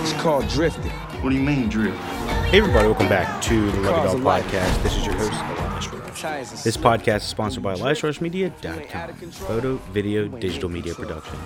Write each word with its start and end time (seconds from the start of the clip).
It's 0.00 0.14
called 0.14 0.48
drifting. 0.48 0.90
What 1.20 1.28
do 1.28 1.36
you 1.36 1.42
mean, 1.42 1.68
drift? 1.68 1.98
Hey 2.48 2.58
everybody, 2.58 2.86
welcome 2.86 3.08
back 3.10 3.42
to 3.42 3.70
the 3.70 3.80
Love 3.80 3.94
Cause 3.94 4.14
It 4.14 4.20
of 4.20 4.26
All 4.26 4.32
life. 4.32 4.44
podcast. 4.46 4.82
This 4.82 4.96
is 4.96 5.04
your 5.04 5.14
host, 5.16 5.32
Elias 5.32 5.92
Rush. 5.92 6.62
This 6.62 6.76
podcast 6.78 7.16
is 7.18 7.24
sponsored 7.24 7.62
by 7.62 7.74
EliasRushMedia.com, 7.74 9.30
photo, 9.30 9.76
video, 9.92 10.26
digital 10.28 10.70
media 10.70 10.94
production. 10.94 11.38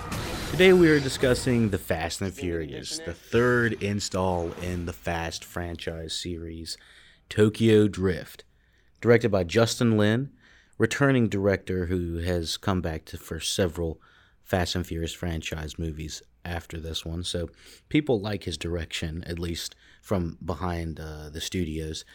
Today 0.51 0.71
we 0.71 0.89
are 0.89 1.01
discussing 1.01 1.71
The 1.71 1.77
Fast 1.77 2.21
and 2.21 2.31
the 2.31 2.33
Furious, 2.35 2.99
the 2.99 3.13
third 3.13 3.73
install 3.83 4.53
in 4.61 4.85
the 4.85 4.93
Fast 4.93 5.43
franchise 5.43 6.13
series, 6.17 6.77
Tokyo 7.27 7.89
Drift. 7.89 8.45
Directed 9.01 9.31
by 9.31 9.43
Justin 9.43 9.97
Lin, 9.97 10.29
returning 10.77 11.27
director 11.27 11.87
who 11.87 12.19
has 12.19 12.55
come 12.55 12.79
back 12.81 13.03
to 13.05 13.17
for 13.17 13.41
several 13.41 13.99
Fast 14.45 14.75
and 14.75 14.85
Furious 14.85 15.11
franchise 15.11 15.77
movies 15.77 16.21
after 16.45 16.79
this 16.79 17.03
one. 17.03 17.23
So 17.23 17.49
people 17.89 18.21
like 18.21 18.43
his 18.43 18.57
direction, 18.57 19.23
at 19.25 19.39
least 19.39 19.75
from 20.01 20.37
behind 20.45 20.99
uh, 20.99 21.29
the 21.29 21.41
studios. 21.41 22.05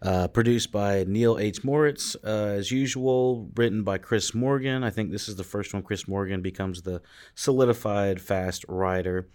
Uh, 0.00 0.28
produced 0.28 0.70
by 0.70 1.02
Neil 1.08 1.38
H. 1.40 1.64
Moritz, 1.64 2.14
uh, 2.22 2.54
as 2.56 2.70
usual, 2.70 3.50
written 3.56 3.82
by 3.82 3.98
Chris 3.98 4.32
Morgan. 4.32 4.84
I 4.84 4.90
think 4.90 5.10
this 5.10 5.28
is 5.28 5.34
the 5.34 5.42
first 5.42 5.74
one 5.74 5.82
Chris 5.82 6.06
Morgan 6.06 6.40
becomes 6.40 6.82
the 6.82 7.02
solidified 7.34 8.20
fast 8.20 8.64
rider. 8.68 9.28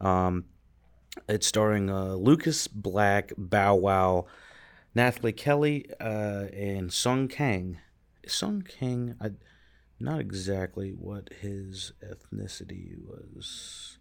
Um, 0.00 0.46
it's 1.28 1.46
starring 1.46 1.90
uh, 1.90 2.14
Lucas 2.14 2.66
Black, 2.66 3.32
Bow 3.36 3.74
Wow, 3.74 4.24
Nathalie 4.94 5.32
Kelly, 5.32 5.90
uh, 6.00 6.46
and 6.50 6.90
Sung 6.90 7.28
Kang. 7.28 7.78
Sung 8.26 8.62
Kang, 8.62 9.16
I, 9.20 9.32
not 9.98 10.20
exactly 10.20 10.90
what 10.90 11.30
his 11.40 11.92
ethnicity 12.04 12.96
was, 13.06 13.98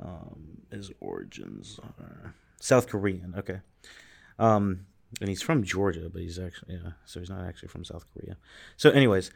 um, 0.00 0.58
his 0.70 0.90
origins 1.00 1.80
are. 1.98 2.34
South 2.60 2.88
Korean, 2.88 3.34
okay. 3.36 3.60
Um, 4.38 4.86
and 5.20 5.28
he's 5.28 5.42
from 5.42 5.62
Georgia, 5.64 6.08
but 6.12 6.22
he's 6.22 6.38
actually, 6.38 6.74
yeah, 6.74 6.92
so 7.04 7.20
he's 7.20 7.30
not 7.30 7.46
actually 7.46 7.68
from 7.68 7.84
South 7.84 8.04
Korea. 8.12 8.36
So, 8.76 8.90
anyways, 8.90 9.30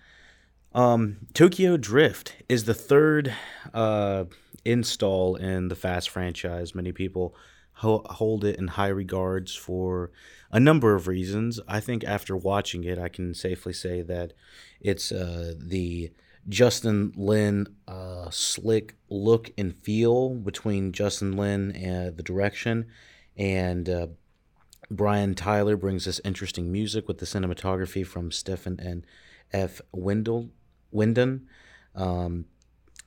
um, 0.74 1.18
Tokyo 1.34 1.76
Drift 1.76 2.36
is 2.48 2.64
the 2.64 2.74
third 2.74 3.34
uh, 3.72 4.24
install 4.64 5.36
in 5.36 5.68
the 5.68 5.74
Fast 5.74 6.10
franchise. 6.10 6.74
Many 6.74 6.92
people 6.92 7.34
ho- 7.82 8.06
hold 8.06 8.44
it 8.44 8.56
in 8.58 8.68
high 8.68 8.88
regards 8.88 9.54
for 9.54 10.10
a 10.50 10.60
number 10.60 10.94
of 10.94 11.08
reasons. 11.08 11.60
I 11.66 11.80
think 11.80 12.04
after 12.04 12.36
watching 12.36 12.84
it, 12.84 12.98
I 12.98 13.08
can 13.08 13.34
safely 13.34 13.72
say 13.72 14.02
that 14.02 14.32
it's 14.80 15.10
uh, 15.10 15.54
the 15.58 16.12
Justin 16.48 17.12
Lin 17.16 17.66
uh, 17.88 18.30
slick 18.30 18.96
look 19.08 19.52
and 19.58 19.76
feel 19.82 20.30
between 20.30 20.92
Justin 20.92 21.36
Lin 21.36 21.72
and 21.72 22.16
the 22.16 22.22
direction, 22.22 22.86
and 23.36 23.88
uh, 23.88 24.06
Brian 24.90 25.34
Tyler 25.34 25.76
brings 25.76 26.06
us 26.06 26.20
interesting 26.24 26.70
music 26.70 27.08
with 27.08 27.18
the 27.18 27.26
cinematography 27.26 28.06
from 28.06 28.30
Stephen 28.30 28.78
and 28.80 29.04
F. 29.52 29.80
Wendell, 29.92 30.50
Windon. 30.90 31.48
Um, 31.94 32.46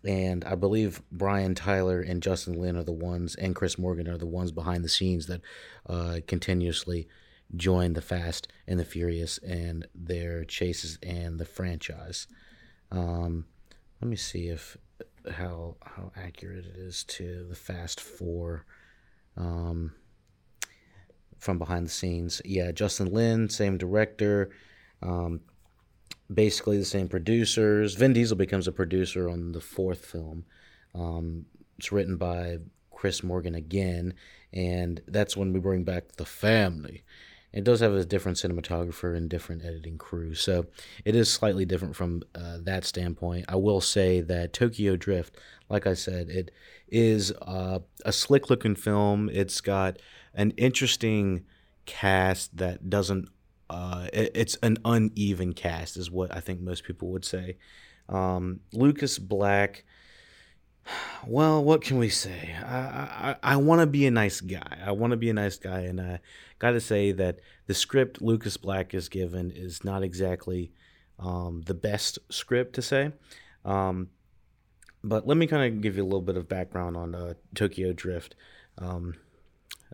and 0.06 0.44
I 0.45 0.56
believe 0.56 1.02
Brian 1.11 1.56
Tyler 1.56 2.02
and 2.02 2.22
Justin 2.22 2.59
Lin 2.59 2.78
are 2.78 2.84
the 2.84 2.92
ones, 2.92 3.36
and 3.36 3.56
Chris 3.56 3.78
Morgan 3.78 4.08
are 4.08 4.17
the 4.17 4.25
ones 4.25 4.52
behind 4.52 4.84
the 4.84 4.89
scenes 4.89 5.28
that 5.28 5.42
uh, 5.88 6.20
continuously 6.28 7.08
join 7.56 7.94
the 7.94 8.02
Fast 8.02 8.47
and 8.67 8.80
the 8.80 8.86
Furious 8.86 9.38
and 9.39 9.88
their 9.94 10.44
chases 10.46 10.97
and 11.03 11.40
the 11.40 11.46
franchise. 11.46 12.28
Um, 12.91 13.46
let 14.02 14.09
me 14.09 14.16
see 14.16 14.47
if 14.47 14.78
how 15.31 15.78
how 15.81 16.12
accurate 16.16 16.66
it 16.66 16.75
is 16.75 17.03
to 17.06 17.46
the 17.50 17.56
Fast 17.56 18.00
Four. 18.00 18.66
Um, 19.38 19.91
from 21.46 21.59
behind 21.59 21.85
the 21.85 21.91
scenes. 21.91 22.41
Yeah, 22.44 22.72
Justin 22.72 23.12
Lin, 23.13 23.50
same 23.50 23.78
director, 23.78 24.50
um, 25.03 25.41
basically 26.34 26.78
the 26.78 26.86
same 26.86 27.08
producers. 27.08 27.96
Vin 27.96 28.14
Diesel 28.14 28.38
becomes 28.38 28.68
a 28.68 28.72
producer 28.72 29.30
on 29.30 29.52
the 29.52 29.62
fourth 29.62 30.06
film. 30.06 30.46
Um, 30.94 31.46
it's 31.78 31.92
written 31.92 32.18
by 32.18 32.58
Chris 32.92 33.24
Morgan 33.24 33.56
again, 33.56 34.14
and 34.54 35.02
that's 35.08 35.36
when 35.36 35.54
we 35.54 35.60
bring 35.60 35.84
back 35.84 36.14
the 36.14 36.26
family. 36.26 37.04
It 37.52 37.64
does 37.64 37.80
have 37.80 37.94
a 37.94 38.04
different 38.04 38.38
cinematographer 38.38 39.16
and 39.16 39.30
different 39.30 39.64
editing 39.64 39.98
crew, 39.98 40.34
so 40.34 40.66
it 41.06 41.16
is 41.16 41.32
slightly 41.32 41.64
different 41.64 41.96
from 41.96 42.24
uh, 42.34 42.58
that 42.64 42.84
standpoint. 42.84 43.46
I 43.48 43.56
will 43.56 43.80
say 43.80 44.20
that 44.22 44.52
Tokyo 44.52 44.98
Drift, 44.98 45.38
like 45.70 45.88
I 45.88 45.94
said, 45.94 46.30
it 46.30 46.52
is 46.90 47.32
uh, 47.42 47.80
a 48.04 48.12
slick 48.12 48.50
looking 48.50 48.76
film. 48.76 49.30
It's 49.32 49.62
got 49.62 50.00
an 50.34 50.52
interesting 50.52 51.46
cast 51.86 52.58
that 52.58 52.90
doesn't. 52.90 53.30
Uh, 53.70 54.08
it- 54.14 54.31
it's 54.36 54.56
an 54.62 54.78
uneven 54.86 55.53
cast, 55.53 55.98
is 55.98 56.12
what 56.12 56.36
I 56.36 56.40
think 56.40 56.62
most 56.62 56.84
people 56.84 57.09
would 57.09 57.26
say. 57.26 57.58
Um, 58.09 58.59
Lucas 58.72 59.18
Black. 59.18 59.84
Well, 61.26 61.64
what 61.64 61.81
can 61.81 61.98
we 61.98 62.09
say? 62.09 62.56
I 62.64 62.78
I, 63.31 63.36
I 63.54 63.56
want 63.58 63.81
to 63.81 63.88
be 63.88 64.06
a 64.06 64.12
nice 64.12 64.40
guy. 64.42 64.78
I 64.86 64.92
want 64.92 65.12
to 65.12 65.18
be 65.18 65.30
a 65.31 65.34
nice 65.34 65.58
guy, 65.58 65.80
and 65.81 66.00
I 66.00 66.20
got 66.59 66.72
to 66.72 66.80
say 66.81 67.12
that 67.14 67.40
the 67.66 67.74
script 67.74 68.22
Lucas 68.22 68.58
Black 68.58 68.94
is 68.94 69.09
given 69.09 69.50
is 69.50 69.84
not 69.84 70.04
exactly 70.04 70.72
um, 71.18 71.64
the 71.66 71.74
best 71.74 72.20
script 72.30 72.75
to 72.75 72.84
say. 72.84 73.12
Um, 73.64 74.09
but 75.04 75.25
let 75.28 75.38
me 75.38 75.48
kind 75.48 75.74
of 75.74 75.81
give 75.81 75.98
you 75.98 76.04
a 76.04 76.06
little 76.06 76.22
bit 76.22 76.38
of 76.38 76.48
background 76.48 76.96
on 76.98 77.16
uh, 77.16 77.34
Tokyo 77.56 77.92
Drift. 77.94 78.36
Um, 78.78 79.16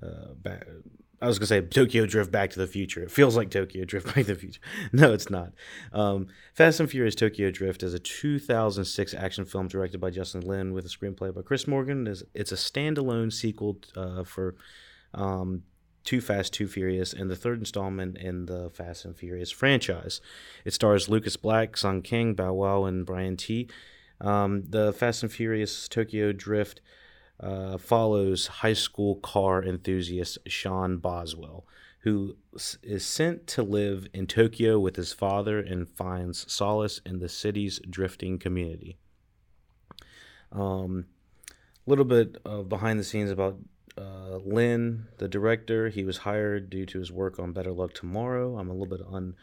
uh, 0.02 0.34
I 1.22 1.28
was 1.28 1.38
gonna 1.38 1.48
say 1.48 1.62
Tokyo 1.62 2.06
Drift 2.06 2.32
Back 2.32 2.50
to 2.52 2.60
the 2.60 2.68
Future. 2.68 3.04
It 3.04 3.12
feels 3.12 3.38
like 3.38 3.52
Tokyo 3.52 3.86
Drift 3.86 4.08
Back 4.08 4.16
to 4.16 4.34
the 4.34 4.36
Future. 4.36 4.60
No, 4.92 5.14
it's 5.14 5.30
not. 5.30 5.54
Um, 5.94 6.28
Fast 6.54 6.80
and 6.80 6.90
Furious 6.90 7.16
Tokyo 7.16 7.52
Drift 7.52 7.84
is 7.84 7.94
a 7.94 8.00
2006 8.00 9.14
action 9.14 9.46
film 9.46 9.68
directed 9.68 10.02
by 10.02 10.10
Justin 10.10 10.42
Lin 10.42 10.74
with 10.74 10.86
a 10.86 10.90
screenplay 10.90 11.34
by 11.34 11.42
Chris 11.42 11.68
Morgan. 11.68 12.08
It's, 12.08 12.24
it's 12.34 12.52
a 12.52 12.56
standalone 12.56 13.32
sequel 13.32 13.78
uh, 13.96 14.24
for 14.24 14.56
um, 15.14 15.64
Too 16.04 16.22
Fast, 16.22 16.54
Too 16.54 16.68
Furious, 16.68 17.14
and 17.14 17.30
the 17.30 17.36
third 17.36 17.60
installment 17.60 18.18
in 18.18 18.48
the 18.48 18.70
Fast 18.72 19.06
and 19.06 19.16
Furious 19.16 19.52
franchise. 19.52 20.22
It 20.66 20.74
stars 20.74 21.08
Lucas 21.08 21.38
Black, 21.38 21.78
Sung 21.78 22.02
King, 22.02 22.34
Bow 22.34 22.54
Wow, 22.54 22.86
and 22.86 23.06
Brian 23.06 23.38
Tee 23.38 23.70
Um, 24.20 24.64
the 24.68 24.92
Fast 24.92 25.22
and 25.24 25.32
Furious 25.32 25.88
Tokyo 25.88 26.32
Drift 26.32 26.82
uh, 27.42 27.78
follows 27.78 28.48
high 28.48 28.74
school 28.74 29.16
car 29.16 29.64
enthusiast 29.64 30.38
Sean 30.48 30.98
Boswell, 30.98 31.66
who 32.02 32.38
is 32.84 33.06
sent 33.06 33.48
to 33.48 33.64
live 33.64 34.08
in 34.14 34.28
Tokyo 34.28 34.80
with 34.80 34.96
his 34.96 35.12
father 35.12 35.60
and 35.60 35.90
finds 35.90 36.52
solace 36.52 37.02
in 37.06 37.20
the 37.20 37.30
city's 37.30 37.80
drifting 37.90 38.38
community. 38.38 38.98
Um, 40.52 41.06
a 41.50 41.90
little 41.90 42.06
bit 42.06 42.38
of 42.46 42.70
behind 42.70 43.00
the 43.00 43.04
scenes 43.04 43.32
about 43.32 43.58
uh, 43.98 44.38
Lin, 44.44 45.08
the 45.18 45.28
director. 45.28 45.90
He 45.90 46.04
was 46.04 46.20
hired 46.20 46.70
due 46.70 46.86
to 46.88 47.00
his 47.00 47.12
work 47.12 47.40
on 47.40 47.54
Better 47.54 47.72
Luck 47.72 47.94
Tomorrow. 47.94 48.58
I'm 48.58 48.70
a 48.70 48.74
little 48.74 48.98
bit 48.98 49.06
on, 49.08 49.36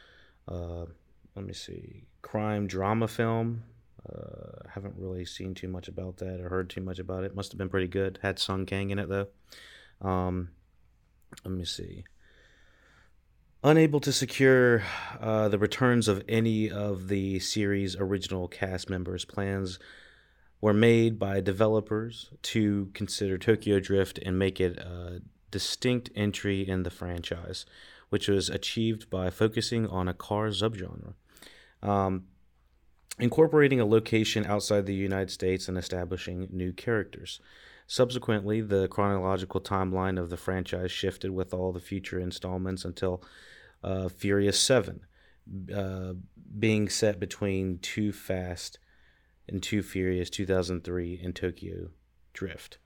uh, 0.46 0.86
let 1.34 1.44
me 1.44 1.52
see, 1.52 2.04
crime 2.22 2.66
drama 2.66 3.08
film. 3.08 3.64
Uh, 4.08 4.68
haven't 4.74 4.94
really 4.96 5.24
seen 5.24 5.54
too 5.54 5.68
much 5.68 5.88
about 5.88 6.18
that 6.18 6.40
or 6.40 6.48
heard 6.48 6.70
too 6.70 6.80
much 6.80 6.98
about 6.98 7.24
it. 7.24 7.34
Must 7.34 7.52
have 7.52 7.58
been 7.58 7.68
pretty 7.68 7.88
good. 7.88 8.18
Had 8.22 8.38
Sung 8.38 8.66
Kang 8.66 8.90
in 8.90 8.98
it 8.98 9.08
though. 9.08 9.28
Um, 10.00 10.50
let 11.44 11.52
me 11.52 11.64
see. 11.64 12.04
Unable 13.64 13.98
to 14.00 14.12
secure 14.12 14.84
uh, 15.20 15.48
the 15.48 15.58
returns 15.58 16.06
of 16.06 16.22
any 16.28 16.70
of 16.70 17.08
the 17.08 17.40
series' 17.40 17.96
original 17.96 18.46
cast 18.46 18.88
members, 18.88 19.24
plans 19.24 19.80
were 20.60 20.72
made 20.72 21.18
by 21.18 21.40
developers 21.40 22.30
to 22.42 22.90
consider 22.94 23.36
Tokyo 23.36 23.80
Drift 23.80 24.18
and 24.18 24.38
make 24.38 24.60
it 24.60 24.78
a 24.78 25.22
distinct 25.50 26.10
entry 26.14 26.68
in 26.68 26.84
the 26.84 26.90
franchise, 26.90 27.66
which 28.10 28.28
was 28.28 28.48
achieved 28.48 29.10
by 29.10 29.28
focusing 29.28 29.86
on 29.86 30.06
a 30.06 30.14
car 30.14 30.48
subgenre. 30.48 31.14
Um, 31.82 32.24
incorporating 33.18 33.80
a 33.80 33.86
location 33.86 34.46
outside 34.46 34.86
the 34.86 34.94
United 34.94 35.30
States 35.30 35.68
and 35.68 35.76
establishing 35.76 36.48
new 36.50 36.72
characters. 36.72 37.40
Subsequently, 37.86 38.60
the 38.60 38.86
chronological 38.88 39.60
timeline 39.60 40.20
of 40.20 40.28
the 40.28 40.36
franchise 40.36 40.90
shifted 40.90 41.30
with 41.30 41.54
all 41.54 41.72
the 41.72 41.80
future 41.80 42.20
installments 42.20 42.84
until 42.84 43.22
uh, 43.82 44.08
Furious 44.08 44.60
7, 44.60 45.00
uh, 45.74 46.12
being 46.58 46.88
set 46.88 47.18
between 47.18 47.78
Too 47.78 48.12
Fast 48.12 48.78
and 49.48 49.62
Too 49.62 49.82
Furious 49.82 50.28
2003 50.28 51.20
and 51.24 51.34
Tokyo 51.34 51.88
Drift. 52.34 52.78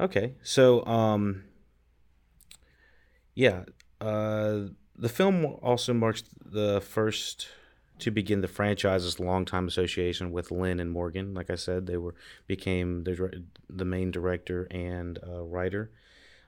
Okay, 0.00 0.34
so 0.42 0.84
um, 0.84 1.44
yeah, 3.34 3.64
uh, 4.00 4.62
the 4.96 5.08
film 5.08 5.44
also 5.62 5.94
marks 5.94 6.24
the 6.44 6.80
first 6.80 7.46
to 8.02 8.10
begin 8.10 8.40
the 8.40 8.48
franchise's 8.48 9.18
longtime 9.18 9.68
association 9.68 10.32
with 10.32 10.50
Lin 10.50 10.80
and 10.80 10.90
Morgan. 10.90 11.34
Like 11.34 11.50
I 11.50 11.54
said, 11.56 11.86
they 11.86 11.96
were 11.96 12.14
became 12.46 13.04
the 13.04 13.44
the 13.68 13.84
main 13.84 14.10
director 14.10 14.66
and 14.70 15.18
uh, 15.26 15.42
writer. 15.42 15.90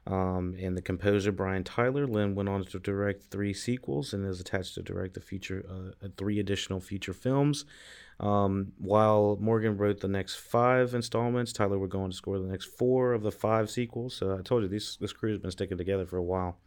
Um, 0.07 0.55
and 0.61 0.77
the 0.77 0.83
composer 0.83 1.33
Brian 1.33 1.65
Tyler 1.65 2.07
Lin 2.07 2.35
went 2.35 2.51
on 2.51 2.63
to 2.65 2.79
direct 2.79 3.23
three 3.31 3.55
sequels 3.55 4.13
and 4.13 4.27
is 4.27 4.39
attached 4.39 4.75
to 4.75 4.83
direct 4.83 5.15
the 5.15 5.21
feature 5.21 5.65
uh, 5.71 6.09
three 6.19 6.39
additional 6.39 6.81
feature 6.81 7.15
films. 7.15 7.65
Um, 8.21 8.73
while 8.79 9.39
Morgan 9.41 9.79
wrote 9.79 10.01
the 10.01 10.09
next 10.09 10.37
five 10.37 10.95
installments, 10.95 11.53
Tyler 11.53 11.79
would 11.79 11.91
go 11.91 12.03
on 12.03 12.11
to 12.11 12.17
score 12.17 12.39
the 12.39 12.47
next 12.47 12.67
four 12.67 13.15
of 13.15 13.23
the 13.23 13.33
five 13.33 13.71
sequels. 13.71 14.15
So 14.15 14.37
I 14.39 14.43
told 14.43 14.63
you 14.63 14.69
this 14.69 14.97
this 14.97 15.13
crew 15.13 15.31
has 15.31 15.41
been 15.41 15.51
sticking 15.51 15.79
together 15.79 16.05
for 16.05 16.19
a 16.19 16.23
while. 16.23 16.59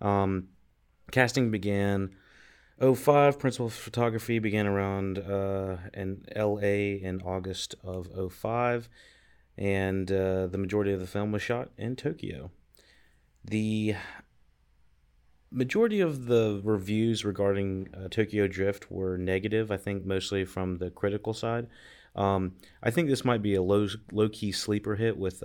Um, 0.00 0.48
casting 1.10 1.50
began 1.50 2.14
05 2.80 3.38
principal 3.38 3.70
photography 3.70 4.38
began 4.38 4.66
around 4.66 5.18
uh, 5.18 5.78
in 5.94 6.22
la 6.36 6.60
in 6.60 7.22
august 7.24 7.74
of 7.82 8.08
05 8.32 8.88
and 9.56 10.12
uh, 10.12 10.46
the 10.46 10.58
majority 10.58 10.92
of 10.92 11.00
the 11.00 11.06
film 11.06 11.32
was 11.32 11.40
shot 11.40 11.70
in 11.78 11.96
tokyo. 11.96 12.50
The 13.42 13.96
majority 15.50 16.00
of 16.00 16.26
the 16.26 16.60
reviews 16.62 17.24
regarding 17.24 17.88
uh, 17.94 18.08
tokyo 18.08 18.46
drift 18.46 18.90
were 18.90 19.16
negative 19.16 19.70
i 19.70 19.76
think 19.76 20.04
mostly 20.04 20.44
from 20.44 20.76
the 20.76 20.90
critical 20.90 21.32
side. 21.32 21.68
Um, 22.14 22.56
i 22.82 22.90
think 22.90 23.08
this 23.08 23.24
might 23.24 23.42
be 23.42 23.54
a 23.54 23.62
low 23.62 23.88
low-key 24.12 24.52
sleeper 24.52 24.96
hit 24.96 25.16
with 25.16 25.42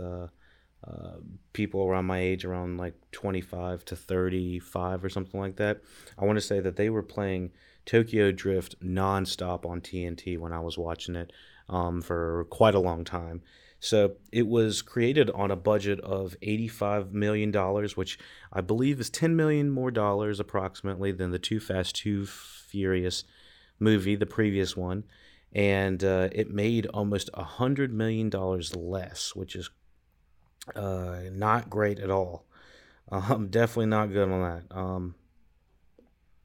uh, 0.87 1.17
people 1.53 1.83
around 1.85 2.05
my 2.05 2.19
age, 2.19 2.43
around 2.43 2.77
like 2.77 2.95
25 3.11 3.85
to 3.85 3.95
35 3.95 5.03
or 5.03 5.09
something 5.09 5.39
like 5.39 5.57
that. 5.57 5.81
I 6.17 6.25
want 6.25 6.37
to 6.37 6.41
say 6.41 6.59
that 6.59 6.75
they 6.75 6.89
were 6.89 7.03
playing 7.03 7.51
Tokyo 7.85 8.31
Drift 8.31 8.79
nonstop 8.83 9.65
on 9.65 9.81
TNT 9.81 10.37
when 10.39 10.53
I 10.53 10.59
was 10.59 10.77
watching 10.77 11.15
it 11.15 11.31
um, 11.69 12.01
for 12.01 12.45
quite 12.49 12.75
a 12.75 12.79
long 12.79 13.03
time. 13.03 13.41
So 13.79 14.13
it 14.31 14.47
was 14.47 14.83
created 14.83 15.31
on 15.31 15.49
a 15.49 15.55
budget 15.55 15.99
of 16.01 16.35
$85 16.43 17.13
million, 17.13 17.51
which 17.95 18.19
I 18.53 18.61
believe 18.61 18.99
is 18.99 19.09
10 19.09 19.35
million 19.35 19.71
more 19.71 19.89
dollars 19.89 20.39
approximately 20.39 21.11
than 21.11 21.31
the 21.31 21.39
Too 21.39 21.59
Fast, 21.59 21.95
Too 21.95 22.27
Furious 22.27 23.23
movie, 23.79 24.15
the 24.15 24.27
previous 24.27 24.77
one. 24.77 25.03
And 25.53 26.03
uh, 26.03 26.29
it 26.31 26.51
made 26.51 26.85
almost 26.87 27.31
$100 27.33 27.89
million 27.89 28.29
less, 28.29 29.35
which 29.35 29.55
is 29.55 29.71
uh, 30.75 31.19
not 31.31 31.69
great 31.69 31.99
at 31.99 32.09
all. 32.09 32.45
Um, 33.11 33.47
definitely 33.51 33.87
not 33.87 34.11
good 34.11 34.29
on 34.29 34.41
that. 34.41 34.75
Um, 34.75 35.15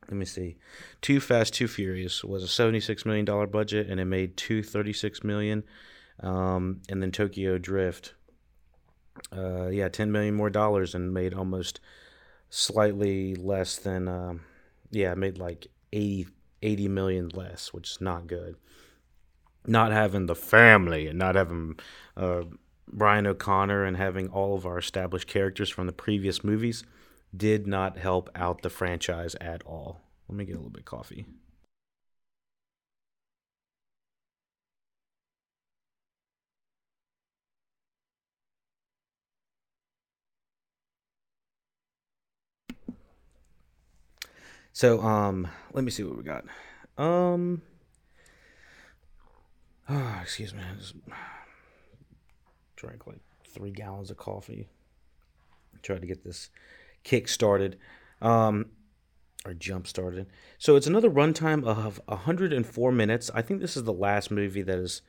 let 0.08 0.17
me 0.17 0.25
see. 0.25 0.56
Too 1.00 1.20
Fast, 1.20 1.55
Too 1.55 1.69
Furious 1.69 2.23
was 2.23 2.43
a 2.43 2.49
seventy-six 2.49 3.05
million 3.05 3.25
dollar 3.25 3.46
budget, 3.46 3.88
and 3.88 4.00
it 4.00 4.05
made 4.05 4.37
two 4.37 4.62
thirty-six 4.62 5.25
million. 5.25 5.64
Um, 6.20 6.81
and 6.88 7.02
then 7.02 7.12
Tokyo 7.12 7.58
Drift, 7.58 8.14
uh, 9.37 9.69
yeah, 9.69 9.88
ten 9.88 10.12
million 10.12 10.34
more 10.34 10.50
dollars, 10.50 10.94
and 10.94 11.12
made 11.12 11.34
almost 11.34 11.81
slightly 12.50 13.34
less 13.34 13.76
than, 13.76 14.08
uh, 14.08 14.34
yeah, 14.90 15.14
made 15.14 15.38
like 15.38 15.67
80, 15.93 16.29
80 16.62 16.88
million 16.88 17.29
less, 17.31 17.72
which 17.72 17.90
is 17.90 18.00
not 18.00 18.26
good. 18.26 18.56
Not 19.67 19.93
having 19.93 20.26
the 20.26 20.37
family 20.37 21.08
and 21.08 21.19
not 21.19 21.34
having 21.34 21.79
uh, 22.17 22.43
Brian 22.88 23.26
O'Connor 23.26 23.84
and 23.84 23.96
having 23.96 24.28
all 24.28 24.54
of 24.54 24.66
our 24.66 24.78
established 24.78 25.26
characters 25.28 25.68
from 25.70 25.86
the 25.86 25.92
previous 25.92 26.44
movies 26.44 26.84
did 27.36 27.66
not 27.66 27.98
help 27.98 28.30
out 28.34 28.62
the 28.62 28.70
franchise 28.70 29.34
at 29.40 29.62
all. 29.64 30.00
Let 30.28 30.36
me 30.36 30.44
get 30.44 30.54
a 30.54 30.58
little 30.58 30.70
bit 30.70 30.80
of 30.80 30.84
coffee. 30.86 31.26
So, 44.72 45.00
um, 45.00 45.48
let 45.72 45.84
me 45.84 45.90
see 45.90 46.02
what 46.02 46.18
we 46.18 46.22
got. 46.22 46.44
Um, 46.98 47.62
oh, 49.88 50.18
excuse 50.22 50.52
me 50.52 50.60
drank 52.76 53.06
like 53.06 53.20
three 53.44 53.70
gallons 53.70 54.11
of 54.11 54.17
coffee. 54.17 54.69
Tried 55.82 56.00
to 56.00 56.06
get 56.06 56.25
this 56.25 56.50
kick 57.02 57.28
started, 57.28 57.78
um, 58.20 58.67
or 59.44 59.55
jump 59.55 59.87
started. 59.87 60.26
So 60.58 60.76
it's 60.76 60.87
another 60.87 61.11
runtime 61.11 61.64
of 61.64 62.00
104 62.06 62.93
minutes. 62.93 63.31
I 63.34 63.43
think 63.43 63.61
this 63.61 63.76
is 63.76 63.84
the 63.84 63.93
last 63.93 64.31
movie 64.31 64.62
that 64.62 64.78
is 64.78 65.02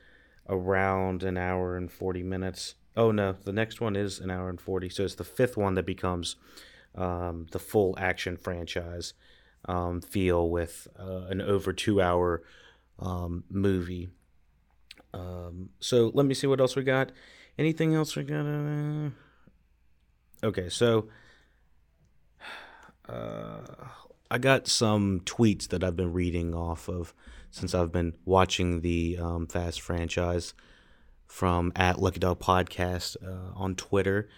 around 0.48 1.22
an 1.22 1.36
hour 1.36 1.76
and 1.76 1.90
40 1.90 2.22
minutes. 2.22 2.74
Oh 2.96 3.10
no, 3.10 3.32
the 3.44 3.52
next 3.52 3.80
one 3.80 3.96
is 3.96 4.18
an 4.18 4.30
hour 4.30 4.48
and 4.48 4.60
40. 4.60 4.88
So 4.88 5.04
it's 5.04 5.14
the 5.14 5.24
fifth 5.24 5.56
one 5.56 5.74
that 5.74 5.86
becomes 5.86 6.36
um, 6.94 7.46
the 7.52 7.58
full 7.58 7.94
action 7.98 8.36
franchise 8.36 9.14
um, 9.66 10.00
feel 10.00 10.48
with 10.48 10.88
uh, 10.98 11.26
an 11.28 11.40
over 11.40 11.72
two 11.72 12.00
hour 12.00 12.42
um, 12.98 13.44
movie. 13.50 14.08
Um, 15.14 15.70
so 15.80 16.10
let 16.14 16.26
me 16.26 16.34
see 16.34 16.46
what 16.46 16.60
else 16.60 16.76
we 16.76 16.82
got. 16.82 17.12
Anything 17.58 17.94
else 17.94 18.14
we 18.14 18.22
got? 18.22 18.46
Uh, 18.46 19.10
okay, 20.44 20.68
so 20.68 21.08
uh, 23.08 23.60
I 24.30 24.38
got 24.38 24.68
some 24.68 25.20
tweets 25.20 25.66
that 25.68 25.82
I've 25.82 25.96
been 25.96 26.12
reading 26.12 26.54
off 26.54 26.88
of 26.88 27.12
since 27.50 27.74
I've 27.74 27.90
been 27.90 28.14
watching 28.24 28.82
the 28.82 29.18
um, 29.20 29.48
Fast 29.48 29.80
franchise 29.80 30.54
from 31.26 31.72
at 31.74 32.00
Lucky 32.00 32.20
Dog 32.20 32.38
Podcast 32.38 33.16
uh, 33.26 33.52
on 33.56 33.74
Twitter. 33.74 34.28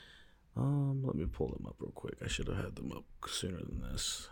Um, 0.57 1.03
let 1.05 1.15
me 1.15 1.27
pull 1.27 1.49
them 1.49 1.67
up 1.69 1.77
real 1.79 1.93
quick. 1.93 2.17
I 2.25 2.29
should 2.29 2.49
have 2.49 2.57
had 2.57 2.77
them 2.77 2.91
up 2.91 3.05
sooner 3.29 3.59
than 3.59 3.83
this. 3.83 4.29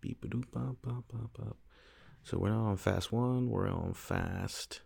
Beep 0.00 0.24
a 0.24 0.28
doop 0.28 0.44
bop 0.52 0.76
bop 0.82 1.04
bop 1.12 1.36
bop. 1.36 1.56
So 2.22 2.38
we're 2.38 2.50
not 2.50 2.64
on 2.64 2.76
Fast 2.76 3.10
One. 3.10 3.50
We're 3.50 3.68
on 3.68 3.92
Fast. 3.92 4.82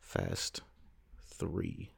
Fast 0.00 0.62
three. 1.38 1.92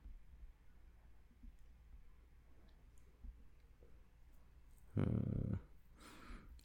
Hmm. 4.94 5.54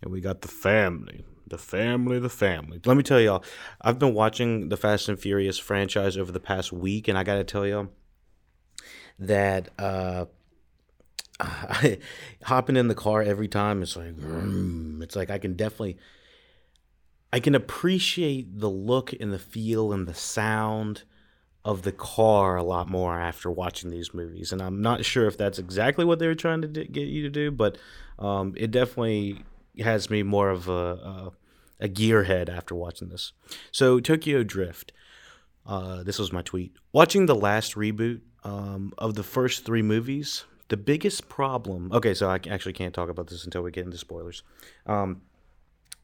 And 0.02 0.12
we 0.12 0.22
got 0.22 0.42
the 0.42 0.48
family. 0.48 1.26
The 1.48 1.58
family, 1.58 2.18
the 2.18 2.30
family. 2.30 2.80
Let 2.86 2.96
me 2.96 3.04
tell 3.04 3.20
y'all, 3.20 3.44
I've 3.82 4.00
been 4.00 4.14
watching 4.14 4.70
the 4.70 4.78
Fast 4.78 5.10
and 5.10 5.20
Furious 5.20 5.58
franchise 5.58 6.16
over 6.16 6.32
the 6.32 6.40
past 6.40 6.72
week, 6.72 7.08
and 7.08 7.18
I 7.18 7.24
got 7.24 7.36
to 7.36 7.44
tell 7.44 7.68
y'all 7.68 7.90
that 9.20 9.68
uh, 9.78 10.26
hopping 12.44 12.78
in 12.78 12.88
the 12.88 12.96
car 12.96 13.22
every 13.22 13.50
time, 13.50 13.82
it's 13.82 13.98
like, 13.98 14.16
it's 14.18 15.16
like 15.16 15.30
I 15.30 15.40
can 15.40 15.56
definitely, 15.56 15.98
I 17.34 17.42
can 17.42 17.54
appreciate 17.54 18.60
the 18.60 18.70
look 18.70 19.14
and 19.20 19.34
the 19.34 19.40
feel 19.40 19.92
and 19.92 20.08
the 20.08 20.14
sound 20.14 21.04
of 21.64 21.84
the 21.84 21.92
car 21.92 22.56
a 22.56 22.64
lot 22.64 22.90
more 22.90 23.20
after 23.20 23.52
watching 23.52 23.90
these 23.92 24.14
movies, 24.14 24.52
and 24.52 24.62
I'm 24.62 24.82
not 24.82 25.06
sure 25.06 25.28
if 25.28 25.38
that's 25.38 25.60
exactly 25.60 26.06
what 26.06 26.20
they 26.20 26.28
were 26.28 26.36
trying 26.36 26.62
to 26.64 26.68
d- 26.68 26.86
get 26.86 27.08
you 27.08 27.22
to 27.24 27.30
do, 27.30 27.52
but 27.52 27.78
um, 28.18 28.54
it 28.58 28.72
definitely 28.72 29.44
has 29.80 30.10
me 30.10 30.24
more 30.24 30.50
of 30.50 30.68
a, 30.68 30.72
a, 30.72 31.32
a 31.82 31.88
gearhead 31.88 32.50
after 32.50 32.76
watching 32.76 33.10
this. 33.10 33.34
So 33.72 34.00
Tokyo 34.00 34.44
Drift. 34.44 34.92
Uh, 35.64 36.02
this 36.02 36.18
was 36.18 36.34
my 36.34 36.42
tweet. 36.42 36.74
Watching 36.92 37.28
the 37.28 37.36
last 37.36 37.76
reboot 37.76 38.22
um, 38.44 38.94
of 38.98 39.14
the 39.14 39.22
first 39.22 39.64
three 39.64 39.84
movies, 39.84 40.44
the 40.70 40.78
biggest 40.78 41.30
problem. 41.30 41.92
Okay, 41.94 42.16
so 42.16 42.30
I 42.30 42.40
actually 42.50 42.74
can't 42.74 42.96
talk 42.96 43.10
about 43.10 43.28
this 43.28 43.46
until 43.46 43.62
we 43.62 43.70
get 43.72 43.86
into 43.86 43.98
spoilers. 43.98 44.42
Um, 44.88 45.22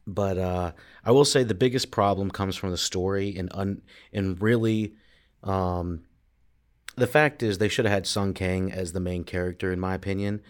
but 0.06 0.38
uh, 0.38 0.72
I 1.04 1.10
will 1.10 1.24
say 1.24 1.42
the 1.42 1.54
biggest 1.54 1.90
problem 1.90 2.30
comes 2.30 2.54
from 2.54 2.70
the 2.70 2.78
story 2.78 3.36
and 3.36 3.50
un- 3.52 3.82
and 4.12 4.40
really 4.40 4.94
um, 5.42 6.02
the 6.96 7.06
fact 7.06 7.42
is, 7.42 7.58
they 7.58 7.68
should 7.68 7.84
have 7.84 7.94
had 7.94 8.06
Sung 8.06 8.34
Kang 8.34 8.72
as 8.72 8.92
the 8.92 9.00
main 9.00 9.24
character, 9.24 9.72
in 9.72 9.80
my 9.80 9.94
opinion. 9.94 10.40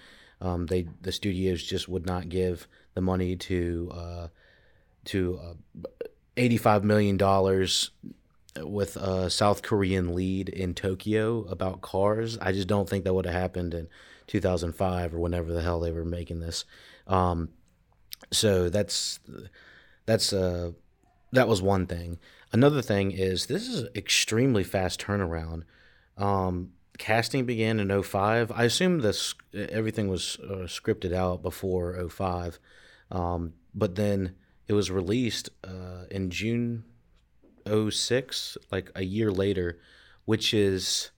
Um, 0.41 0.67
they 0.67 0.87
the 1.01 1.13
studios 1.13 1.63
just 1.63 1.89
would 1.89 2.07
not 2.07 2.29
give 2.29 2.69
the 2.95 3.01
money 3.01 3.37
to 3.37 3.91
uh, 3.93 4.29
to 5.07 5.41
uh, 5.43 5.81
eighty 6.37 6.57
five 6.57 6.85
million 6.85 7.17
dollars 7.17 7.91
with 8.57 8.97
a 8.97 9.31
South 9.31 9.63
Korean 9.63 10.15
lead 10.15 10.49
in 10.49 10.75
Tokyo 10.75 11.45
about 11.49 11.81
cars. 11.81 12.39
I 12.41 12.53
just 12.53 12.69
don't 12.69 12.89
think 12.89 13.05
that 13.05 13.15
would 13.15 13.27
have 13.27 13.35
happened 13.35 13.75
in 13.75 13.89
two 14.27 14.41
thousand 14.41 14.73
five 14.73 15.15
or 15.15 15.19
whenever 15.19 15.53
the 15.53 15.63
hell 15.63 15.81
they 15.81 15.93
were 15.93 16.05
making 16.05 16.41
this. 16.41 16.65
Um, 17.07 17.51
so 18.31 18.69
that's 18.69 19.21
that's 20.07 20.33
uh, 20.33 20.73
that 21.33 21.49
was 21.49 21.61
one 21.61 21.87
thing. 21.87 22.19
Another 22.53 22.83
thing 22.83 23.11
is 23.11 23.47
this 23.47 23.69
is 23.69 23.89
extremely 23.95 24.65
fast 24.65 25.01
turnaround. 25.01 25.65
Um, 26.17 26.73
casting 26.99 27.45
began 27.45 27.81
in 27.81 28.03
05. 28.03 28.51
I 28.53 28.65
assume 28.65 29.01
this 29.01 29.35
everything 29.53 30.09
was 30.09 30.39
uh, 30.43 30.67
scripted 30.67 31.13
out 31.13 31.43
before 31.43 32.09
05. 32.09 32.59
Um, 33.11 33.55
but 33.75 33.95
then 33.95 34.35
it 34.67 34.73
was 34.73 34.91
released 34.91 35.51
uh, 35.65 36.05
in 36.11 36.31
June 36.31 36.85
06, 37.67 38.59
like 38.71 38.91
a 38.95 39.05
year 39.05 39.31
later, 39.31 39.79
which 40.25 40.53
is 40.53 41.11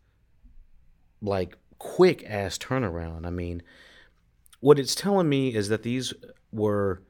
like 1.22 1.56
quick 1.78 2.24
ass 2.28 2.58
turnaround. 2.58 3.26
I 3.26 3.30
mean, 3.30 3.62
what 4.60 4.78
it's 4.78 4.94
telling 4.94 5.28
me 5.28 5.54
is 5.54 5.68
that 5.68 5.82
these 5.82 6.12
were 6.52 7.02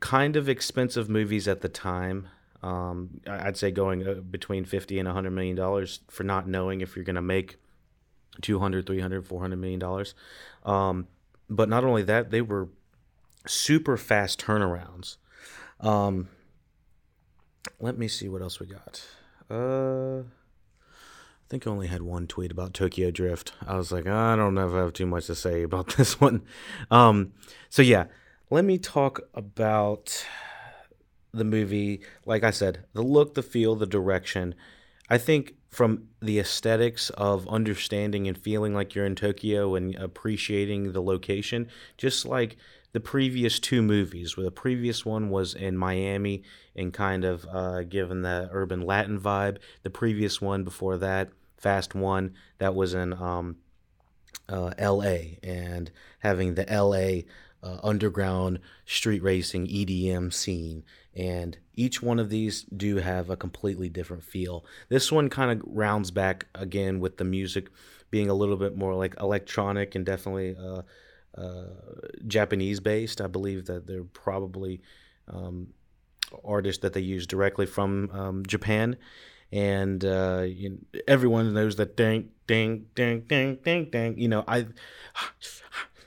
kind 0.00 0.36
of 0.36 0.48
expensive 0.48 1.08
movies 1.08 1.48
at 1.48 1.60
the 1.60 1.68
time. 1.68 2.28
Um, 2.62 3.20
I'd 3.26 3.56
say 3.56 3.70
going 3.70 4.06
uh, 4.06 4.14
between 4.14 4.64
50 4.64 4.98
and 4.98 5.06
100 5.06 5.30
million 5.30 5.54
dollars 5.54 6.00
for 6.08 6.24
not 6.24 6.48
knowing 6.48 6.80
if 6.80 6.96
you're 6.96 7.04
going 7.04 7.16
to 7.16 7.22
make 7.22 7.56
200, 8.42 8.86
300, 8.86 9.26
400 9.26 9.56
million 9.56 9.78
dollars. 9.78 10.14
Um, 10.64 11.06
but 11.48 11.68
not 11.68 11.84
only 11.84 12.02
that, 12.02 12.30
they 12.30 12.42
were 12.42 12.68
super 13.46 13.96
fast 13.96 14.40
turnarounds. 14.40 15.16
Um, 15.80 16.28
let 17.80 17.98
me 17.98 18.08
see 18.08 18.28
what 18.28 18.42
else 18.42 18.60
we 18.60 18.66
got. 18.66 19.02
Uh, 19.50 20.20
I 20.20 21.50
think 21.50 21.66
I 21.66 21.70
only 21.70 21.86
had 21.86 22.02
one 22.02 22.26
tweet 22.26 22.50
about 22.50 22.74
Tokyo 22.74 23.10
Drift. 23.10 23.52
I 23.66 23.76
was 23.76 23.90
like, 23.90 24.06
I 24.06 24.36
don't 24.36 24.54
know 24.54 24.68
if 24.68 24.74
I 24.74 24.78
have 24.78 24.92
too 24.92 25.06
much 25.06 25.26
to 25.26 25.34
say 25.34 25.62
about 25.62 25.88
this 25.96 26.20
one. 26.20 26.42
Um, 26.90 27.32
so 27.70 27.82
yeah, 27.82 28.06
let 28.50 28.64
me 28.64 28.78
talk 28.78 29.20
about 29.34 30.26
the 31.32 31.44
movie. 31.44 32.00
Like 32.24 32.44
I 32.44 32.50
said, 32.50 32.84
the 32.92 33.02
look, 33.02 33.34
the 33.34 33.42
feel, 33.42 33.74
the 33.74 33.86
direction. 33.86 34.54
I 35.10 35.18
think 35.18 35.54
from 35.70 36.08
the 36.20 36.38
aesthetics 36.38 37.10
of 37.10 37.48
understanding 37.48 38.26
and 38.26 38.36
feeling 38.36 38.74
like 38.74 38.94
you're 38.94 39.06
in 39.06 39.14
Tokyo 39.14 39.74
and 39.74 39.94
appreciating 39.96 40.92
the 40.92 41.02
location, 41.02 41.68
just 41.96 42.24
like 42.24 42.56
the 42.92 43.00
previous 43.00 43.58
two 43.58 43.82
movies, 43.82 44.36
where 44.36 44.44
the 44.44 44.50
previous 44.50 45.04
one 45.04 45.28
was 45.28 45.54
in 45.54 45.76
Miami 45.76 46.42
and 46.74 46.92
kind 46.92 47.24
of 47.24 47.46
uh, 47.50 47.82
given 47.82 48.22
the 48.22 48.48
urban 48.50 48.80
Latin 48.80 49.20
vibe. 49.20 49.58
The 49.82 49.90
previous 49.90 50.40
one 50.40 50.64
before 50.64 50.96
that 50.98 51.30
Fast 51.58 51.94
One 51.94 52.34
that 52.58 52.74
was 52.74 52.94
in 52.94 53.12
um, 53.12 53.56
uh, 54.48 54.72
L.A. 54.78 55.38
and 55.42 55.90
having 56.20 56.54
the 56.54 56.70
L.A. 56.70 57.26
Uh, 57.60 57.78
underground 57.82 58.60
street 58.86 59.20
racing 59.20 59.66
EDM 59.66 60.32
scene, 60.32 60.84
and 61.12 61.58
each 61.74 62.00
one 62.00 62.20
of 62.20 62.30
these 62.30 62.62
do 62.62 62.96
have 62.98 63.30
a 63.30 63.36
completely 63.36 63.88
different 63.88 64.22
feel. 64.22 64.64
This 64.88 65.10
one 65.10 65.28
kind 65.28 65.50
of 65.50 65.66
rounds 65.66 66.12
back 66.12 66.46
again 66.54 67.00
with 67.00 67.16
the 67.16 67.24
music 67.24 67.68
being 68.10 68.30
a 68.30 68.34
little 68.34 68.56
bit 68.56 68.76
more 68.76 68.94
like 68.94 69.16
electronic 69.20 69.96
and 69.96 70.06
definitely 70.06 70.56
uh, 70.56 70.82
uh, 71.36 71.64
Japanese 72.28 72.78
based. 72.78 73.20
I 73.20 73.26
believe 73.26 73.66
that 73.66 73.88
they're 73.88 74.04
probably 74.04 74.80
um, 75.26 75.74
artists 76.44 76.82
that 76.82 76.92
they 76.92 77.00
use 77.00 77.26
directly 77.26 77.66
from 77.66 78.08
um, 78.12 78.46
Japan 78.46 78.96
and 79.52 80.04
uh, 80.04 80.44
you, 80.46 80.78
everyone 81.06 81.54
knows 81.54 81.76
that 81.76 81.96
ding, 81.96 82.30
ding, 82.46 82.86
ding, 82.94 83.20
ding, 83.20 83.58
ding, 83.64 83.88
ding. 83.90 84.18
You 84.18 84.28
know, 84.28 84.44
I, 84.46 84.66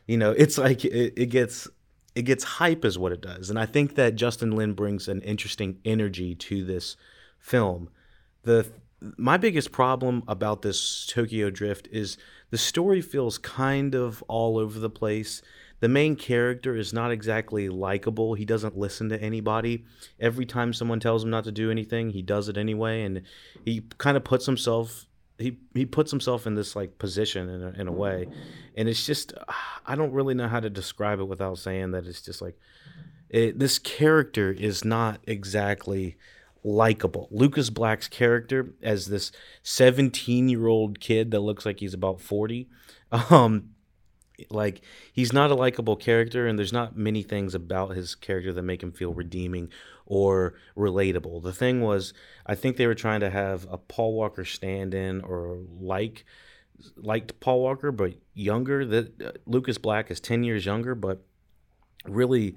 you 0.08 0.18
know, 0.18 0.32
it's 0.32 0.58
like 0.58 0.86
it, 0.86 1.14
it 1.16 1.28
gets 1.28 1.68
it 2.16 2.24
gets 2.24 2.44
hype 2.44 2.84
is 2.84 2.98
what 2.98 3.12
it 3.12 3.22
does, 3.22 3.50
and 3.50 3.58
I 3.58 3.66
think 3.66 3.96
that 3.96 4.16
Justin 4.16 4.52
Lin 4.52 4.74
brings 4.74 5.08
an 5.08 5.22
interesting 5.22 5.80
energy 5.86 6.36
to 6.36 6.66
this 6.66 6.98
film. 7.40 7.90
The 8.44 8.68
my 9.18 9.38
biggest 9.38 9.72
problem 9.72 10.24
about 10.28 10.62
this 10.62 11.06
Tokyo 11.08 11.50
Drift 11.50 11.88
is 11.92 12.18
the 12.52 12.58
story 12.58 13.02
feels 13.02 13.38
kind 13.38 13.96
of 13.96 14.24
all 14.28 14.58
over 14.58 14.80
the 14.80 14.90
place 14.90 15.42
the 15.82 15.90
main 15.90 16.16
character 16.16 16.76
is 16.76 16.94
not 16.94 17.12
exactly 17.12 17.68
likable. 17.68 18.36
He 18.36 18.46
doesn't 18.46 18.78
listen 18.78 19.10
to 19.10 19.22
anybody. 19.22 19.84
Every 20.20 20.46
time 20.46 20.74
someone 20.74 21.00
tells 21.00 21.24
him 21.24 21.32
not 21.32 21.44
to 21.46 21.52
do 21.52 21.72
anything, 21.72 22.12
he 22.12 22.22
does 22.22 22.48
it 22.48 22.56
anyway, 22.56 23.02
and 23.02 23.24
he 23.66 23.82
kind 23.98 24.16
of 24.16 24.24
puts 24.24 24.46
himself 24.46 25.08
he 25.42 25.58
he 25.74 25.86
puts 25.86 26.12
himself 26.12 26.48
in 26.48 26.56
this 26.56 26.76
like 26.76 26.98
position 26.98 27.50
in 27.50 27.64
a, 27.64 27.70
in 27.82 27.88
a 27.88 27.92
way, 27.92 28.28
and 28.76 28.88
it's 28.88 29.06
just 29.06 29.34
I 29.86 29.96
don't 29.96 30.12
really 30.12 30.34
know 30.34 30.48
how 30.48 30.60
to 30.60 30.70
describe 30.70 31.20
it 31.20 31.26
without 31.26 31.58
saying 31.58 31.92
that 31.92 32.06
it's 32.06 32.22
just 32.22 32.42
like 32.42 32.58
it, 33.30 33.60
this 33.60 33.80
character 33.80 34.52
is 34.52 34.84
not 34.84 35.22
exactly 35.26 36.18
likable. 36.64 37.28
Lucas 37.32 37.70
Black's 37.70 38.08
character 38.08 38.74
as 38.82 39.08
this 39.08 39.32
17 39.64 40.50
year 40.50 40.68
old 40.68 41.00
kid 41.00 41.32
that 41.32 41.40
looks 41.40 41.66
like 41.66 41.80
he's 41.80 41.94
about 41.94 42.22
40. 42.22 42.70
Um, 43.12 43.72
like 44.50 44.82
he's 45.14 45.34
not 45.34 45.52
a 45.52 45.56
likable 45.56 45.96
character 45.96 46.48
and 46.48 46.58
there's 46.58 46.74
not 46.74 46.98
many 46.98 47.22
things 47.24 47.54
about 47.54 47.96
his 47.96 48.16
character 48.16 48.54
that 48.54 48.62
make 48.62 48.82
him 48.82 48.92
feel 48.92 49.14
redeeming 49.14 49.70
or 50.12 50.56
relatable. 50.76 51.42
The 51.42 51.54
thing 51.54 51.80
was 51.80 52.14
i 52.46 52.54
think 52.54 52.76
they 52.76 52.86
were 52.86 52.94
trying 52.94 53.22
to 53.22 53.30
have 53.30 53.66
a 53.72 53.78
paul 53.78 54.14
walker 54.14 54.44
stand-in 54.44 55.22
or 55.22 55.58
like 55.80 56.26
liked 56.98 57.40
paul 57.40 57.62
walker 57.62 57.94
but 57.94 58.16
younger. 58.34 58.86
That 58.86 59.22
uh, 59.22 59.32
lucas 59.46 59.78
black 59.78 60.12
is 60.12 60.20
10 60.20 60.44
years 60.44 60.66
younger 60.66 60.96
but 60.96 61.24
really 62.06 62.56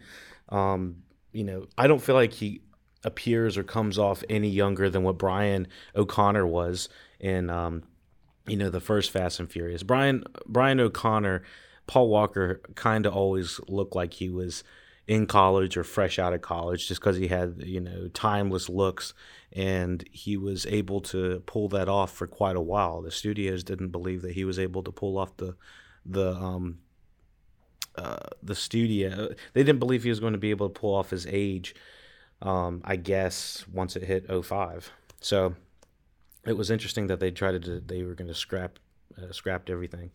um, 0.49 0.97
you 1.33 1.45
know 1.45 1.67
i 1.79 1.87
don't 1.87 2.03
feel 2.03 2.17
like 2.17 2.33
he 2.33 2.61
appears 3.05 3.57
or 3.57 3.63
comes 3.63 3.99
off 3.99 4.25
any 4.29 4.49
younger 4.49 4.91
than 4.91 5.05
what 5.05 5.17
brian 5.17 5.69
o'connor 5.95 6.47
was 6.47 6.89
in 7.21 7.51
um, 7.51 7.85
you 8.49 8.57
know 8.57 8.69
the 8.69 8.81
first 8.81 9.11
fast 9.11 9.39
and 9.39 9.51
furious. 9.51 9.83
Brian 9.85 10.25
brian 10.47 10.81
o'connor 10.81 11.43
Paul 11.87 12.09
Walker 12.09 12.63
kind 12.75 13.05
of 13.05 13.15
always 13.15 13.61
looked 13.69 13.95
like 13.95 14.15
he 14.15 14.31
was 14.31 14.65
in 15.07 15.27
college 15.27 15.77
or 15.77 15.85
fresh 15.85 16.19
out 16.19 16.33
of 16.33 16.41
college 16.41 16.89
just 16.89 17.01
because 17.01 17.17
he 17.17 17.29
had, 17.29 17.57
you 17.65 17.81
know, 17.81 18.09
timeless 18.09 18.69
looks 18.69 19.13
and 19.53 20.05
he 20.11 20.37
was 20.37 20.67
able 20.67 21.01
to 21.01 21.43
pull 21.47 21.69
that 21.69 21.89
off 21.89 22.13
for 22.13 22.27
quite 22.27 22.57
a 22.57 22.61
while. 22.61 23.03
The 23.03 23.11
studios 23.11 23.63
didn't 23.63 23.91
believe 23.91 24.23
that 24.23 24.33
he 24.33 24.45
was 24.45 24.59
able 24.59 24.83
to 24.83 24.93
pull 24.93 25.19
off 25.19 25.37
the, 25.37 25.57
the, 26.07 26.35
um, 26.35 26.79
uh, 27.97 28.17
the 28.43 28.55
studio. 28.55 29.35
They 29.53 29.63
didn't 29.63 29.79
believe 29.79 30.03
he 30.03 30.09
was 30.09 30.21
going 30.21 30.33
to 30.33 30.39
be 30.39 30.51
able 30.51 30.69
to 30.69 30.81
pull 30.81 30.95
off 30.95 31.11
his 31.11 31.27
age, 31.27 31.75
um, 32.41 32.81
I 32.85 32.97
guess, 32.97 33.65
once 33.71 33.97
it 33.97 34.05
hit 34.05 34.27
05. 34.29 34.91
So 35.21 35.55
it 36.47 36.57
was 36.57 36.71
interesting 36.71 37.09
that 37.09 37.21
they 37.21 37.31
tried 37.31 37.63
to, 37.63 37.81
they 37.81 38.03
were 38.03 38.15
going 38.15 38.29
to 38.29 38.35
scrap, 38.35 38.79
uh, 39.19 39.33
scrapped 39.33 39.69
everything. 39.69 40.13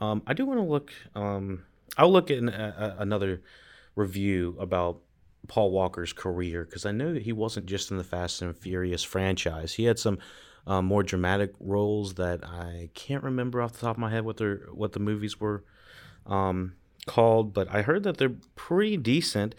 Um, 0.00 0.22
I 0.26 0.32
do 0.32 0.46
want 0.46 0.58
to 0.60 0.64
look. 0.64 0.92
Um, 1.14 1.64
I'll 1.98 2.12
look 2.12 2.30
at 2.30 2.38
an, 2.38 2.48
a, 2.48 2.96
another 2.98 3.42
review 4.00 4.56
about 4.58 5.00
Paul 5.48 5.70
Walker's 5.70 6.12
career 6.12 6.64
because 6.64 6.86
I 6.86 6.92
know 6.92 7.12
that 7.12 7.22
he 7.22 7.32
wasn't 7.32 7.66
just 7.66 7.90
in 7.90 7.96
the 7.96 8.04
Fast 8.04 8.42
and 8.42 8.56
Furious 8.56 9.02
franchise. 9.02 9.74
He 9.74 9.84
had 9.84 9.98
some 9.98 10.18
um, 10.66 10.86
more 10.86 11.02
dramatic 11.02 11.52
roles 11.58 12.14
that 12.14 12.44
I 12.44 12.90
can't 12.94 13.24
remember 13.24 13.62
off 13.62 13.72
the 13.72 13.80
top 13.80 13.96
of 13.96 14.00
my 14.00 14.10
head 14.10 14.24
what 14.24 14.36
their 14.36 14.66
what 14.72 14.92
the 14.92 15.00
movies 15.00 15.40
were 15.40 15.64
um, 16.26 16.74
called, 17.06 17.54
but 17.54 17.68
I 17.72 17.82
heard 17.82 18.02
that 18.04 18.18
they're 18.18 18.36
pretty 18.54 18.96
decent. 18.96 19.54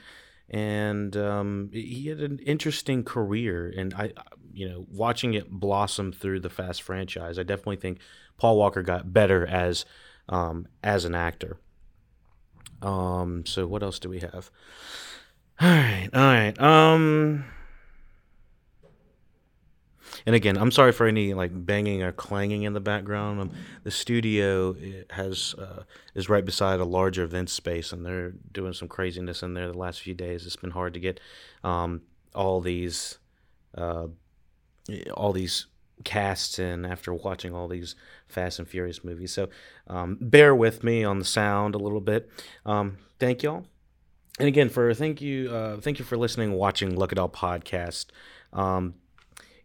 And 0.50 1.16
um, 1.16 1.70
he 1.72 2.08
had 2.08 2.20
an 2.20 2.40
interesting 2.40 3.06
career, 3.06 3.74
and 3.76 3.94
I, 3.94 4.12
you 4.52 4.68
know, 4.68 4.86
watching 4.92 5.34
it 5.34 5.50
blossom 5.50 6.12
through 6.12 6.42
the 6.42 6.50
Fast 6.50 6.82
franchise, 6.82 7.40
I 7.40 7.44
definitely 7.44 7.78
think 7.78 8.00
Paul 8.38 8.58
Walker 8.58 8.82
got 8.82 9.14
better 9.14 9.48
as 9.48 9.86
um, 10.28 10.68
as 10.84 11.06
an 11.06 11.16
actor. 11.16 11.58
Um, 12.82 13.46
so 13.46 13.68
what 13.68 13.84
else 13.84 14.00
do 14.00 14.10
we 14.10 14.20
have? 14.20 14.52
All 15.60 15.68
right, 15.68 16.10
all 16.14 16.22
right. 16.22 16.60
Um, 16.60 17.46
and 20.26 20.36
again, 20.36 20.58
I'm 20.58 20.72
sorry 20.72 20.92
for 20.92 21.08
any 21.08 21.34
like 21.34 21.52
banging 21.54 22.04
or 22.04 22.12
clanging 22.12 22.64
in 22.64 22.74
the 22.74 22.80
background. 22.80 23.40
Um, 23.40 23.52
the 23.84 23.92
studio 23.92 24.76
has 25.10 25.56
uh, 25.58 25.84
is 26.16 26.30
right 26.30 26.46
beside 26.46 26.80
a 26.80 26.86
larger 26.86 27.24
event 27.24 27.50
space, 27.50 27.92
and 27.92 28.06
they're 28.06 28.34
doing 28.52 28.74
some 28.74 28.88
craziness 28.88 29.44
in 29.44 29.54
there 29.54 29.68
the 29.68 29.78
last 29.78 30.02
few 30.02 30.14
days. 30.14 30.46
It's 30.46 30.56
been 30.56 30.72
hard 30.72 30.94
to 30.94 31.00
get 31.00 31.20
um, 31.64 32.02
all 32.36 32.62
these 32.62 33.20
uh, 33.76 34.08
all 35.14 35.34
these 35.34 35.68
casts 36.04 36.60
in 36.60 36.86
after 36.86 37.14
watching 37.14 37.54
all 37.54 37.68
these 37.68 37.96
Fast 38.28 38.60
and 38.60 38.68
Furious 38.68 39.04
movies. 39.04 39.32
So 39.32 39.50
um, 39.88 40.18
bear 40.20 40.56
with 40.56 40.84
me 40.84 41.04
on 41.04 41.20
the 41.20 41.26
sound 41.26 41.76
a 41.76 41.80
little 41.80 42.02
bit. 42.02 42.30
Um, 42.66 42.98
thank 43.20 43.44
y'all. 43.44 43.66
And 44.40 44.48
again, 44.48 44.70
for 44.70 44.94
thank 44.94 45.22
you, 45.22 45.52
uh, 45.52 45.78
thank 45.78 46.00
you 46.00 46.06
for 46.06 46.18
listening, 46.18 46.54
watching 46.54 46.98
Look 46.98 47.12
It 47.12 47.20
All 47.20 47.30
podcast. 47.30 48.08
Um, 48.54 48.96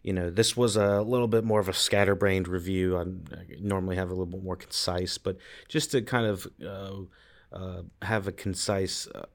you 0.03 0.13
know, 0.13 0.29
this 0.29 0.55
was 0.55 0.75
a 0.77 1.01
little 1.01 1.27
bit 1.27 1.43
more 1.43 1.59
of 1.59 1.67
a 1.67 1.73
scatterbrained 1.73 2.47
review. 2.47 2.97
I, 2.97 3.05
normally 3.59 3.95
have 3.95 4.09
a 4.09 4.13
little 4.13 4.25
bit 4.25 4.43
more 4.43 4.55
concise, 4.55 5.17
but 5.17 5.37
just 5.67 5.91
to 5.91 6.01
kind 6.01 6.25
of 6.25 6.47
uh, 6.65 7.55
uh, 7.55 7.81
have 8.01 8.27
a 8.27 8.31
concise 8.31 9.07
uh, 9.07 9.25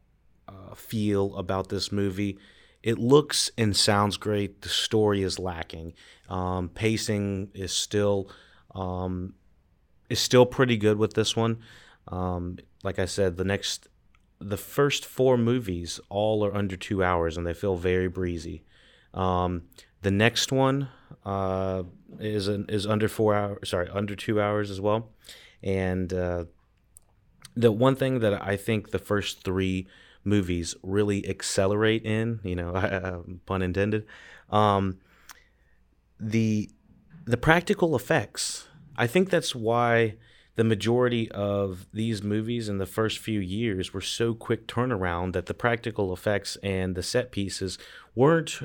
uh, 0.49 0.75
feel 0.75 1.37
about 1.37 1.69
this 1.69 1.93
movie 1.93 2.39
it 2.83 2.99
looks 2.99 3.51
and 3.57 3.77
sounds 3.77 4.17
great. 4.17 4.63
The 4.63 4.69
story 4.69 5.23
is 5.23 5.39
lacking. 5.39 5.95
Um, 6.29 6.69
pacing 6.69 7.51
is 7.55 7.73
still 7.73 8.31
um, 8.75 9.35
is 10.09 10.21
still 10.21 10.47
pretty 10.47 10.77
good 10.77 10.99
with 10.99 11.15
this 11.15 11.37
one. 11.37 11.59
Um, 12.09 12.59
like 12.83 12.99
I 12.99 13.07
said, 13.07 13.37
the 13.37 13.45
next 13.45 13.89
the 14.41 14.57
first 14.57 15.05
four 15.05 15.37
movies 15.37 16.01
all 16.09 16.45
are 16.45 16.55
under 16.55 16.77
two 16.77 17.05
hours 17.05 17.37
and 17.37 17.47
they 17.47 17.55
feel 17.55 17.77
very 17.77 18.09
breezy. 18.09 18.65
Um, 19.15 19.65
the 20.01 20.11
next 20.11 20.51
one 20.51 20.89
uh, 21.25 21.85
is 22.19 22.49
an, 22.49 22.67
is 22.69 22.87
under 22.87 23.09
four 23.09 23.35
hours. 23.35 23.69
Sorry, 23.69 23.89
under 23.91 24.17
two 24.17 24.41
hours 24.41 24.71
as 24.71 24.81
well. 24.81 25.11
And 25.63 26.13
uh, 26.13 26.45
the 27.55 27.71
one 27.71 27.95
thing 27.95 28.19
that 28.21 28.43
I 28.43 28.57
think 28.57 28.91
the 28.91 28.99
first 28.99 29.45
three 29.45 29.87
movies 30.25 30.75
really 30.83 31.29
accelerate 31.29 32.05
in, 32.05 32.41
you 32.43 32.57
know, 32.57 33.25
pun 33.47 33.63
intended, 33.63 34.07
um, 34.51 34.99
the 36.19 36.71
the 37.25 37.37
practical 37.37 37.95
effects. 37.95 38.69
I 38.97 39.07
think 39.07 39.31
that's 39.31 39.55
why 39.55 40.17
the 40.57 40.65
majority 40.65 41.31
of 41.31 41.87
these 41.93 42.23
movies 42.23 42.69
in 42.69 42.79
the 42.79 42.87
first 42.87 43.19
few 43.19 43.41
years 43.41 43.95
were 43.95 44.03
so 44.03 44.35
quick 44.35 44.67
turnaround 44.67 45.33
that 45.33 45.47
the 45.47 45.55
practical 45.55 46.13
effects 46.13 46.57
and 46.63 46.95
the 46.95 47.03
set 47.03 47.33
pieces 47.33 47.79
weren't 48.15 48.61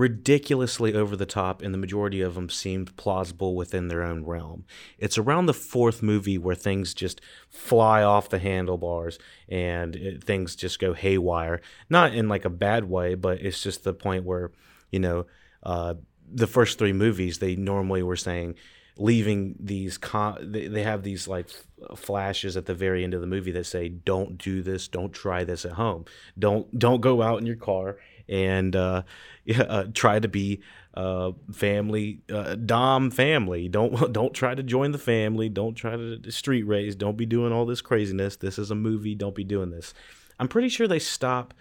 ridiculously 0.00 0.94
over 0.94 1.14
the 1.14 1.26
top, 1.26 1.60
and 1.60 1.74
the 1.74 1.78
majority 1.78 2.22
of 2.22 2.34
them 2.34 2.48
seemed 2.48 2.96
plausible 2.96 3.54
within 3.54 3.88
their 3.88 4.02
own 4.02 4.24
realm. 4.24 4.64
It's 4.98 5.18
around 5.18 5.44
the 5.44 5.52
fourth 5.52 6.02
movie 6.02 6.38
where 6.38 6.54
things 6.54 6.94
just 6.94 7.20
fly 7.50 8.02
off 8.02 8.30
the 8.30 8.38
handlebars 8.38 9.18
and 9.46 9.94
it, 9.94 10.24
things 10.24 10.56
just 10.56 10.78
go 10.78 10.94
haywire. 10.94 11.60
Not 11.90 12.14
in 12.14 12.28
like 12.30 12.46
a 12.46 12.50
bad 12.50 12.88
way, 12.88 13.14
but 13.14 13.42
it's 13.42 13.62
just 13.62 13.84
the 13.84 13.92
point 13.92 14.24
where, 14.24 14.52
you 14.90 15.00
know, 15.00 15.26
uh, 15.64 15.94
the 16.32 16.46
first 16.46 16.78
three 16.78 16.94
movies, 16.94 17.38
they 17.38 17.54
normally 17.54 18.02
were 18.02 18.16
saying, 18.16 18.54
leaving 19.00 19.56
these 19.58 19.96
con- 19.96 20.52
they 20.52 20.82
have 20.82 21.02
these 21.02 21.26
like 21.26 21.48
flashes 21.96 22.56
at 22.56 22.66
the 22.66 22.74
very 22.74 23.02
end 23.02 23.14
of 23.14 23.22
the 23.22 23.26
movie 23.26 23.50
that 23.50 23.64
say 23.64 23.88
don't 23.88 24.36
do 24.36 24.62
this. 24.62 24.88
Don't 24.88 25.12
try 25.12 25.42
this 25.42 25.64
at 25.64 25.72
home. 25.72 26.04
Don't 26.38 26.78
don't 26.78 27.00
go 27.00 27.22
out 27.22 27.40
in 27.40 27.46
your 27.46 27.56
car 27.56 27.96
and 28.28 28.76
uh, 28.76 29.02
uh, 29.58 29.84
try 29.94 30.20
to 30.20 30.28
be 30.28 30.60
uh, 30.92 31.32
family 31.50 32.20
uh, 32.30 32.54
dom 32.54 33.10
family. 33.10 33.68
Don't 33.68 34.12
don't 34.12 34.34
try 34.34 34.54
to 34.54 34.62
join 34.62 34.92
the 34.92 34.98
family. 34.98 35.48
Don't 35.48 35.74
try 35.74 35.96
to 35.96 36.30
street 36.30 36.64
race. 36.64 36.94
Don't 36.94 37.16
be 37.16 37.26
doing 37.26 37.52
all 37.52 37.64
this 37.64 37.80
craziness. 37.80 38.36
This 38.36 38.58
is 38.58 38.70
a 38.70 38.76
movie. 38.76 39.14
Don't 39.14 39.34
be 39.34 39.44
doing 39.44 39.70
this. 39.70 39.94
I'm 40.38 40.48
pretty 40.48 40.68
sure 40.68 40.86
they 40.86 40.98
stop 40.98 41.54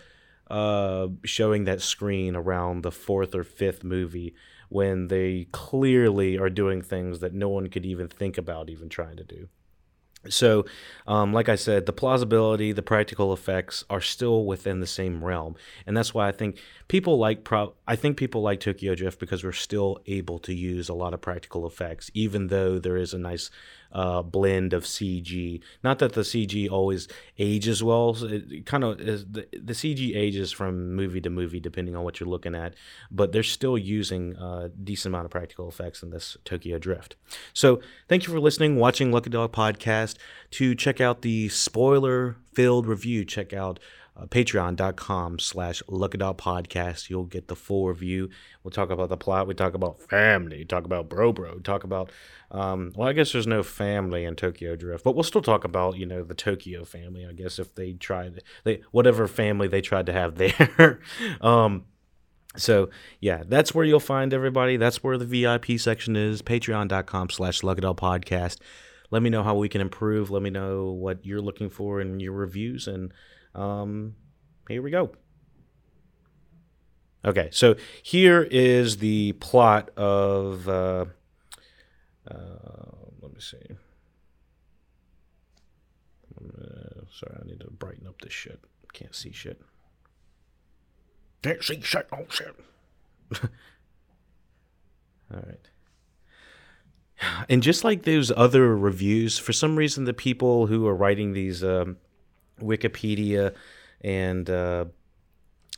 uh, 0.50 1.08
showing 1.24 1.64
that 1.66 1.82
screen 1.82 2.36
around 2.36 2.84
the 2.84 2.92
fourth 2.92 3.34
or 3.34 3.44
fifth 3.44 3.84
movie 3.84 4.36
when 4.70 5.08
they 5.08 5.48
clearly 5.52 6.38
are 6.38 6.50
doing 6.50 6.82
things 6.82 7.20
that 7.20 7.34
no 7.34 7.50
one 7.50 7.68
could 7.68 7.86
even 7.86 8.08
think 8.08 8.38
about 8.38 8.70
even 8.70 8.88
trying 8.90 9.18
to 9.18 9.24
do. 9.24 9.50
So, 10.28 10.66
um, 11.08 11.32
like 11.32 11.48
I 11.48 11.56
said, 11.56 11.86
the 11.86 11.94
plausibility, 11.94 12.74
the 12.74 12.82
practical 12.82 13.32
effects 13.32 13.86
are 13.90 14.02
still 14.02 14.46
within 14.46 14.82
the 14.82 14.88
same 14.88 15.24
realm, 15.24 15.56
and 15.88 15.96
that's 15.96 16.14
why 16.14 16.28
I 16.28 16.34
think 16.34 16.58
people 16.90 17.18
like 17.18 17.46
pro. 17.46 17.74
I 17.88 17.96
think 17.96 18.18
people 18.18 18.42
like 18.42 18.60
Tokyo 18.60 18.96
Drift 18.96 19.18
because 19.18 19.46
we're 19.46 19.54
still 19.54 20.00
able 20.08 20.38
to 20.40 20.54
use 20.54 20.90
a 20.90 20.94
lot 20.94 21.14
of 21.14 21.22
practical 21.22 21.66
effects, 21.66 22.12
even 22.14 22.48
though 22.48 22.80
there 22.80 22.98
is 22.98 23.14
a 23.14 23.18
nice 23.18 23.50
uh, 23.92 24.22
blend 24.22 24.74
of 24.74 24.84
CG. 24.84 25.62
Not 25.84 26.00
that 26.00 26.14
the 26.14 26.22
CG 26.22 26.70
always 26.70 27.08
ages 27.38 27.84
well. 27.84 28.14
So 28.14 28.28
It 28.28 28.66
kind 28.66 28.84
of 28.84 29.00
is 29.00 29.26
the, 29.26 29.48
the 29.52 29.74
CG 29.74 30.16
ages 30.16 30.52
from 30.52 30.96
movie 30.96 31.22
to 31.22 31.30
movie 31.30 31.60
depending 31.60 31.96
on 31.96 32.04
what 32.04 32.20
you're 32.20 32.30
looking 32.30 32.56
at, 32.56 32.76
but 33.10 33.32
they're 33.32 33.44
still 33.44 33.78
using 33.78 34.36
a 34.36 34.70
decent 34.70 35.14
amount 35.14 35.26
of 35.26 35.32
practical 35.32 35.68
effects 35.68 36.04
in 36.04 36.10
this 36.10 36.38
Tokyo 36.46 36.78
Drift. 36.78 37.16
So 37.54 37.80
thank 38.08 38.28
you 38.28 38.34
for 38.34 38.40
listening, 38.40 38.76
watching 38.78 39.12
Lucky 39.12 39.30
Dog 39.30 39.52
Podcast. 39.52 40.16
To 40.52 40.74
check 40.74 41.00
out 41.00 41.22
the 41.22 41.50
spoiler 41.50 42.36
filled 42.54 42.88
review, 42.88 43.24
check 43.24 43.54
out 43.54 43.80
uh, 44.20 44.26
patreon.com 44.26 45.40
slash 45.40 45.82
look 45.88 46.14
podcast. 46.14 47.10
You'll 47.10 47.26
get 47.26 47.48
the 47.48 47.56
full 47.56 47.88
review. 47.88 48.30
We'll 48.64 48.72
talk 48.72 48.90
about 48.90 49.10
the 49.10 49.18
plot. 49.18 49.48
We 49.48 49.54
talk 49.54 49.74
about 49.74 50.02
family. 50.02 50.66
Talk 50.66 50.86
about 50.86 51.10
bro 51.10 51.32
bro. 51.32 51.60
Talk 51.60 51.84
about 51.84 52.12
um, 52.52 52.94
well 52.96 53.08
i 53.08 53.14
guess 53.14 53.32
there's 53.32 53.48
no 53.48 53.62
family 53.62 54.26
in 54.26 54.36
tokyo 54.36 54.76
drift 54.76 55.04
but 55.04 55.14
we'll 55.14 55.24
still 55.24 55.42
talk 55.42 55.64
about 55.64 55.98
you 55.98 56.06
know 56.06 56.24
the 56.24 56.34
tokyo 56.34 56.84
family 56.84 57.26
i 57.26 57.32
guess 57.32 57.60
if 57.60 57.76
they 57.76 57.94
tried 57.94 58.42
they 58.64 58.82
whatever 58.92 59.28
family 59.28 59.68
they 59.68 59.82
tried 59.82 60.08
to 60.08 60.14
have 60.14 60.36
there. 60.38 61.00
Um, 61.42 61.86
so 62.58 62.90
yeah 63.20 63.44
that's 63.46 63.76
where 63.76 63.86
you'll 63.86 64.00
find 64.00 64.34
everybody. 64.34 64.78
That's 64.78 65.04
where 65.04 65.18
the 65.18 65.26
vip 65.26 65.80
section 65.80 66.16
is 66.16 66.42
patreon.com 66.42 67.30
slash 67.30 67.64
up 67.64 68.00
podcast. 68.00 68.58
Let 69.12 69.24
me 69.24 69.30
know 69.30 69.44
how 69.44 69.56
we 69.56 69.70
can 69.70 69.82
improve. 69.82 70.30
Let 70.30 70.44
me 70.44 70.50
know 70.50 70.92
what 70.92 71.26
you're 71.26 71.42
looking 71.42 71.70
for 71.70 72.00
in 72.00 72.20
your 72.20 72.34
reviews 72.34 72.88
and 72.88 73.12
um, 73.56 74.16
here 74.68 74.82
we 74.82 74.92
go. 74.92 75.12
Okay, 77.26 77.50
so 77.52 77.76
here 78.02 78.48
is 78.50 78.98
the 78.98 79.34
plot 79.34 79.90
of. 79.98 80.70
Uh, 80.70 81.06
uh, 82.30 82.36
let 83.22 83.34
me 83.34 83.40
see. 83.40 83.58
Uh, 86.40 87.02
sorry, 87.12 87.38
I 87.42 87.46
need 87.46 87.60
to 87.60 87.70
brighten 87.72 88.08
up 88.08 88.22
this 88.22 88.32
shit. 88.32 88.60
Can't 88.94 89.14
see 89.14 89.32
shit. 89.32 89.60
Can't 91.42 91.64
see 91.64 91.82
shit. 91.82 92.08
Oh 92.14 92.26
shit. 92.30 92.56
All 95.34 95.42
right. 95.46 95.70
And 97.50 97.62
just 97.62 97.84
like 97.84 98.04
those 98.04 98.32
other 98.32 98.76
reviews, 98.76 99.38
for 99.38 99.52
some 99.52 99.76
reason, 99.76 100.06
the 100.06 100.14
people 100.14 100.68
who 100.68 100.88
are 100.88 100.96
writing 100.96 101.34
these 101.34 101.64
um, 101.64 101.98
Wikipedia 102.60 103.54
and 104.02 104.50
uh, 104.50 104.86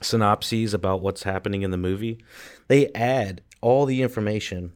synopses 0.02 0.74
about 0.74 1.02
what's 1.02 1.24
happening 1.24 1.62
in 1.62 1.72
the 1.72 1.78
movie, 1.78 2.24
they 2.68 2.92
add 2.94 3.42
all 3.62 3.86
the 3.86 4.02
information 4.02 4.74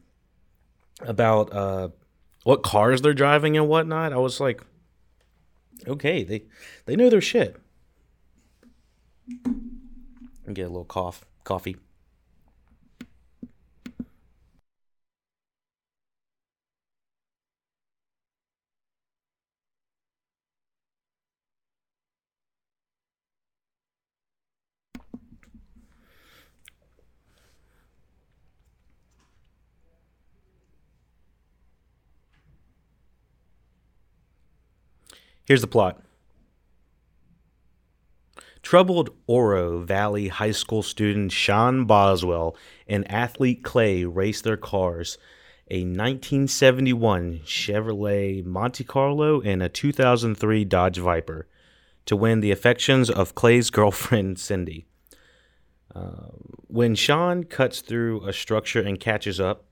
about 1.00 1.52
uh, 1.52 1.88
what 2.44 2.62
cars 2.62 3.02
they're 3.02 3.14
driving 3.14 3.56
and 3.56 3.68
whatnot. 3.68 4.12
I 4.12 4.18
was 4.18 4.40
like, 4.40 4.62
okay, 5.86 6.22
they 6.24 6.44
they 6.86 6.96
know 6.96 7.10
their 7.10 7.20
shit. 7.20 7.56
Get 10.52 10.62
a 10.62 10.68
little 10.68 10.84
cough, 10.84 11.24
coffee. 11.44 11.76
Here's 35.46 35.60
the 35.60 35.68
plot. 35.68 36.02
Troubled 38.62 39.10
Oro 39.28 39.78
Valley 39.78 40.26
High 40.26 40.50
School 40.50 40.82
student 40.82 41.30
Sean 41.30 41.84
Boswell 41.84 42.56
and 42.88 43.08
athlete 43.08 43.62
Clay 43.62 44.04
race 44.04 44.40
their 44.40 44.56
cars, 44.56 45.18
a 45.70 45.84
1971 45.84 47.42
Chevrolet 47.44 48.44
Monte 48.44 48.82
Carlo 48.82 49.40
and 49.40 49.62
a 49.62 49.68
2003 49.68 50.64
Dodge 50.64 50.98
Viper, 50.98 51.46
to 52.06 52.16
win 52.16 52.40
the 52.40 52.50
affections 52.50 53.08
of 53.08 53.36
Clay's 53.36 53.70
girlfriend 53.78 54.40
Cindy. 54.40 54.88
Uh, 55.94 56.30
when 56.66 56.96
Sean 56.96 57.44
cuts 57.44 57.80
through 57.82 58.26
a 58.26 58.32
structure 58.32 58.80
and 58.80 58.98
catches 58.98 59.38
up 59.38 59.66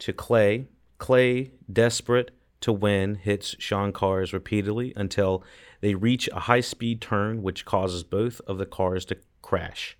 to 0.00 0.12
Clay, 0.12 0.68
Clay, 0.98 1.52
desperate, 1.72 2.35
to 2.60 2.72
win 2.72 3.16
hits 3.16 3.54
Sean 3.58 3.92
cars 3.92 4.32
repeatedly 4.32 4.92
until 4.96 5.44
they 5.80 5.94
reach 5.94 6.28
a 6.32 6.40
high 6.40 6.60
speed 6.60 7.00
turn, 7.00 7.42
which 7.42 7.64
causes 7.64 8.02
both 8.02 8.40
of 8.46 8.58
the 8.58 8.66
cars 8.66 9.04
to 9.06 9.18
crash. 9.42 9.96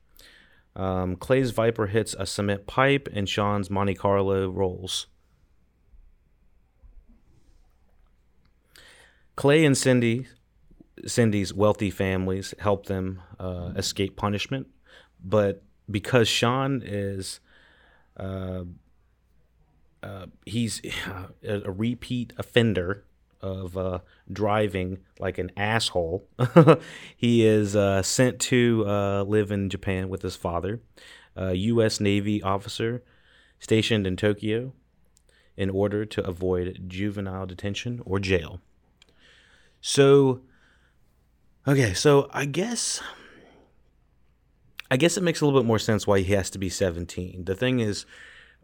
Um, 0.75 1.17
Clay's 1.17 1.53
Viper 1.53 1.87
hits 1.87 2.15
a 2.19 2.27
cement 2.27 2.67
pipe, 2.67 3.09
and 3.13 3.29
Sean's 3.29 3.71
Monte 3.71 3.95
Carlo 3.95 4.51
rolls. 4.51 5.07
Clay 9.37 9.65
and 9.65 9.77
Cindy, 9.77 10.27
Cindy's 11.07 11.53
wealthy 11.53 11.91
families 11.91 12.55
help 12.59 12.87
them 12.87 13.23
uh, 13.39 13.73
escape 13.77 14.17
punishment, 14.17 14.67
but 15.23 15.63
because 15.91 16.27
Sean 16.27 16.83
is 16.85 17.41
uh, 18.17 18.65
uh, 20.07 20.27
he's 20.45 20.81
a 21.43 21.71
repeat 21.71 22.33
offender 22.39 23.05
of 23.41 23.77
uh, 23.77 23.99
driving 24.33 24.99
like 25.19 25.39
an 25.39 25.51
asshole. 25.57 26.27
he 27.17 27.45
is 27.45 27.77
uh, 27.77 28.03
sent 28.03 28.39
to 28.41 28.85
uh, 28.87 29.23
live 29.25 29.51
in 29.51 29.69
Japan 29.69 30.09
with 30.09 30.23
his 30.23 30.37
father, 30.37 30.81
a 31.35 31.55
U.S. 31.55 32.01
Navy 32.01 32.43
officer 32.43 33.03
stationed 33.59 34.07
in 34.07 34.17
Tokyo, 34.17 34.73
in 35.57 35.71
order 35.71 36.05
to 36.05 36.25
avoid 36.27 36.85
juvenile 36.87 37.47
detention 37.47 38.03
or 38.05 38.19
jail. 38.19 38.61
So, 39.81 40.43
Okay, 41.69 41.95
so 41.95 42.31
I 42.33 42.45
guess 42.45 43.01
I 44.89 44.97
guess 44.97 45.17
it 45.17 45.25
makes 45.25 45.41
a 45.41 45.45
little 45.45 45.61
bit 45.61 45.67
more 45.67 45.81
sense 45.81 46.07
why 46.07 46.21
he 46.21 46.33
has 46.33 46.49
to 46.51 46.59
be 46.59 46.69
17. 46.69 47.45
The 47.45 47.57
thing 47.57 47.81
is, 47.81 48.07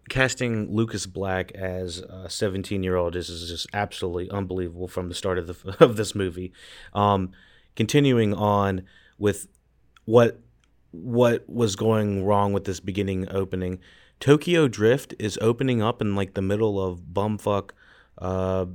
casting 0.09 0.75
Lucas 0.75 1.07
Black 1.07 1.53
as 1.53 1.99
a 1.99 2.29
17 2.29 2.83
year 2.83 2.97
old 2.97 3.17
is, 3.17 3.29
is 3.29 3.49
just 3.49 3.67
absolutely 3.73 4.31
unbelievable 4.31 4.89
from 4.89 5.09
the 5.09 5.15
start 5.15 5.39
of 5.39 5.47
the 5.47 5.77
of 5.81 5.97
this 5.97 6.15
movie. 6.15 6.53
Um, 6.93 7.31
continuing 7.77 8.35
on 8.35 8.83
with 9.19 9.49
what 10.05 10.41
what 10.91 11.49
was 11.49 11.77
going 11.77 12.25
wrong 12.25 12.53
with 12.53 12.65
this 12.65 12.81
beginning 12.81 13.27
opening, 13.31 13.81
Tokyo 14.21 14.69
Drift 14.69 15.15
is 15.19 15.39
opening 15.41 15.83
up 15.83 16.01
in 16.01 16.15
like 16.15 16.35
the 16.35 16.43
middle 16.43 16.81
of 16.85 17.01
bumfuck, 17.13 17.71
uh, 18.19 18.67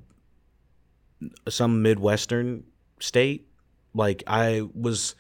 some 1.48 1.82
midwestern 1.82 2.64
state. 3.00 3.48
Like 3.94 4.24
I 4.28 4.64
was 4.74 5.16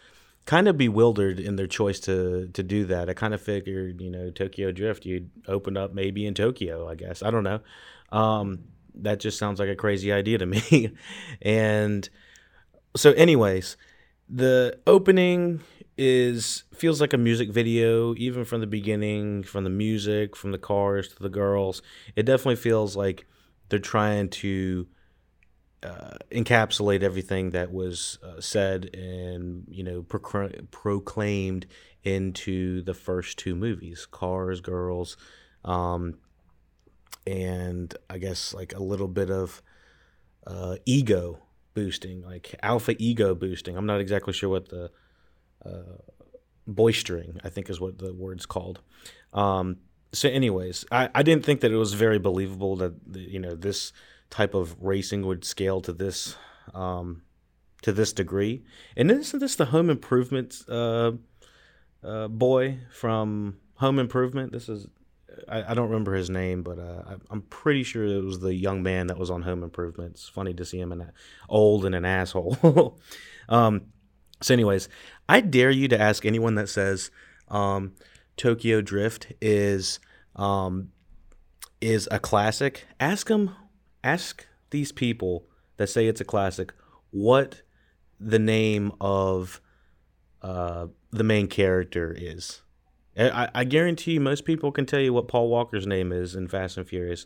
kind 0.47 0.67
of 0.69 0.77
bewildered 0.77 1.39
in 1.39 1.57
their 1.57 1.67
choice 1.67 1.99
to 1.99 2.47
to 2.53 2.63
do 2.63 2.85
that. 2.85 3.09
I 3.09 3.13
kind 3.13 3.35
of 3.35 3.41
figured, 3.41 4.01
you 4.01 4.09
know, 4.09 4.31
Tokyo 4.31 4.71
Drift, 4.71 5.05
you'd 5.05 5.29
open 5.47 5.77
up 5.77 5.93
maybe 5.93 6.25
in 6.25 6.33
Tokyo. 6.33 6.89
I 6.89 6.95
guess 6.95 7.21
I 7.21 7.29
don't 7.29 7.43
know. 7.43 7.59
Um, 8.11 8.63
that 8.95 9.19
just 9.19 9.37
sounds 9.37 9.59
like 9.59 9.69
a 9.69 9.75
crazy 9.75 10.11
idea 10.11 10.39
to 10.39 10.45
me. 10.47 10.93
and 11.43 12.09
so, 12.95 13.11
anyways, 13.11 13.77
the 14.27 14.79
opening 14.87 15.61
is 15.97 16.63
feels 16.73 17.01
like 17.01 17.13
a 17.13 17.17
music 17.17 17.51
video, 17.51 18.15
even 18.15 18.45
from 18.45 18.61
the 18.61 18.67
beginning, 18.67 19.43
from 19.43 19.63
the 19.65 19.69
music, 19.69 20.35
from 20.35 20.51
the 20.51 20.57
cars 20.57 21.09
to 21.09 21.21
the 21.21 21.29
girls. 21.29 21.81
It 22.15 22.23
definitely 22.23 22.55
feels 22.55 22.95
like 22.95 23.27
they're 23.69 23.79
trying 23.79 24.29
to 24.29 24.87
uh, 25.87 26.17
encapsulate 26.31 27.03
everything 27.03 27.51
that 27.51 27.71
was 27.71 28.19
uh, 28.23 28.41
said 28.41 28.89
and 28.93 29.65
you 29.69 29.83
know 29.83 30.03
proclaimed 30.03 31.65
into 32.03 32.81
the 32.83 32.93
first 32.93 33.37
two 33.37 33.55
movies 33.55 34.05
cars 34.09 34.59
girls 34.61 35.17
um, 35.65 36.17
and 37.25 37.95
i 38.09 38.17
guess 38.17 38.53
like 38.53 38.73
a 38.75 38.81
little 38.81 39.07
bit 39.07 39.29
of 39.29 39.61
uh, 40.47 40.77
ego 40.85 41.39
boosting 41.77 42.23
like 42.23 42.55
alpha 42.63 42.95
ego 42.97 43.35
boosting. 43.35 43.77
I'm 43.77 43.85
not 43.85 43.99
exactly 43.99 44.33
sure 44.33 44.49
what 44.49 44.69
the 44.69 44.89
uh, 45.63 45.97
boistering 46.67 47.39
i 47.43 47.49
think 47.49 47.69
is 47.69 47.79
what 47.79 47.99
the 47.99 48.13
word's 48.13 48.47
called. 48.47 48.81
Um, 49.31 49.77
so 50.11 50.27
anyways 50.27 50.85
I, 50.91 51.09
I 51.13 51.21
didn't 51.21 51.45
think 51.45 51.61
that 51.61 51.71
it 51.71 51.75
was 51.75 51.93
very 51.93 52.17
believable 52.17 52.77
that 52.77 52.95
you 53.13 53.39
know 53.39 53.53
this 53.53 53.93
type 54.29 54.53
of 54.53 54.75
racing 54.81 55.25
would 55.25 55.43
scale 55.45 55.81
to 55.81 55.93
this 55.93 56.35
um, 56.73 57.23
to 57.81 57.91
this 57.91 58.13
degree. 58.13 58.63
And 58.95 59.11
isn't 59.11 59.39
this 59.39 59.55
the 59.55 59.65
Home 59.65 59.89
Improvement 59.89 60.63
uh, 60.67 61.13
uh, 62.03 62.27
boy 62.27 62.79
from 62.91 63.57
Home 63.75 63.99
Improvement? 63.99 64.51
This 64.51 64.69
is 64.69 64.87
I, 65.47 65.71
I 65.71 65.73
don't 65.73 65.89
remember 65.89 66.13
his 66.13 66.29
name, 66.29 66.63
but 66.63 66.79
uh, 66.79 67.03
I, 67.07 67.33
am 67.33 67.41
pretty 67.43 67.83
sure 67.83 68.05
it 68.05 68.23
was 68.23 68.39
the 68.39 68.53
young 68.53 68.83
man 68.83 69.07
that 69.07 69.17
was 69.17 69.29
on 69.29 69.41
Home 69.43 69.63
Improvement. 69.63 70.11
It's 70.11 70.29
funny 70.29 70.53
to 70.55 70.65
see 70.65 70.79
him 70.79 70.91
in 70.91 71.11
old 71.49 71.85
and 71.85 71.95
an 71.95 72.05
asshole. 72.05 72.97
um, 73.49 73.81
so, 74.41 74.53
anyways, 74.53 74.89
I 75.27 75.41
dare 75.41 75.71
you 75.71 75.87
to 75.89 75.99
ask 75.99 76.25
anyone 76.25 76.55
that 76.55 76.69
says 76.69 77.11
um, 77.49 77.93
Tokyo 78.35 78.81
Drift 78.81 79.33
is 79.41 79.99
um, 80.35 80.91
is 81.81 82.07
a 82.11 82.19
classic. 82.19 82.85
Ask 82.99 83.27
them 83.27 83.55
ask 84.07 84.47
these 84.69 84.91
people 84.91 85.45
that 85.77 85.87
say 85.87 86.07
it's 86.07 86.21
a 86.21 86.25
classic 86.25 86.73
what 87.11 87.61
the 88.19 88.39
name 88.39 88.91
of 88.99 89.61
uh, 90.41 90.87
the 91.11 91.23
main 91.23 91.47
character 91.47 92.15
is. 92.17 92.61
I, 93.17 93.49
I 93.53 93.63
guarantee 93.63 94.13
you, 94.13 94.21
most 94.21 94.45
people 94.45 94.71
can 94.71 94.85
tell 94.85 94.99
you 94.99 95.13
what 95.13 95.27
Paul 95.27 95.49
Walker's 95.49 95.87
name 95.87 96.11
is 96.11 96.35
in 96.35 96.47
Fast 96.47 96.77
and 96.77 96.87
Furious. 96.87 97.25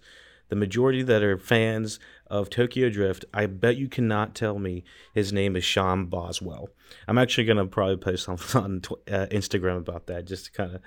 The 0.50 0.56
majority 0.56 1.02
that 1.04 1.24
are 1.24 1.38
fans 1.38 2.00
of 2.28 2.50
Tokyo 2.50 2.90
Drift, 2.90 3.26
I 3.34 3.46
bet 3.46 3.78
you 3.78 3.88
cannot 3.88 4.36
tell 4.36 4.60
me 4.60 4.84
his 5.14 5.32
name 5.32 5.56
is 5.56 5.64
Sean 5.64 6.06
Boswell. 6.06 6.70
I'm 7.08 7.18
actually 7.18 7.46
going 7.46 7.58
to 7.58 7.66
probably 7.66 7.98
post 7.98 8.26
something 8.26 8.62
on 8.62 8.82
uh, 9.12 9.28
Instagram 9.32 9.78
about 9.78 10.08
that 10.08 10.26
just 10.26 10.46
to 10.46 10.52
kind 10.52 10.76
of 10.76 10.82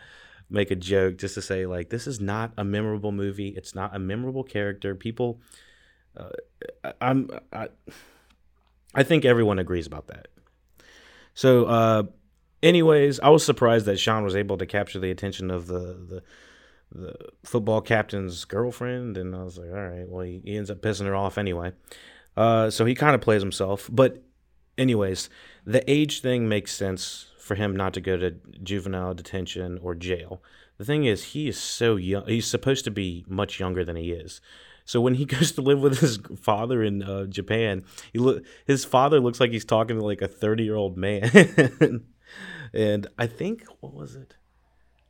make 0.50 0.70
a 0.70 0.76
joke, 0.76 1.18
just 1.18 1.35
to 1.35 1.42
say, 1.42 1.66
like, 1.66 1.90
this 1.90 2.07
is 2.07 2.20
not 2.20 2.52
a 2.57 2.64
memorable 2.64 3.12
movie. 3.12 3.48
It's 3.48 3.74
not 3.74 3.94
a 3.94 3.98
memorable 3.98 4.44
character. 4.44 4.94
People 4.94 5.40
I'm 7.00 7.31
I, 7.53 7.68
I 8.94 9.03
think 9.03 9.24
everyone 9.24 9.59
agrees 9.59 9.87
about 9.87 10.07
that. 10.09 10.29
So, 11.35 11.64
uh, 11.64 12.03
anyways, 12.62 13.20
I 13.20 13.29
was 13.31 13.44
surprised 13.44 13.87
that 13.87 13.98
Sean 13.98 14.22
was 14.22 14.37
able 14.37 14.57
to 14.59 14.66
capture 14.66 15.00
the 15.00 15.11
attention 15.11 15.50
of 15.50 15.66
the 15.66 15.98
the, 16.09 16.22
the 16.92 17.14
football 17.44 17.81
captain's 17.81 18.44
girlfriend, 18.44 19.16
and 19.16 19.35
I 19.35 19.42
was 19.42 19.59
like, 19.59 19.70
all 19.70 19.88
right, 19.88 20.09
well, 20.09 20.24
he, 20.24 20.40
he 20.44 20.57
ends 20.57 20.70
up 20.70 20.81
pissing 20.81 21.07
her 21.07 21.16
off 21.16 21.38
anyway. 21.38 21.72
Uh, 22.37 22.70
so 22.70 22.85
he 22.85 22.94
kind 22.94 23.14
of 23.14 23.20
plays 23.20 23.42
himself, 23.42 23.88
but 23.92 24.22
anyways, 24.77 25.31
the 25.64 25.88
age 25.90 26.20
thing 26.20 26.48
makes 26.48 26.72
sense 26.72 27.27
for 27.38 27.55
him 27.55 27.77
not 27.77 27.94
to 27.94 28.00
go 28.00 28.16
to 28.16 28.35
juvenile 28.62 29.14
detention 29.14 29.79
or 29.83 29.94
jail. 29.94 30.42
The 30.79 30.85
thing 30.85 31.05
is, 31.05 31.24
he 31.24 31.48
is 31.48 31.59
so 31.59 31.96
young. 31.96 32.27
He's 32.27 32.46
supposed 32.46 32.85
to 32.85 32.90
be 32.90 33.24
much 33.29 33.61
younger 33.61 33.85
than 33.85 33.96
he 33.96 34.11
is. 34.11 34.40
So 34.85 35.01
when 35.01 35.14
he 35.14 35.25
goes 35.25 35.53
to 35.53 35.62
live 35.62 35.81
with 35.81 35.99
his 35.99 36.18
father 36.40 36.83
in 36.83 37.03
uh, 37.03 37.25
Japan, 37.27 37.85
he 38.12 38.18
lo- 38.18 38.40
his 38.66 38.85
father 38.85 39.20
looks 39.20 39.40
like 39.40 39.51
he's 39.51 39.64
talking 39.64 39.99
to 39.99 40.05
like 40.05 40.23
a 40.23 40.29
30 40.29 40.64
year 40.64 40.77
old 40.77 40.97
man. 40.97 41.31
and 42.75 43.07
I 43.18 43.27
think, 43.27 43.64
what 43.81 43.94
was 43.94 44.14
it? 44.14 44.37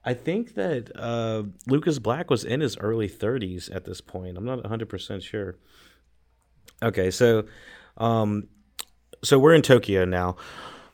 I 0.05 0.13
think 0.13 0.55
that 0.55 0.93
uh, 0.95 1.45
Lucas 1.67 1.99
Black 1.99 2.31
was 2.31 2.45
in 2.45 2.61
his 2.61 2.77
early 2.77 3.09
30s 3.09 3.75
at 3.75 3.87
this 3.87 4.03
point. 4.03 4.37
I'm 4.37 4.45
not 4.45 4.63
100% 4.63 5.23
sure. 5.23 5.57
Okay, 6.83 7.11
so 7.11 7.45
um, 7.97 8.49
so 9.23 9.39
we're 9.39 9.55
in 9.55 9.63
Tokyo 9.63 10.05
now. 10.05 10.37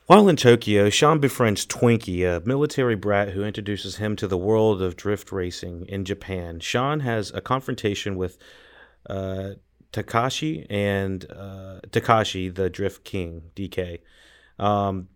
While 0.07 0.29
in 0.29 0.37
Tokyo, 0.37 0.90
Sean 0.90 1.21
befriends 1.21 1.66
Twinkie, 1.66 2.25
a 2.25 2.45
military 2.47 2.97
brat 2.97 3.31
who 3.31 3.45
introduces 3.45 3.97
him 3.97 4.16
to 4.16 4.27
the 4.27 4.38
world 4.38 4.83
of 4.83 4.97
drift 4.97 5.31
racing 5.31 5.87
in 5.88 6.05
Japan. 6.05 6.59
Sean 6.61 7.01
has 7.01 7.31
a 7.33 7.40
confrontation 7.40 8.16
with 8.16 8.37
uh, 9.09 9.51
Takashi 9.93 10.67
and 10.71 11.25
uh, 11.31 11.81
Takashi, 11.89 12.55
the 12.55 12.71
Drift 12.71 13.05
King, 13.05 13.51
DK, 13.57 14.01
um, 14.59 15.09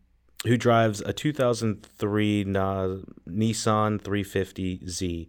who 0.46 0.56
drives 0.56 1.00
a 1.00 1.12
2003 1.12 2.44
Na- 2.44 2.96
Nissan 3.28 4.00
350Z. 4.00 5.28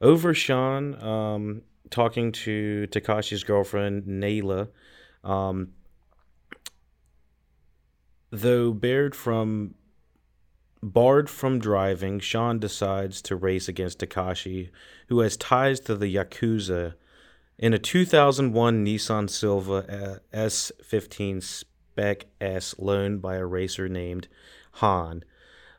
Over 0.00 0.34
Sean 0.34 1.02
um, 1.02 1.62
talking 1.90 2.32
to 2.32 2.86
Takashi's 2.90 3.44
girlfriend, 3.44 4.06
Neela. 4.06 4.68
Um, 5.22 5.68
though 8.30 8.72
bared 8.72 9.14
from 9.14 9.74
barred 10.82 11.30
from 11.30 11.58
driving, 11.58 12.20
Sean 12.20 12.58
decides 12.58 13.22
to 13.22 13.36
race 13.36 13.68
against 13.68 14.00
Takashi, 14.00 14.70
who 15.08 15.20
has 15.20 15.36
ties 15.36 15.80
to 15.80 15.94
the 15.94 16.14
Yakuza 16.14 16.94
in 17.58 17.72
a 17.72 17.78
2001 17.78 18.84
Nissan 18.84 19.30
Silvia 19.30 19.74
uh, 19.74 20.18
S15 20.32 21.42
Spec 21.42 22.26
S 22.40 22.74
loaned 22.78 23.22
by 23.22 23.36
a 23.36 23.46
racer 23.46 23.88
named 23.88 24.28
Han, 24.72 25.24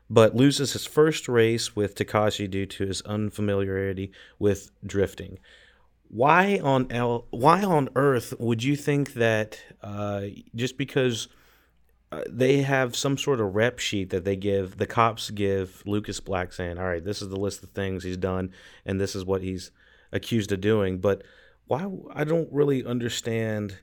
but 0.08 0.34
loses 0.34 0.72
his 0.72 0.86
first 0.86 1.28
race 1.28 1.76
with 1.76 1.94
Takashi 1.94 2.48
due 2.48 2.66
to 2.66 2.86
his 2.86 3.02
unfamiliarity 3.02 4.12
with 4.38 4.70
drifting. 4.84 5.38
Why 6.08 6.60
on 6.62 6.86
L- 6.90 7.26
why 7.30 7.64
on 7.64 7.88
earth 7.96 8.32
would 8.38 8.62
you 8.62 8.76
think 8.76 9.14
that 9.14 9.60
uh, 9.82 10.22
just 10.54 10.78
because 10.78 11.28
uh, 12.12 12.22
they 12.28 12.62
have 12.62 12.94
some 12.94 13.18
sort 13.18 13.40
of 13.40 13.56
rep 13.56 13.80
sheet 13.80 14.10
that 14.10 14.24
they 14.24 14.36
give 14.36 14.78
the 14.78 14.86
cops 14.86 15.30
give 15.30 15.82
Lucas 15.84 16.20
Black 16.20 16.52
saying, 16.52 16.78
"All 16.78 16.86
right, 16.86 17.04
this 17.04 17.20
is 17.20 17.28
the 17.28 17.36
list 17.36 17.64
of 17.64 17.70
things 17.70 18.04
he's 18.04 18.16
done, 18.16 18.52
and 18.84 19.00
this 19.00 19.16
is 19.16 19.24
what 19.24 19.42
he's 19.42 19.72
accused 20.12 20.52
of 20.52 20.60
doing," 20.60 20.98
but 20.98 21.22
why 21.66 21.88
I 22.12 22.24
don't 22.24 22.52
really 22.52 22.84
understand 22.84 23.78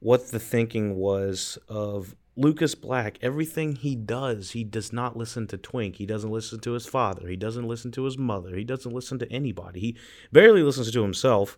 what 0.00 0.28
the 0.28 0.38
thinking 0.38 0.96
was 0.96 1.58
of 1.68 2.14
Lucas 2.36 2.74
Black. 2.74 3.18
Everything 3.22 3.76
he 3.76 3.96
does, 3.96 4.50
he 4.50 4.62
does 4.62 4.92
not 4.92 5.16
listen 5.16 5.46
to 5.48 5.56
Twink. 5.56 5.96
He 5.96 6.06
doesn't 6.06 6.30
listen 6.30 6.60
to 6.60 6.72
his 6.72 6.86
father. 6.86 7.28
He 7.28 7.36
doesn't 7.36 7.66
listen 7.66 7.90
to 7.92 8.04
his 8.04 8.18
mother. 8.18 8.54
He 8.54 8.64
doesn't 8.64 8.92
listen 8.92 9.18
to 9.20 9.32
anybody. 9.32 9.80
He 9.80 9.96
barely 10.32 10.62
listens 10.62 10.92
to 10.92 11.02
himself. 11.02 11.56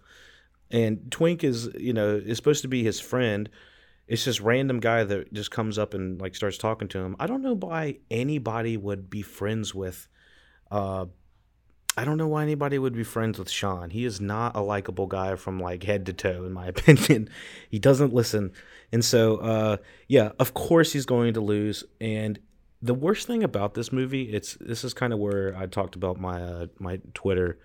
And 0.70 1.10
Twink 1.10 1.42
is, 1.42 1.70
you 1.78 1.92
know, 1.92 2.14
is 2.16 2.36
supposed 2.36 2.62
to 2.62 2.68
be 2.68 2.84
his 2.84 3.00
friend. 3.00 3.48
It's 4.06 4.24
this 4.24 4.40
random 4.40 4.80
guy 4.80 5.04
that 5.04 5.32
just 5.32 5.50
comes 5.50 5.78
up 5.78 5.94
and 5.94 6.20
like 6.20 6.34
starts 6.34 6.58
talking 6.58 6.88
to 6.88 6.98
him. 6.98 7.16
I 7.18 7.26
don't 7.26 7.42
know 7.42 7.56
why 7.56 7.98
anybody 8.10 8.76
would 8.76 9.10
be 9.10 9.22
friends 9.22 9.74
with 9.74 10.08
uh, 10.70 11.06
I 11.98 12.04
don't 12.04 12.16
know 12.16 12.28
why 12.28 12.44
anybody 12.44 12.78
would 12.78 12.94
be 12.94 13.02
friends 13.02 13.40
with 13.40 13.50
Sean. 13.50 13.90
He 13.90 14.04
is 14.04 14.20
not 14.20 14.54
a 14.54 14.60
likable 14.60 15.08
guy 15.08 15.34
from 15.34 15.58
like 15.58 15.82
head 15.82 16.06
to 16.06 16.12
toe, 16.12 16.44
in 16.44 16.52
my 16.52 16.66
opinion. 16.74 17.28
he 17.68 17.80
doesn't 17.80 18.14
listen, 18.14 18.52
and 18.92 19.04
so 19.04 19.38
uh, 19.38 19.76
yeah, 20.06 20.30
of 20.38 20.54
course 20.54 20.92
he's 20.92 21.06
going 21.06 21.34
to 21.34 21.40
lose. 21.40 21.82
And 22.00 22.38
the 22.80 22.94
worst 22.94 23.26
thing 23.26 23.42
about 23.42 23.74
this 23.74 23.90
movie, 23.90 24.30
it's 24.30 24.56
this 24.60 24.84
is 24.84 24.94
kind 24.94 25.12
of 25.12 25.18
where 25.18 25.56
I 25.56 25.66
talked 25.66 25.96
about 25.96 26.20
my 26.20 26.40
uh, 26.40 26.66
my 26.78 27.00
Twitter 27.14 27.58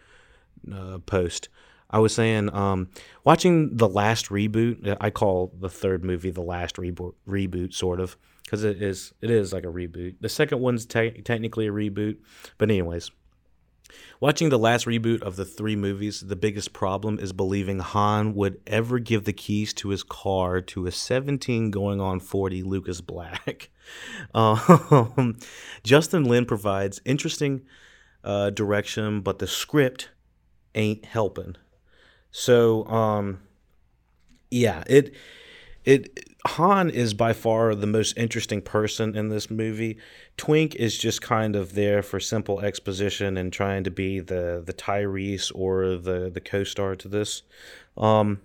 uh, 0.74 0.98
post. 1.06 1.50
I 1.92 2.00
was 2.00 2.16
saying, 2.16 2.52
um, 2.56 2.90
watching 3.24 3.78
the 3.78 3.88
last 3.88 4.30
reboot. 4.30 4.98
I 5.00 5.12
call 5.12 5.54
the 5.60 5.70
third 5.70 6.04
movie 6.04 6.32
the 6.32 6.42
last 6.42 6.78
reboot, 6.78 7.14
reboot 7.30 7.76
sort 7.76 8.00
of, 8.00 8.18
because 8.44 8.64
it 8.64 8.82
is 8.82 9.14
it 9.22 9.30
is 9.30 9.54
like 9.54 9.64
a 9.64 9.68
reboot. 9.68 10.16
The 10.22 10.30
second 10.30 10.60
one's 10.60 10.88
te- 10.88 11.22
technically 11.22 11.68
a 11.68 11.72
reboot, 11.72 12.18
but 12.58 12.72
anyways, 12.72 13.12
Watching 14.20 14.50
the 14.50 14.60
last 14.60 14.86
reboot 14.86 15.22
of 15.22 15.36
the 15.36 15.46
three 15.46 15.76
movies, 15.76 16.22
the 16.22 16.36
biggest 16.36 16.72
problem 16.72 17.20
is 17.20 17.34
believing 17.34 17.80
Han 17.80 18.34
would 18.36 18.62
ever 18.66 19.00
give 19.00 19.26
the 19.26 19.34
keys 19.34 19.74
to 19.76 19.90
his 19.90 20.04
car 20.04 20.62
to 20.62 20.88
a 20.88 20.92
17 20.92 21.72
going 21.72 22.00
on 22.00 22.20
40 22.20 22.64
Lucas 22.64 23.02
Black. 23.02 23.70
Um, 24.34 25.38
Justin 25.84 26.24
Lin 26.24 26.46
provides 26.46 27.02
interesting 27.04 27.64
uh, 28.24 28.50
direction, 28.50 29.20
but 29.20 29.40
the 29.40 29.46
script 29.46 30.10
ain't 30.74 31.04
helping. 31.04 31.58
So, 32.32 32.86
um, 32.88 33.42
yeah, 34.50 34.84
it 34.88 35.14
it 35.86 36.20
Han 36.46 36.90
is 36.90 37.14
by 37.14 37.32
far 37.32 37.74
the 37.74 37.88
most 37.88 38.18
interesting 38.18 38.62
person 38.62 39.16
in 39.16 39.30
this 39.30 39.50
movie. 39.50 39.98
Twink 40.36 40.76
is 40.76 40.98
just 40.98 41.22
kind 41.22 41.56
of 41.56 41.74
there 41.74 42.04
for 42.04 42.20
simple 42.20 42.60
exposition 42.60 43.38
and 43.38 43.52
trying 43.54 43.86
to 43.86 43.92
be 43.92 44.20
the 44.20 44.62
the 44.66 44.74
Tyrese 44.74 45.52
or 45.56 45.98
the 45.98 46.30
the 46.30 46.42
co-star 46.42 46.96
to 46.98 47.08
this 47.08 47.44
um, 47.98 48.42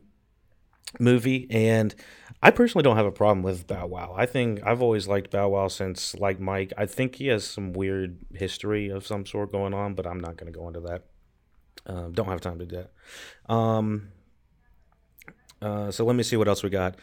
movie. 1.00 1.48
And 1.50 1.94
I 2.40 2.52
personally 2.52 2.84
don't 2.84 2.96
have 2.96 3.06
a 3.06 3.12
problem 3.12 3.42
with 3.42 3.66
Bow 3.66 3.86
Wow. 3.86 4.14
I 4.16 4.26
think 4.26 4.64
I've 4.64 4.80
always 4.80 5.08
liked 5.08 5.32
Bow 5.32 5.48
Wow 5.48 5.66
since 5.66 6.14
like 6.14 6.38
Mike. 6.38 6.72
I 6.78 6.86
think 6.86 7.16
he 7.16 7.26
has 7.28 7.44
some 7.44 7.72
weird 7.72 8.18
history 8.32 8.90
of 8.90 9.06
some 9.06 9.26
sort 9.26 9.50
going 9.50 9.74
on, 9.74 9.94
but 9.94 10.06
I'm 10.06 10.20
not 10.20 10.36
going 10.36 10.52
to 10.52 10.56
go 10.56 10.68
into 10.68 10.80
that. 10.80 11.02
Uh, 11.84 12.08
don't 12.08 12.28
have 12.28 12.40
time 12.40 12.60
to 12.60 12.66
do 12.66 12.76
that. 12.76 13.52
Um, 13.52 14.10
uh, 15.60 15.90
so 15.90 16.04
let 16.04 16.16
me 16.16 16.22
see 16.22 16.36
what 16.36 16.48
else 16.48 16.62
we 16.62 16.70
got. 16.70 16.94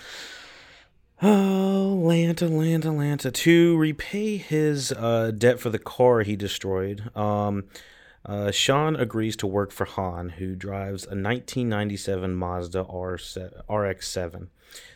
Oh, 1.22 2.02
Lanta, 2.04 2.50
Lanta, 2.50 2.91
Lanta. 2.94 3.32
To 3.32 3.78
repay 3.78 4.38
his 4.38 4.91
uh, 4.91 5.32
debt 5.36 5.60
for 5.60 5.70
the 5.70 5.80
car 5.80 6.22
he 6.22 6.36
destroyed, 6.36 7.10
um, 7.15 7.63
uh, 8.26 8.52
Sean 8.52 8.96
agrees 8.96 9.36
to 9.38 9.48
work 9.48 9.72
for 9.72 9.86
Han, 9.86 10.30
who 10.30 10.56
drives 10.56 11.04
a 11.04 11.15
1997 11.15 12.36
Mazda 12.36 12.82
RX-7. 12.82 14.48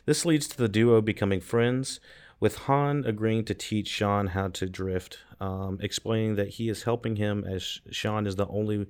This 0.05 0.25
leads 0.25 0.47
to 0.47 0.57
the 0.57 0.67
duo 0.67 0.99
becoming 0.99 1.39
friends, 1.39 1.99
with 2.39 2.57
Han 2.57 3.05
agreeing 3.05 3.45
to 3.45 3.53
teach 3.53 3.87
Sean 3.87 4.27
how 4.27 4.47
to 4.49 4.67
drift, 4.67 5.19
um, 5.39 5.77
explaining 5.81 6.35
that 6.35 6.49
he 6.49 6.69
is 6.69 6.83
helping 6.83 7.15
him 7.15 7.45
as 7.45 7.79
Sean 7.91 8.27
is 8.27 8.35
the 8.35 8.47
only 8.47 8.87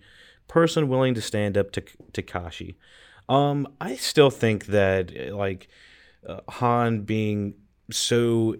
person 0.47 0.87
willing 0.87 1.13
to 1.13 1.21
stand 1.21 1.57
up 1.57 1.71
to 1.71 1.81
Takashi. 2.11 2.75
Um, 3.29 3.67
I 3.79 3.95
still 3.95 4.31
think 4.31 4.65
that 4.67 5.33
like 5.33 5.69
uh, 6.27 6.41
Han 6.49 7.01
being 7.01 7.53
so 7.91 8.55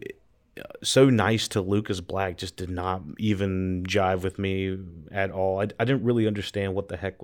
so 0.84 1.10
nice 1.10 1.48
to 1.50 1.62
Lucas 1.62 2.02
Black 2.02 2.38
just 2.38 2.56
did 2.56 2.70
not 2.70 3.02
even 3.18 3.84
jive 3.84 4.22
with 4.22 4.38
me 4.38 4.78
at 5.12 5.32
all. 5.32 5.60
I, 5.60 5.64
I 5.80 5.86
didn't 5.86 6.04
really 6.04 6.28
understand 6.28 6.76
what 6.76 6.88
the 6.88 6.98
heck 6.98 7.16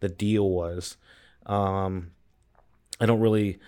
the 0.00 0.08
deal 0.08 0.48
was. 0.50 0.96
Um, 1.46 2.10
I 3.00 3.06
don't 3.06 3.20
really. 3.20 3.58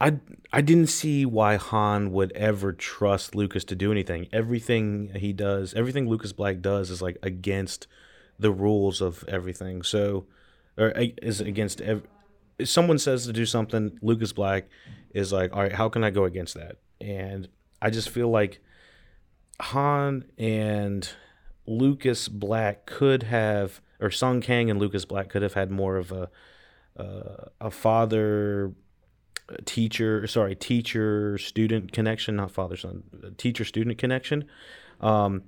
I 0.00 0.18
I 0.52 0.60
didn't 0.60 0.88
see 0.88 1.24
why 1.24 1.56
Han 1.56 2.10
would 2.12 2.32
ever 2.32 2.72
trust 2.72 3.34
Lucas 3.34 3.64
to 3.64 3.76
do 3.76 3.92
anything. 3.92 4.26
Everything 4.32 5.12
he 5.14 5.32
does, 5.32 5.72
everything 5.74 6.08
Lucas 6.08 6.32
Black 6.32 6.60
does, 6.60 6.90
is 6.90 7.00
like 7.00 7.16
against 7.22 7.86
the 8.38 8.50
rules 8.50 9.00
of 9.00 9.24
everything. 9.28 9.82
So, 9.82 10.26
or 10.76 10.88
is 10.88 11.40
against 11.40 11.80
ev- 11.80 12.02
someone 12.62 12.98
says 12.98 13.26
to 13.26 13.32
do 13.32 13.46
something, 13.46 13.98
Lucas 14.02 14.32
Black 14.32 14.68
is 15.12 15.32
like, 15.32 15.52
all 15.52 15.62
right, 15.62 15.72
how 15.72 15.88
can 15.88 16.04
I 16.04 16.10
go 16.10 16.24
against 16.24 16.54
that? 16.54 16.76
And 17.00 17.48
I 17.82 17.90
just 17.90 18.08
feel 18.08 18.28
like 18.28 18.60
Han 19.60 20.24
and 20.38 21.08
Lucas 21.66 22.28
Black 22.28 22.86
could 22.86 23.24
have, 23.24 23.80
or 24.00 24.10
Sung 24.10 24.40
Kang 24.40 24.70
and 24.70 24.78
Lucas 24.78 25.04
Black 25.04 25.28
could 25.28 25.42
have 25.42 25.54
had 25.54 25.70
more 25.70 25.96
of 25.96 26.12
a 26.12 26.30
uh, 26.96 27.46
a 27.60 27.72
father 27.72 28.72
teacher, 29.64 30.28
sorry, 30.28 30.54
teacher 30.54 31.36
student 31.38 31.90
connection, 31.90 32.36
not 32.36 32.52
father 32.52 32.76
son, 32.76 33.02
teacher 33.36 33.64
student 33.64 33.98
connection. 33.98 34.44
Um, 35.00 35.42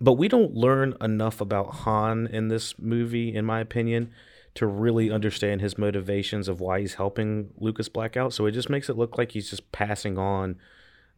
but 0.00 0.14
we 0.14 0.28
don't 0.28 0.54
learn 0.54 0.94
enough 1.02 1.42
about 1.42 1.66
Han 1.66 2.26
in 2.28 2.48
this 2.48 2.78
movie, 2.78 3.34
in 3.34 3.44
my 3.44 3.60
opinion 3.60 4.10
to 4.56 4.66
really 4.66 5.10
understand 5.10 5.60
his 5.60 5.78
motivations 5.78 6.48
of 6.48 6.60
why 6.60 6.80
he's 6.80 6.94
helping 6.94 7.50
Lucas 7.58 7.88
Black 7.88 8.16
out. 8.16 8.32
So 8.32 8.46
it 8.46 8.52
just 8.52 8.70
makes 8.70 8.88
it 8.88 8.96
look 8.96 9.18
like 9.18 9.32
he's 9.32 9.50
just 9.50 9.70
passing 9.72 10.18
on 10.18 10.56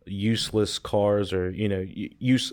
useless 0.07 0.79
cars 0.79 1.35
or 1.35 1.51
you 1.51 1.69
know 1.69 1.85
use 1.87 2.53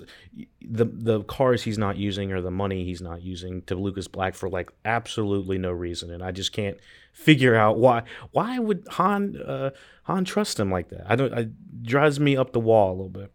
the 0.62 0.86
the 0.86 1.24
cars 1.24 1.64
he's 1.64 1.78
not 1.78 1.96
using 1.96 2.34
or 2.34 2.42
the 2.42 2.52
money 2.52 2.84
he's 2.84 3.02
not 3.02 3.22
using 3.22 3.62
to 3.62 3.76
Lucas 3.76 4.08
Black 4.08 4.36
for 4.36 4.50
like 4.50 4.72
absolutely 4.84 5.58
no 5.58 5.72
reason. 5.72 6.12
And 6.12 6.24
I 6.24 6.32
just 6.32 6.52
can't 6.52 6.78
figure 7.14 7.56
out 7.56 7.78
why 7.78 8.04
why 8.32 8.60
would 8.60 8.86
Han 8.92 9.38
uh, 9.42 9.72
Han 10.04 10.26
trust 10.26 10.60
him 10.60 10.72
like 10.72 10.90
that? 10.90 11.06
I 11.10 11.16
don't 11.16 11.34
it 11.34 11.84
drives 11.84 12.20
me 12.20 12.36
up 12.36 12.52
the 12.52 12.60
wall 12.60 12.90
a 12.90 12.96
little 12.96 13.10
bit 13.10 13.32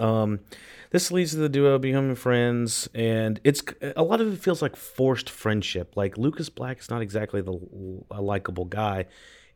um 0.00 0.40
this 0.90 1.12
leads 1.12 1.30
to 1.32 1.36
the 1.36 1.48
duo 1.48 1.78
becoming 1.78 2.16
friends, 2.16 2.88
and 2.94 3.40
it's 3.44 3.62
a 3.94 4.02
lot 4.02 4.20
of 4.20 4.32
it 4.32 4.40
feels 4.40 4.60
like 4.60 4.74
forced 4.74 5.30
friendship. 5.30 5.96
Like 5.96 6.18
Lucas 6.18 6.48
Black 6.48 6.80
is 6.80 6.90
not 6.90 7.00
exactly 7.00 7.40
the 7.40 7.58
likable 8.20 8.64
guy 8.64 9.06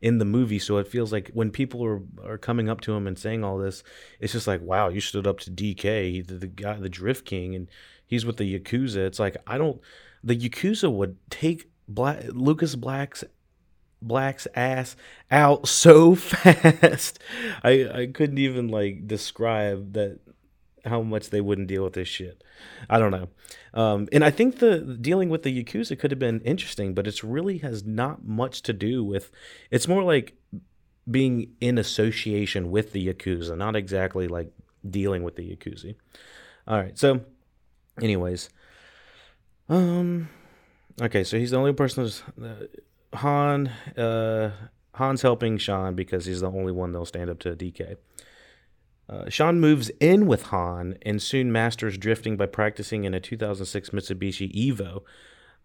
in 0.01 0.17
the 0.17 0.25
movie, 0.25 0.59
so 0.59 0.77
it 0.77 0.87
feels 0.87 1.11
like 1.11 1.29
when 1.33 1.51
people 1.51 1.85
are 1.85 2.01
are 2.23 2.37
coming 2.37 2.69
up 2.69 2.79
to 2.81 2.93
him 2.93 3.05
and 3.05 3.19
saying 3.19 3.43
all 3.43 3.57
this, 3.57 3.83
it's 4.21 4.31
just 4.31 4.47
like, 4.47 4.61
wow, 4.61 4.87
you 4.87 5.01
stood 5.01 5.27
up 5.27 5.39
to 5.41 5.51
DK, 5.51 6.25
the, 6.25 6.35
the 6.35 6.47
guy, 6.47 6.75
the 6.75 6.87
Drift 6.87 7.25
King, 7.25 7.53
and 7.53 7.67
he's 8.05 8.25
with 8.25 8.37
the 8.37 8.57
Yakuza. 8.57 9.05
It's 9.05 9.19
like 9.19 9.35
I 9.45 9.57
don't. 9.57 9.81
The 10.23 10.37
Yakuza 10.37 10.89
would 10.89 11.17
take 11.29 11.69
Black 11.89 12.23
Lucas 12.29 12.75
Black's 12.75 13.25
Black's 14.01 14.47
ass 14.55 14.95
out 15.29 15.67
so 15.67 16.15
fast. 16.15 17.19
I 17.61 17.89
I 17.93 18.07
couldn't 18.07 18.37
even 18.37 18.69
like 18.69 19.05
describe 19.05 19.93
that 19.93 20.19
how 20.85 21.01
much 21.01 21.29
they 21.29 21.41
wouldn't 21.41 21.67
deal 21.67 21.83
with 21.83 21.93
this 21.93 22.07
shit. 22.07 22.43
I 22.89 22.99
don't 22.99 23.11
know. 23.11 23.27
Um, 23.73 24.07
and 24.11 24.23
I 24.23 24.31
think 24.31 24.59
the 24.59 24.79
dealing 24.79 25.29
with 25.29 25.43
the 25.43 25.63
Yakuza 25.63 25.97
could 25.97 26.11
have 26.11 26.19
been 26.19 26.41
interesting, 26.41 26.93
but 26.93 27.07
it's 27.07 27.23
really 27.23 27.59
has 27.59 27.83
not 27.83 28.25
much 28.25 28.61
to 28.63 28.73
do 28.73 29.03
with. 29.03 29.31
It's 29.71 29.87
more 29.87 30.03
like 30.03 30.37
being 31.09 31.51
in 31.61 31.77
association 31.77 32.71
with 32.71 32.91
the 32.91 33.07
Yakuza, 33.07 33.57
not 33.57 33.75
exactly 33.75 34.27
like 34.27 34.51
dealing 34.89 35.23
with 35.23 35.35
the 35.35 35.55
Yakuza. 35.55 35.95
All 36.67 36.77
right. 36.77 36.97
So, 36.97 37.21
anyways, 38.01 38.49
um, 39.69 40.29
okay. 41.01 41.23
So 41.23 41.37
he's 41.37 41.51
the 41.51 41.57
only 41.57 41.73
person 41.73 42.03
who's 42.03 42.23
uh, 42.41 43.17
Han. 43.17 43.67
Uh, 43.97 44.51
Han's 44.95 45.21
helping 45.21 45.57
Sean 45.57 45.93
because 45.93 46.25
he's 46.25 46.41
the 46.41 46.49
only 46.49 46.71
one 46.71 46.91
that'll 46.91 47.05
stand 47.05 47.29
up 47.29 47.39
to 47.39 47.55
DK. 47.55 47.97
Uh, 49.07 49.29
Sean 49.29 49.59
moves 49.59 49.91
in 49.99 50.25
with 50.25 50.43
Han 50.43 50.97
and 51.03 51.21
soon 51.21 51.51
masters 51.51 51.97
drifting 51.97 52.37
by 52.37 52.47
practicing 52.47 53.03
in 53.03 53.13
a 53.13 53.19
2006 53.19 53.91
Mitsubishi 53.91 54.51
Evo, 54.53 55.03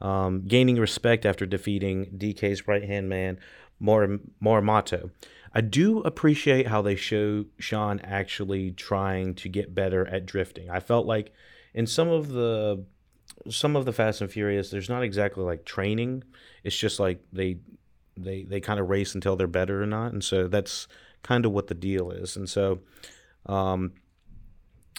um, 0.05 0.43
gaining 0.47 0.77
respect 0.77 1.25
after 1.25 1.47
defeating 1.47 2.07
DK's 2.17 2.69
right 2.69 2.85
hand 2.85 3.09
man, 3.09 3.39
Mor-. 3.79 4.21
I 5.53 5.61
do 5.63 6.01
appreciate 6.01 6.69
how 6.69 6.83
they 6.83 6.97
show 6.97 7.47
Sean 7.59 7.99
actually 8.01 8.73
trying 8.73 9.35
to 9.37 9.49
get 9.49 9.75
better 9.75 10.07
at 10.07 10.27
drifting. 10.27 10.71
I 10.71 10.81
felt 10.81 11.07
like 11.07 11.33
in 11.75 11.87
some 11.87 12.09
of 12.09 12.29
the 12.29 12.85
some 13.49 13.75
of 13.75 13.87
the 13.87 13.93
Fast 13.93 14.21
and 14.21 14.31
Furious, 14.31 14.71
there's 14.71 14.91
not 14.91 15.03
exactly 15.03 15.43
like 15.43 15.65
training. 15.65 16.25
It's 16.63 16.77
just 16.77 17.01
like 17.01 17.23
they 17.33 17.59
they 18.17 18.45
they 18.45 18.61
kind 18.61 18.79
of 18.79 18.91
race 18.91 19.15
until 19.15 19.35
they're 19.35 19.47
better 19.47 19.83
or 19.83 19.87
not, 19.87 20.13
and 20.13 20.23
so 20.23 20.47
that's 20.47 20.87
kind 21.23 21.45
of 21.47 21.53
what 21.53 21.67
the 21.67 21.75
deal 21.75 22.11
is. 22.11 22.37
And 22.37 22.49
so 22.49 22.81
um, 23.47 23.93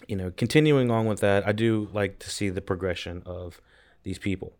you 0.08 0.16
know, 0.16 0.32
continuing 0.32 0.92
on 0.92 1.06
with 1.06 1.20
that, 1.20 1.48
I 1.48 1.52
do 1.52 1.90
like 1.94 2.20
to 2.20 2.30
see 2.30 2.50
the 2.50 2.62
progression 2.62 3.24
of 3.26 3.62
these 4.04 4.18
people. 4.20 4.54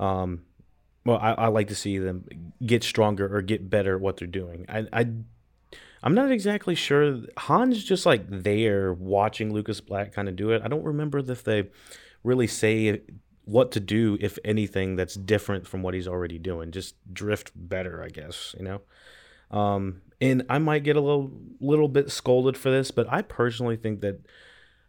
Um, 0.00 0.44
well, 1.04 1.18
I, 1.18 1.32
I, 1.32 1.46
like 1.48 1.68
to 1.68 1.74
see 1.74 1.98
them 1.98 2.24
get 2.64 2.84
stronger 2.84 3.34
or 3.34 3.42
get 3.42 3.68
better 3.68 3.96
at 3.96 4.00
what 4.00 4.16
they're 4.16 4.28
doing. 4.28 4.66
I, 4.68 4.86
I, 4.92 5.06
I'm 6.02 6.14
not 6.14 6.30
exactly 6.30 6.74
sure. 6.74 7.20
Han's 7.36 7.82
just 7.82 8.06
like 8.06 8.28
there 8.28 8.92
watching 8.92 9.52
Lucas 9.52 9.80
Black 9.80 10.12
kind 10.12 10.28
of 10.28 10.36
do 10.36 10.50
it. 10.50 10.62
I 10.64 10.68
don't 10.68 10.84
remember 10.84 11.18
if 11.18 11.42
they 11.44 11.70
really 12.22 12.46
say 12.46 13.00
what 13.44 13.72
to 13.72 13.80
do 13.80 14.18
if 14.20 14.38
anything 14.44 14.96
that's 14.96 15.14
different 15.14 15.66
from 15.66 15.82
what 15.82 15.94
he's 15.94 16.06
already 16.06 16.38
doing. 16.38 16.70
Just 16.70 16.94
drift 17.12 17.52
better, 17.54 18.02
I 18.02 18.08
guess. 18.08 18.54
You 18.58 18.64
know. 18.64 18.80
Um, 19.50 20.02
and 20.20 20.44
I 20.48 20.58
might 20.58 20.84
get 20.84 20.96
a 20.96 21.00
little 21.00 21.30
little 21.60 21.88
bit 21.88 22.10
scolded 22.10 22.56
for 22.56 22.70
this, 22.70 22.90
but 22.90 23.06
I 23.10 23.22
personally 23.22 23.76
think 23.76 24.00
that 24.00 24.20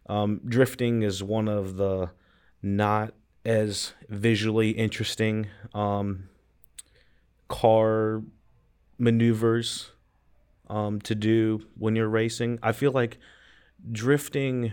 um, 0.08 0.40
drifting 0.44 1.02
is 1.02 1.22
one 1.22 1.48
of 1.48 1.76
the 1.76 2.10
not 2.62 3.14
as 3.44 3.94
visually 4.08 4.70
interesting 4.70 5.46
um, 5.72 6.28
car 7.48 8.22
maneuvers 8.98 9.92
um, 10.68 11.00
to 11.00 11.14
do 11.14 11.66
when 11.78 11.96
you're 11.96 12.08
racing. 12.08 12.58
I 12.62 12.72
feel 12.72 12.92
like 12.92 13.18
drifting. 13.90 14.72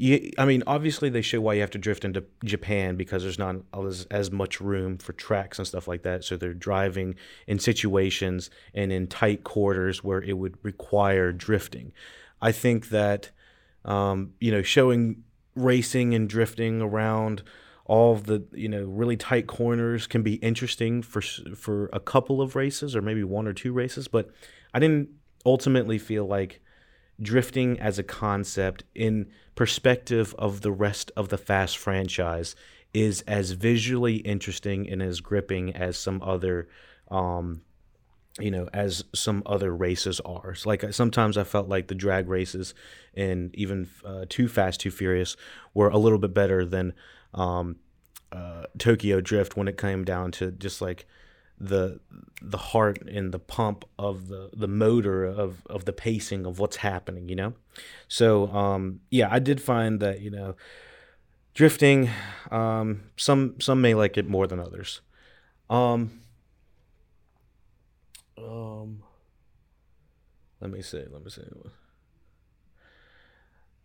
I 0.00 0.44
mean, 0.44 0.62
obviously 0.66 1.08
they 1.08 1.22
show 1.22 1.40
why 1.40 1.54
you 1.54 1.60
have 1.60 1.72
to 1.72 1.78
drift 1.78 2.04
into 2.04 2.24
Japan 2.44 2.94
because 2.96 3.24
there's 3.24 3.38
not 3.38 3.56
as, 3.74 4.06
as 4.10 4.30
much 4.30 4.60
room 4.60 4.96
for 4.96 5.12
tracks 5.12 5.58
and 5.58 5.66
stuff 5.66 5.88
like 5.88 6.02
that. 6.02 6.22
So 6.22 6.36
they're 6.36 6.54
driving 6.54 7.16
in 7.48 7.58
situations 7.58 8.48
and 8.74 8.92
in 8.92 9.08
tight 9.08 9.42
quarters 9.42 10.04
where 10.04 10.22
it 10.22 10.38
would 10.38 10.56
require 10.62 11.32
drifting. 11.32 11.92
I 12.40 12.52
think 12.52 12.90
that 12.90 13.30
um, 13.84 14.34
you 14.38 14.52
know 14.52 14.62
showing 14.62 15.24
racing 15.54 16.14
and 16.14 16.28
drifting 16.28 16.80
around 16.80 17.42
all 17.84 18.16
the 18.16 18.44
you 18.52 18.68
know 18.68 18.84
really 18.84 19.16
tight 19.16 19.46
corners 19.46 20.06
can 20.06 20.22
be 20.22 20.34
interesting 20.34 21.02
for 21.02 21.20
for 21.20 21.88
a 21.92 21.98
couple 21.98 22.40
of 22.40 22.54
races 22.54 22.94
or 22.94 23.02
maybe 23.02 23.24
one 23.24 23.46
or 23.46 23.52
two 23.54 23.72
races 23.72 24.06
but 24.06 24.30
i 24.74 24.78
didn't 24.78 25.08
ultimately 25.46 25.98
feel 25.98 26.26
like 26.26 26.60
drifting 27.20 27.78
as 27.80 27.98
a 27.98 28.02
concept 28.02 28.84
in 28.94 29.28
perspective 29.54 30.34
of 30.38 30.60
the 30.60 30.72
rest 30.72 31.10
of 31.16 31.28
the 31.28 31.38
fast 31.38 31.76
franchise 31.76 32.54
is 32.94 33.22
as 33.22 33.52
visually 33.52 34.16
interesting 34.16 34.88
and 34.88 35.02
as 35.02 35.20
gripping 35.20 35.74
as 35.74 35.98
some 35.98 36.22
other 36.22 36.68
um, 37.10 37.62
you 38.38 38.50
know, 38.50 38.68
as 38.72 39.04
some 39.14 39.42
other 39.46 39.74
races 39.74 40.20
are. 40.20 40.54
So 40.54 40.68
like 40.68 40.92
sometimes 40.92 41.36
I 41.36 41.44
felt 41.44 41.68
like 41.68 41.88
the 41.88 41.94
drag 41.94 42.28
races 42.28 42.74
and 43.14 43.54
even 43.54 43.88
uh, 44.04 44.26
Too 44.28 44.48
Fast, 44.48 44.80
Too 44.80 44.90
Furious 44.90 45.36
were 45.74 45.88
a 45.88 45.98
little 45.98 46.18
bit 46.18 46.34
better 46.34 46.64
than 46.64 46.92
um, 47.34 47.76
uh, 48.30 48.64
Tokyo 48.78 49.20
Drift 49.20 49.56
when 49.56 49.68
it 49.68 49.76
came 49.76 50.04
down 50.04 50.30
to 50.32 50.52
just 50.52 50.80
like 50.80 51.06
the 51.60 52.00
the 52.40 52.58
heart 52.58 53.02
and 53.02 53.32
the 53.32 53.38
pump 53.38 53.84
of 53.98 54.28
the 54.28 54.50
the 54.52 54.68
motor 54.68 55.24
of 55.24 55.66
of 55.66 55.84
the 55.84 55.92
pacing 55.92 56.46
of 56.46 56.58
what's 56.58 56.76
happening. 56.76 57.28
You 57.28 57.36
know, 57.36 57.52
so 58.06 58.48
um, 58.48 59.00
yeah, 59.10 59.28
I 59.30 59.38
did 59.38 59.60
find 59.60 60.00
that 60.00 60.20
you 60.20 60.30
know 60.30 60.56
drifting. 61.54 62.10
Um, 62.50 63.10
some 63.16 63.60
some 63.60 63.80
may 63.80 63.94
like 63.94 64.16
it 64.16 64.28
more 64.28 64.46
than 64.46 64.60
others. 64.60 65.00
Um, 65.68 66.20
um, 68.38 69.02
let 70.60 70.70
me 70.70 70.82
see. 70.82 71.04
Let 71.10 71.24
me 71.24 71.30
see. 71.30 71.42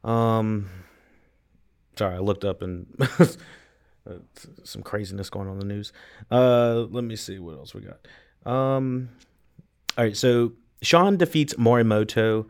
Um, 0.04 0.70
sorry, 1.98 2.16
I 2.16 2.20
looked 2.20 2.46
up 2.46 2.62
and 2.62 2.88
some 4.64 4.84
craziness 4.84 5.30
going 5.30 5.48
on 5.48 5.54
in 5.54 5.60
the 5.60 5.66
news. 5.66 5.94
Uh, 6.30 6.86
let 6.90 7.04
me 7.04 7.16
see 7.16 7.40
what 7.40 7.58
else 7.58 7.74
we 7.74 7.82
got. 7.82 8.52
Um, 8.52 9.10
all 9.98 10.06
right, 10.06 10.18
so 10.18 10.54
Sean 10.82 11.18
defeats 11.18 11.54
Morimoto 11.56 12.46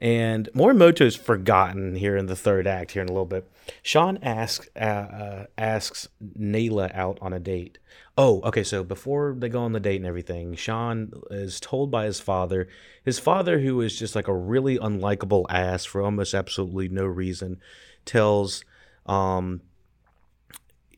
and 0.00 0.48
Morimoto's 0.54 1.14
forgotten 1.14 1.94
here 1.94 2.16
in 2.16 2.26
the 2.26 2.34
third 2.34 2.66
act, 2.66 2.92
here 2.92 3.02
in 3.02 3.08
a 3.08 3.12
little 3.12 3.26
bit. 3.26 3.50
Sean 3.82 4.18
asks 4.22 4.68
uh, 4.74 4.78
uh, 4.78 5.46
asks 5.58 6.08
Neela 6.34 6.90
out 6.94 7.18
on 7.20 7.34
a 7.34 7.38
date. 7.38 7.78
Oh, 8.16 8.40
okay. 8.42 8.64
So 8.64 8.82
before 8.82 9.36
they 9.38 9.50
go 9.50 9.60
on 9.60 9.72
the 9.72 9.80
date 9.80 9.96
and 9.96 10.06
everything, 10.06 10.54
Sean 10.54 11.12
is 11.30 11.60
told 11.60 11.90
by 11.90 12.06
his 12.06 12.18
father, 12.18 12.68
his 13.04 13.18
father, 13.18 13.60
who 13.60 13.80
is 13.82 13.98
just 13.98 14.16
like 14.16 14.26
a 14.26 14.34
really 14.34 14.78
unlikable 14.78 15.44
ass 15.50 15.84
for 15.84 16.00
almost 16.00 16.34
absolutely 16.34 16.88
no 16.88 17.04
reason, 17.04 17.60
tells 18.06 18.64
um 19.04 19.60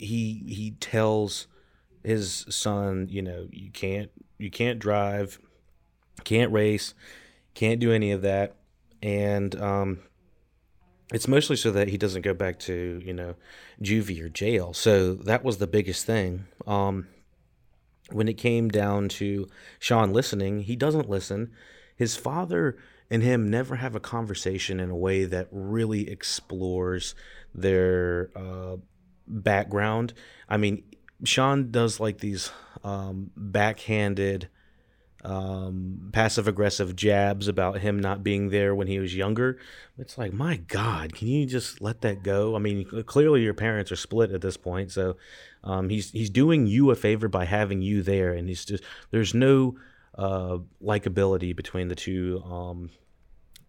he 0.02 0.44
he 0.48 0.72
tells 0.80 1.46
his 2.04 2.44
son, 2.48 3.08
you 3.10 3.22
know, 3.22 3.48
you 3.50 3.70
can't 3.70 4.10
you 4.38 4.50
can't 4.50 4.78
drive, 4.78 5.38
can't 6.24 6.52
race, 6.52 6.94
can't 7.54 7.80
do 7.80 7.92
any 7.92 8.12
of 8.12 8.22
that 8.22 8.56
and 9.02 9.60
um, 9.60 9.98
it's 11.12 11.28
mostly 11.28 11.56
so 11.56 11.70
that 11.72 11.88
he 11.88 11.98
doesn't 11.98 12.22
go 12.22 12.32
back 12.32 12.58
to 12.60 13.02
you 13.04 13.12
know 13.12 13.34
juvie 13.82 14.22
or 14.22 14.28
jail. 14.28 14.72
So 14.72 15.14
that 15.14 15.44
was 15.44 15.58
the 15.58 15.66
biggest 15.66 16.06
thing. 16.06 16.46
Um, 16.66 17.08
when 18.10 18.28
it 18.28 18.34
came 18.34 18.68
down 18.68 19.08
to 19.08 19.48
Sean 19.78 20.12
listening, 20.12 20.60
he 20.60 20.76
doesn't 20.76 21.08
listen. 21.08 21.50
His 21.96 22.16
father 22.16 22.76
and 23.10 23.22
him 23.22 23.50
never 23.50 23.76
have 23.76 23.94
a 23.94 24.00
conversation 24.00 24.80
in 24.80 24.90
a 24.90 24.96
way 24.96 25.24
that 25.24 25.48
really 25.50 26.08
explores 26.10 27.14
their 27.54 28.30
uh, 28.34 28.76
background. 29.26 30.12
I 30.48 30.56
mean, 30.56 30.84
Sean 31.24 31.70
does 31.70 32.00
like 32.00 32.18
these 32.18 32.50
um, 32.84 33.30
backhanded 33.36 34.48
um, 35.24 36.10
passive 36.12 36.48
aggressive 36.48 36.96
jabs 36.96 37.46
about 37.46 37.78
him 37.78 37.98
not 38.00 38.24
being 38.24 38.48
there 38.48 38.74
when 38.74 38.88
he 38.88 38.98
was 38.98 39.14
younger. 39.14 39.58
It's 39.96 40.18
like, 40.18 40.32
my 40.32 40.56
God, 40.56 41.14
can 41.14 41.28
you 41.28 41.46
just 41.46 41.80
let 41.80 42.00
that 42.00 42.22
go? 42.22 42.56
I 42.56 42.58
mean, 42.58 42.84
clearly 43.06 43.42
your 43.42 43.54
parents 43.54 43.92
are 43.92 43.96
split 43.96 44.32
at 44.32 44.40
this 44.40 44.56
point, 44.56 44.90
so 44.90 45.16
um, 45.62 45.88
he's 45.88 46.10
he's 46.10 46.30
doing 46.30 46.66
you 46.66 46.90
a 46.90 46.96
favor 46.96 47.28
by 47.28 47.44
having 47.44 47.82
you 47.82 48.02
there, 48.02 48.32
and 48.32 48.48
he's 48.48 48.64
just 48.64 48.82
there's 49.10 49.32
no 49.32 49.76
uh, 50.18 50.58
likability 50.82 51.54
between 51.54 51.88
the 51.88 51.94
two 51.94 52.42
um, 52.44 52.90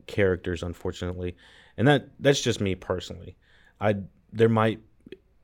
characters, 0.08 0.63
unfortunately, 0.63 1.36
and 1.78 1.88
that 1.88 2.10
that's 2.20 2.42
just 2.42 2.62
me 2.62 2.74
personally. 2.74 3.38
I 3.80 3.98
there 4.32 4.50
might 4.50 4.80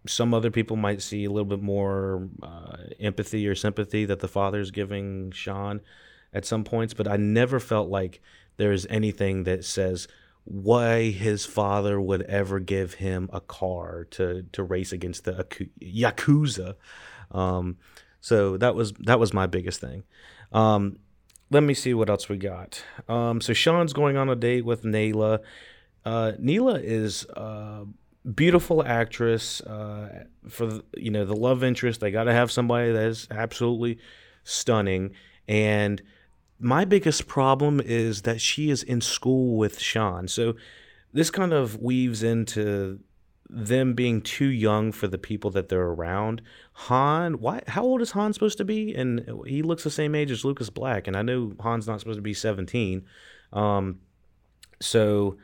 some 0.08 0.34
other 0.34 0.52
people 0.52 0.78
might 0.78 1.02
see 1.02 1.26
a 1.26 1.30
little 1.30 1.46
bit 1.46 1.62
more 1.62 2.30
uh, 2.42 2.78
empathy 3.00 3.48
or 3.48 3.56
sympathy 3.56 4.06
that 4.06 4.20
the 4.20 4.28
father's 4.28 4.72
giving 4.72 5.32
Sean 5.32 5.82
at 6.34 6.46
some 6.46 6.64
points, 6.64 6.94
but 6.94 7.08
I 7.08 7.18
never 7.18 7.60
felt 7.60 7.90
like 7.90 8.22
there's 8.58 8.86
anything 8.88 9.44
that 9.44 9.66
says 9.66 10.08
why 10.46 11.12
his 11.12 11.46
father 11.46 12.00
would 12.00 12.22
ever 12.24 12.60
give 12.60 12.96
him 12.96 13.30
a 13.32 13.42
car 13.42 14.06
to 14.12 14.44
to 14.52 14.64
race 14.64 14.92
against 14.92 15.26
the 15.26 15.46
yakuza. 15.82 16.76
Um, 17.32 17.78
so 18.22 18.58
that 18.58 18.76
was 18.76 18.94
that 19.00 19.20
was 19.20 19.34
my 19.34 19.48
biggest 19.48 19.82
thing. 19.82 20.04
Um, 20.52 21.00
let 21.52 21.64
me 21.64 21.74
see 21.74 21.94
what 21.94 22.10
else 22.10 22.30
we 22.30 22.38
got. 22.38 22.84
Um, 23.08 23.42
so 23.42 23.54
Sean's 23.54 23.94
going 23.94 24.18
on 24.18 24.30
a 24.30 24.36
date 24.36 24.66
with 24.66 24.84
Neela. 24.84 25.42
Uh, 26.06 26.32
is. 26.40 27.26
Uh, 27.26 27.86
beautiful 28.36 28.84
actress 28.86 29.62
uh, 29.62 30.26
for 30.48 30.82
you 30.96 31.12
know 31.12 31.26
the 31.26 31.36
love 31.36 31.64
interest. 31.64 32.00
They 32.00 32.12
got 32.12 32.26
to 32.26 32.34
have 32.34 32.52
somebody 32.52 32.92
that 32.92 33.04
is 33.04 33.28
absolutely 33.32 34.00
stunning. 34.44 35.12
And 35.48 36.02
my 36.60 36.86
biggest 36.86 37.28
problem 37.28 37.80
is 37.80 38.24
that 38.24 38.42
she 38.42 38.70
is 38.70 38.84
in 38.84 39.02
school 39.02 39.58
with 39.58 39.80
Sean. 39.80 40.28
So 40.28 40.56
this 41.14 41.32
kind 41.32 41.54
of 41.54 41.82
weaves 41.82 42.22
into 42.22 43.00
them 43.50 43.94
being 43.94 44.22
too 44.22 44.46
young 44.46 44.92
for 44.92 45.08
the 45.08 45.18
people 45.18 45.50
that 45.52 45.70
they're 45.70 45.82
around. 45.82 46.42
Han, 46.74 47.40
why? 47.40 47.62
How 47.68 47.84
old 47.84 48.02
is 48.02 48.12
Han 48.12 48.34
supposed 48.34 48.60
to 48.60 48.66
be? 48.66 48.94
And 48.94 49.28
he 49.48 49.64
looks 49.64 49.84
the 49.84 49.90
same 49.90 50.14
age 50.14 50.30
as 50.30 50.46
Lucas 50.46 50.70
Black, 50.70 51.08
and 51.08 51.18
I 51.18 51.24
know 51.24 51.54
Han's 51.64 51.88
not 51.88 52.00
supposed 52.00 52.18
to 52.18 52.22
be 52.22 52.34
seventeen. 52.34 53.06
Um, 53.52 54.02
so 54.80 55.38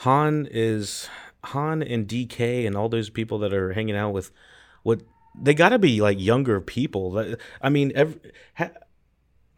Han 0.00 0.46
is 0.50 1.08
Han 1.46 1.82
and 1.82 2.06
DK 2.06 2.66
and 2.66 2.76
all 2.76 2.88
those 2.88 3.10
people 3.10 3.38
that 3.40 3.52
are 3.52 3.72
hanging 3.72 3.96
out 3.96 4.12
with 4.12 4.30
what 4.82 5.02
they 5.40 5.54
got 5.54 5.70
to 5.70 5.78
be 5.78 6.00
like 6.00 6.20
younger 6.20 6.60
people. 6.60 7.36
I 7.60 7.68
mean, 7.68 7.92
every, 7.94 8.20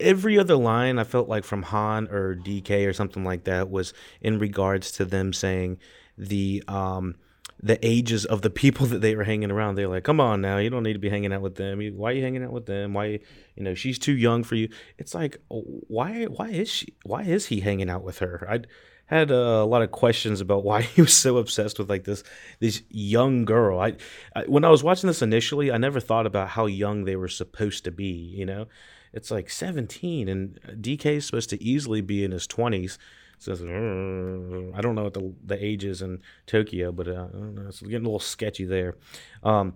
every 0.00 0.38
other 0.38 0.56
line 0.56 0.98
I 0.98 1.04
felt 1.04 1.28
like 1.28 1.44
from 1.44 1.62
Han 1.64 2.08
or 2.08 2.36
DK 2.36 2.88
or 2.88 2.92
something 2.92 3.24
like 3.24 3.44
that 3.44 3.70
was 3.70 3.92
in 4.20 4.38
regards 4.38 4.90
to 4.92 5.04
them 5.04 5.32
saying 5.32 5.78
the 6.16 6.62
um 6.68 7.16
the 7.60 7.84
ages 7.84 8.24
of 8.24 8.42
the 8.42 8.50
people 8.50 8.86
that 8.88 9.00
they 9.00 9.16
were 9.16 9.24
hanging 9.24 9.50
around. 9.50 9.74
They're 9.74 9.88
like, 9.88 10.04
"Come 10.04 10.20
on 10.20 10.40
now, 10.40 10.58
you 10.58 10.70
don't 10.70 10.82
need 10.82 10.92
to 10.94 10.98
be 10.98 11.10
hanging 11.10 11.32
out 11.32 11.42
with 11.42 11.56
them. 11.56 11.80
Why 11.96 12.10
are 12.10 12.14
you 12.14 12.22
hanging 12.22 12.44
out 12.44 12.52
with 12.52 12.66
them? 12.66 12.94
Why, 12.94 13.20
you 13.56 13.62
know, 13.62 13.74
she's 13.74 13.98
too 13.98 14.16
young 14.16 14.44
for 14.44 14.54
you." 14.54 14.68
It's 14.98 15.14
like, 15.14 15.40
why? 15.48 16.24
Why 16.24 16.48
is 16.48 16.68
she? 16.70 16.94
Why 17.04 17.22
is 17.22 17.46
he 17.46 17.60
hanging 17.60 17.90
out 17.90 18.04
with 18.04 18.18
her? 18.20 18.46
I 18.48 18.60
had 19.09 19.30
a 19.30 19.64
lot 19.64 19.82
of 19.82 19.90
questions 19.90 20.40
about 20.40 20.64
why 20.64 20.82
he 20.94 21.02
was 21.02 21.14
so 21.14 21.38
obsessed 21.38 21.78
with 21.78 21.90
like 21.90 22.04
this 22.04 22.22
this 22.61 22.82
young 22.90 23.44
girl. 23.44 23.80
I, 23.80 23.94
I, 24.36 24.44
when 24.44 24.64
I 24.64 24.70
was 24.70 24.84
watching 24.84 25.09
this 25.09 25.22
initially, 25.22 25.72
I 25.72 25.78
never 25.78 26.00
thought 26.00 26.26
about 26.26 26.50
how 26.50 26.66
young 26.66 27.04
they 27.04 27.16
were 27.16 27.28
supposed 27.28 27.84
to 27.84 27.90
be. 27.90 28.06
You 28.06 28.46
know, 28.46 28.66
it's 29.12 29.30
like 29.30 29.50
17, 29.50 30.28
and 30.28 30.61
DK 30.80 31.06
is 31.16 31.26
supposed 31.26 31.50
to 31.50 31.62
easily 31.62 32.00
be 32.00 32.22
in 32.24 32.32
his 32.32 32.46
20s. 32.46 32.98
says, 33.38 33.62
I 33.62 34.80
don't 34.80 34.94
know 34.94 35.04
what 35.04 35.14
the 35.14 35.34
the 35.44 35.62
age 35.62 35.84
is 35.84 36.02
in 36.02 36.22
Tokyo, 36.46 36.92
but 36.92 37.09
uh, 37.09 37.28
it's 37.66 37.80
getting 37.80 37.96
a 37.96 38.11
little 38.11 38.20
sketchy 38.20 38.64
there. 38.64 38.96
Um, 39.42 39.74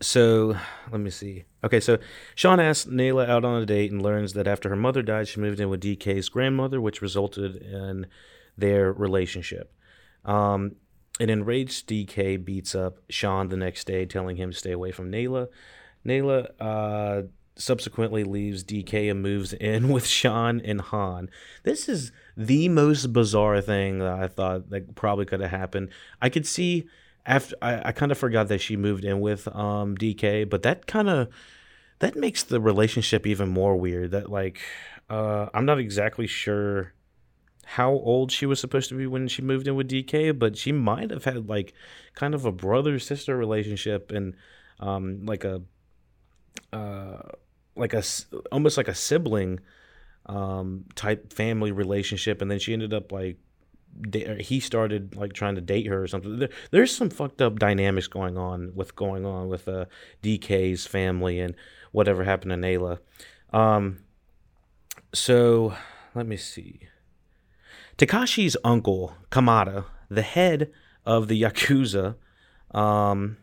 so 0.00 0.56
let 0.90 1.00
me 1.00 1.10
see. 1.10 1.44
Okay, 1.62 1.80
so 1.80 1.98
Sean 2.34 2.60
asks 2.60 2.86
Neela 2.86 3.26
out 3.26 3.44
on 3.44 3.62
a 3.62 3.66
date 3.66 3.90
and 3.90 4.02
learns 4.02 4.34
that 4.34 4.46
after 4.46 4.68
her 4.68 4.76
mother 4.76 5.02
died, 5.02 5.28
she 5.28 5.40
moved 5.40 5.60
in 5.60 5.70
with 5.70 5.82
DK's 5.82 6.28
grandmother, 6.28 6.80
which 6.80 7.00
resulted 7.00 7.56
in 7.56 8.06
their 8.56 8.92
relationship. 8.92 9.72
Um, 10.24 10.76
an 11.20 11.30
enraged 11.30 11.88
DK 11.88 12.44
beats 12.44 12.74
up 12.74 12.98
Sean 13.08 13.48
the 13.48 13.56
next 13.56 13.86
day, 13.86 14.04
telling 14.04 14.36
him 14.36 14.50
to 14.50 14.56
stay 14.56 14.72
away 14.72 14.90
from 14.90 15.10
Neela. 15.10 15.48
Neela 16.04 16.48
uh, 16.60 17.22
subsequently 17.56 18.24
leaves 18.24 18.64
DK 18.64 19.10
and 19.10 19.22
moves 19.22 19.52
in 19.52 19.88
with 19.92 20.06
Sean 20.06 20.60
and 20.60 20.80
Han. 20.80 21.30
This 21.62 21.88
is 21.88 22.12
the 22.36 22.68
most 22.68 23.12
bizarre 23.12 23.60
thing 23.60 24.00
that 24.00 24.08
I 24.08 24.28
thought 24.28 24.70
that 24.70 24.94
probably 24.96 25.24
could 25.24 25.40
have 25.40 25.50
happened. 25.50 25.90
I 26.20 26.28
could 26.28 26.46
see 26.46 26.86
after 27.26 27.56
I, 27.62 27.88
I 27.88 27.92
kind 27.92 28.12
of 28.12 28.18
forgot 28.18 28.48
that 28.48 28.60
she 28.60 28.76
moved 28.76 29.04
in 29.04 29.20
with 29.20 29.48
um, 29.48 29.96
DK, 29.96 30.48
but 30.48 30.62
that 30.62 30.86
kind 30.86 31.08
of 31.08 31.28
that 32.00 32.16
makes 32.16 32.42
the 32.42 32.60
relationship 32.60 33.26
even 33.26 33.48
more 33.48 33.76
weird. 33.76 34.10
That 34.10 34.30
like 34.30 34.60
uh, 35.08 35.48
I'm 35.54 35.64
not 35.64 35.78
exactly 35.78 36.26
sure 36.26 36.92
how 37.64 37.92
old 37.92 38.30
she 38.30 38.46
was 38.46 38.60
supposed 38.60 38.88
to 38.90 38.94
be 38.94 39.06
when 39.06 39.26
she 39.28 39.42
moved 39.42 39.66
in 39.66 39.74
with 39.74 39.88
DK, 39.88 40.38
but 40.38 40.56
she 40.56 40.72
might 40.72 41.10
have 41.10 41.24
had 41.24 41.48
like 41.48 41.72
kind 42.14 42.34
of 42.34 42.44
a 42.44 42.52
brother 42.52 42.98
sister 42.98 43.36
relationship 43.36 44.12
and 44.12 44.34
um, 44.80 45.24
like 45.24 45.44
a 45.44 45.62
uh, 46.72 47.22
like 47.76 47.94
a 47.94 48.02
almost 48.52 48.76
like 48.76 48.88
a 48.88 48.94
sibling 48.94 49.60
um, 50.26 50.84
type 50.94 51.32
family 51.32 51.72
relationship, 51.72 52.42
and 52.42 52.50
then 52.50 52.58
she 52.58 52.72
ended 52.72 52.92
up 52.92 53.12
like 53.12 53.38
he 54.40 54.60
started 54.60 55.16
like 55.16 55.32
trying 55.32 55.54
to 55.54 55.60
date 55.60 55.86
her 55.86 56.02
or 56.02 56.06
something. 56.06 56.38
There, 56.38 56.48
there's 56.70 56.94
some 56.94 57.10
fucked 57.10 57.40
up 57.40 57.58
dynamics 57.58 58.08
going 58.08 58.36
on 58.36 58.72
with 58.74 58.96
going 58.96 59.24
on 59.24 59.48
with 59.48 59.68
uh, 59.68 59.86
DK's 60.22 60.86
family 60.86 61.40
and 61.40 61.54
whatever 61.92 62.24
happened 62.24 62.50
to 62.50 62.56
Neela. 62.56 62.98
Um, 63.52 64.00
so 65.12 65.74
let 66.14 66.26
me 66.26 66.36
see. 66.36 66.80
Takashi's 67.96 68.56
uncle 68.64 69.14
Kamada, 69.30 69.84
the 70.08 70.22
head 70.22 70.70
of 71.06 71.28
the 71.28 71.40
yakuza, 71.42 72.16
um, 72.72 73.36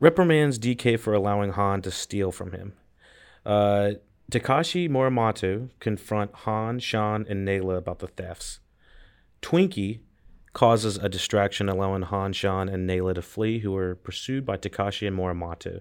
reprimands 0.00 0.58
DK 0.58 0.98
for 0.98 1.14
allowing 1.14 1.52
Han 1.52 1.82
to 1.82 1.90
steal 1.90 2.32
from 2.32 2.52
him. 2.52 2.74
Uh, 3.44 3.92
Takashi 4.30 4.88
Morimoto 4.88 5.70
confront 5.80 6.32
Han, 6.34 6.78
Sean, 6.78 7.26
and 7.28 7.44
Neela 7.44 7.74
about 7.74 7.98
the 7.98 8.06
thefts. 8.06 8.60
Twinkie 9.42 10.00
causes 10.52 10.96
a 10.96 11.08
distraction, 11.08 11.68
allowing 11.68 12.02
Han, 12.02 12.32
Sean, 12.32 12.68
and 12.68 12.86
Neela 12.86 13.14
to 13.14 13.22
flee, 13.22 13.58
who 13.58 13.74
are 13.76 13.94
pursued 13.96 14.46
by 14.46 14.56
Takashi 14.56 15.08
and 15.08 15.16
Morimoto. 15.16 15.80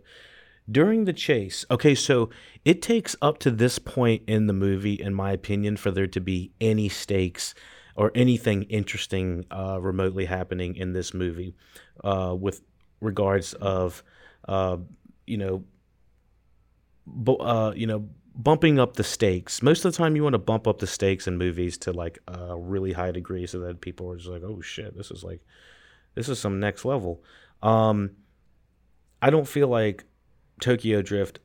During 0.72 1.06
the 1.06 1.14
chase, 1.14 1.66
okay, 1.70 1.96
so 1.96 2.30
it 2.64 2.82
takes 2.82 3.16
up 3.22 3.40
to 3.40 3.52
this 3.52 3.80
point 3.80 4.24
in 4.28 4.48
the 4.48 4.54
movie, 4.54 4.94
in 4.94 5.14
my 5.14 5.32
opinion, 5.32 5.78
for 5.78 5.92
there 5.92 6.08
to 6.08 6.22
be 6.22 6.52
any 6.62 6.90
stakes 6.90 7.54
or 7.96 8.12
anything 8.16 8.64
interesting 8.64 9.46
uh, 9.52 9.80
remotely 9.82 10.26
happening 10.26 10.76
in 10.76 10.94
this 10.94 11.14
movie 11.14 11.56
uh, 12.04 12.36
with 12.40 12.62
regards 13.02 13.54
of, 13.54 14.04
uh, 14.48 14.78
you 15.26 15.38
know, 15.38 15.64
uh, 17.40 17.74
you 17.76 17.88
know, 17.88 18.08
bumping 18.40 18.80
up 18.80 18.96
the 18.96 19.04
stakes. 19.04 19.62
Most 19.62 19.84
of 19.84 19.92
the 19.92 19.98
time, 19.98 20.16
you 20.16 20.24
want 20.24 20.34
to 20.34 20.40
bump 20.40 20.66
up 20.66 20.80
the 20.80 20.88
stakes 20.88 21.28
in 21.28 21.38
movies 21.38 21.78
to 21.80 21.92
like 21.92 22.20
a 22.28 22.58
really 22.58 22.94
high 22.94 23.12
degree, 23.12 23.46
so 23.46 23.60
that 23.60 23.82
people 23.82 24.12
are 24.12 24.18
just 24.18 24.30
like, 24.30 24.44
"Oh 24.44 24.62
shit, 24.62 24.98
this 24.98 25.12
is 25.12 25.24
like, 25.24 25.42
this 26.16 26.30
is 26.30 26.40
some 26.40 26.60
next 26.60 26.86
level." 26.86 27.22
Um, 27.62 28.12
I 29.22 29.30
don't 29.30 29.48
feel 29.48 29.68
like 29.68 30.06
Tokyo 30.62 31.02
Drift 31.02 31.40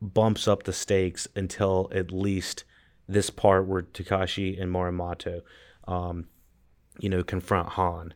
bumps 0.00 0.46
up 0.46 0.62
the 0.62 0.72
stakes 0.72 1.26
until 1.34 1.90
at 1.92 2.12
least 2.12 2.64
this 3.08 3.30
part 3.30 3.66
where 3.66 3.82
Takashi 3.82 4.60
and 4.60 4.72
Morimoto, 4.72 5.42
um, 5.88 6.28
you 7.00 7.08
know, 7.08 7.24
confront 7.24 7.70
Han. 7.70 8.14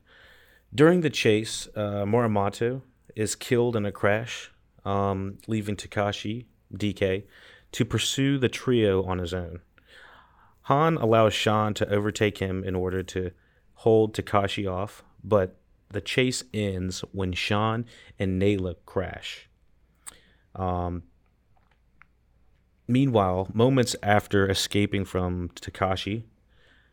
During 0.72 1.00
the 1.00 1.10
chase, 1.10 1.68
uh, 1.74 2.04
Morimoto 2.04 2.82
is 3.16 3.34
killed 3.34 3.74
in 3.74 3.84
a 3.84 3.92
crash, 3.92 4.52
um, 4.84 5.38
leaving 5.48 5.74
Takashi 5.74 6.46
DK 6.72 7.24
to 7.72 7.84
pursue 7.84 8.38
the 8.38 8.48
trio 8.48 9.02
on 9.04 9.18
his 9.18 9.34
own. 9.34 9.60
Han 10.62 10.96
allows 10.96 11.34
Sean 11.34 11.74
to 11.74 11.88
overtake 11.88 12.38
him 12.38 12.62
in 12.64 12.74
order 12.74 13.02
to 13.02 13.30
hold 13.74 14.14
Takashi 14.14 14.70
off, 14.70 15.02
but 15.24 15.56
the 15.88 16.00
chase 16.00 16.44
ends 16.54 17.00
when 17.12 17.32
Sean 17.32 17.84
and 18.18 18.38
Neela 18.38 18.74
crash. 18.86 19.48
Um, 20.54 21.04
meanwhile, 22.86 23.48
moments 23.52 23.96
after 24.02 24.48
escaping 24.48 25.04
from 25.04 25.48
Takashi, 25.50 26.24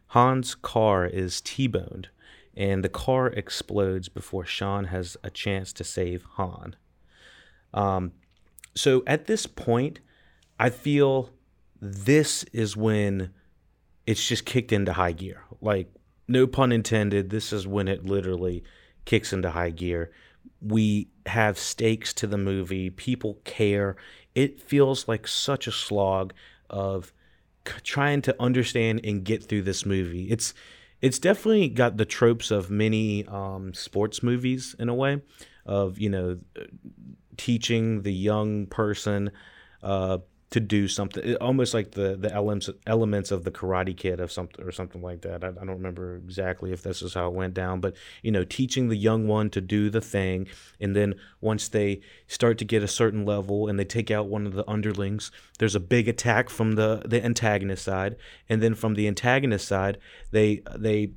Han's 0.08 0.56
car 0.56 1.06
is 1.06 1.42
T 1.42 1.68
boned 1.68 2.10
and 2.58 2.84
the 2.84 2.90
car 2.90 3.28
explodes 3.28 4.10
before 4.10 4.44
Sean 4.44 4.86
has 4.86 5.16
a 5.24 5.30
chance 5.30 5.72
to 5.74 5.84
save 5.84 6.24
Han. 6.34 6.76
Um, 7.72 8.14
so 8.74 9.04
at 9.06 9.26
this 9.26 9.46
point, 9.46 10.00
I 10.60 10.70
feel 10.70 11.30
this 11.80 12.44
is 12.54 12.76
when 12.76 13.32
it's 14.06 14.26
just 14.28 14.46
kicked 14.46 14.72
into 14.72 14.94
high 14.94 15.12
gear. 15.12 15.44
Like, 15.62 15.92
no 16.28 16.48
pun 16.48 16.72
intended, 16.72 17.30
this 17.30 17.54
is 17.54 17.68
when 17.68 17.88
it 17.88 18.06
literally 18.06 18.64
kicks 19.06 19.32
into 19.32 19.52
high 19.52 19.70
gear. 19.70 20.12
We 20.62 21.10
have 21.26 21.60
stakes 21.60 22.14
to 22.16 22.28
the 22.28 22.38
movie, 22.38 22.90
people 22.90 23.40
care. 23.44 23.96
It 24.34 24.60
feels 24.60 25.08
like 25.08 25.28
such 25.28 25.68
a 25.68 25.72
slog 25.72 26.34
of 26.70 27.14
trying 27.84 28.22
to 28.24 28.36
understand 28.42 29.02
and 29.04 29.24
get 29.24 29.44
through 29.44 29.64
this 29.64 29.86
movie. 29.86 30.30
It's 30.30 30.54
it's 31.00 31.20
definitely 31.20 31.70
got 31.70 31.98
the 31.98 32.06
tropes 32.06 32.50
of 32.50 32.72
many 32.72 33.26
um, 33.28 33.74
sports 33.74 34.24
movies 34.24 34.76
in 34.80 34.90
a 34.90 34.96
way 34.96 35.22
of 35.66 36.00
you 36.00 36.10
know 36.10 36.40
teaching 37.36 38.02
the 38.02 38.14
young 38.14 38.66
person 38.66 39.32
uh, 39.84 40.18
to 40.50 40.62
do 40.62 40.88
something 40.88 41.36
almost 41.36 41.74
like 41.74 41.92
the 41.92 42.16
the 42.16 42.32
elements 42.34 42.70
elements 42.86 43.32
of 43.32 43.44
the 43.44 43.52
karate 43.52 43.96
kid 43.96 44.20
of 44.20 44.32
something 44.32 44.64
or 44.66 44.72
something 44.72 45.02
like 45.02 45.22
that 45.22 45.44
I, 45.44 45.50
I, 45.50 45.52
don't 45.52 45.70
remember 45.70 46.16
exactly 46.16 46.72
if 46.72 46.84
this 46.84 47.02
is 47.02 47.14
how 47.14 47.28
it 47.28 47.34
went 47.34 47.54
down 47.54 47.82
but 47.82 47.96
you 48.22 48.32
know 48.32 48.46
teaching 48.46 48.88
the 48.88 48.96
young 48.96 49.28
one 49.28 49.50
to 49.52 49.62
do 49.62 49.90
the 49.90 50.00
thing 50.00 50.48
and 50.80 50.96
then 50.96 51.16
once 51.42 51.68
they 51.68 52.00
start 52.28 52.58
to 52.60 52.66
get 52.66 52.82
a 52.82 52.88
certain 52.88 53.26
level 53.26 53.68
and 53.68 53.78
they 53.78 53.86
take 53.86 54.10
out 54.10 54.28
one 54.28 54.48
of 54.48 54.54
the 54.54 54.70
underlings 54.70 55.32
there's 55.60 55.76
a 55.76 55.82
big 55.82 56.08
attack 56.08 56.50
from 56.50 56.74
the 56.74 57.02
the 57.06 57.24
antagonist 57.24 57.84
side 57.84 58.16
and 58.48 58.62
then 58.62 58.74
from 58.74 58.94
the 58.94 59.08
antagonist 59.08 59.68
side 59.68 59.98
they 60.32 60.62
they 60.78 61.12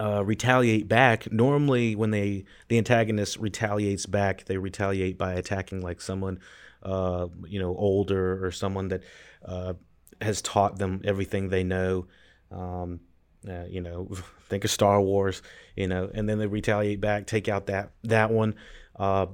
uh, 0.00 0.24
retaliate 0.24 0.88
back. 0.88 1.30
Normally, 1.30 1.94
when 1.94 2.10
they 2.10 2.44
the 2.66 2.78
antagonist 2.78 3.36
retaliates 3.38 4.06
back, 4.06 4.44
they 4.46 4.56
retaliate 4.56 5.16
by 5.16 5.34
attacking 5.34 5.82
like 5.82 6.00
someone 6.00 6.40
uh, 6.84 7.28
you 7.46 7.58
know, 7.58 7.74
older 7.76 8.44
or 8.44 8.50
someone 8.50 8.88
that 8.88 9.02
uh, 9.44 9.74
has 10.20 10.42
taught 10.42 10.78
them 10.78 11.00
everything 11.04 11.48
they 11.48 11.64
know. 11.64 12.06
Um, 12.50 13.00
uh, 13.48 13.64
you 13.68 13.80
know, 13.80 14.08
think 14.48 14.64
of 14.64 14.70
Star 14.70 15.00
Wars, 15.00 15.42
you 15.76 15.86
know, 15.86 16.10
and 16.12 16.28
then 16.28 16.38
they 16.38 16.46
retaliate 16.46 17.00
back, 17.00 17.26
take 17.26 17.48
out 17.48 17.66
that 17.66 17.90
that 18.04 18.30
one, 18.30 18.54
uh, 18.96 19.26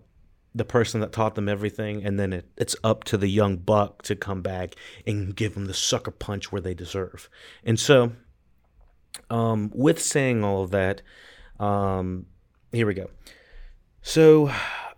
the 0.54 0.64
person 0.64 1.00
that 1.00 1.12
taught 1.12 1.34
them 1.34 1.48
everything, 1.48 2.04
and 2.04 2.18
then 2.18 2.32
it, 2.32 2.48
it's 2.56 2.76
up 2.82 3.04
to 3.04 3.16
the 3.16 3.28
young 3.28 3.56
buck 3.56 4.02
to 4.02 4.16
come 4.16 4.42
back 4.42 4.74
and 5.06 5.36
give 5.36 5.54
them 5.54 5.66
the 5.66 5.74
sucker 5.74 6.10
punch 6.10 6.50
where 6.50 6.60
they 6.60 6.74
deserve. 6.74 7.28
And 7.64 7.78
so, 7.78 8.12
um, 9.28 9.70
with 9.74 10.02
saying 10.02 10.42
all 10.42 10.64
of 10.64 10.70
that, 10.70 11.02
um, 11.60 12.26
here 12.72 12.86
we 12.86 12.94
go. 12.94 13.10
So 14.02 14.50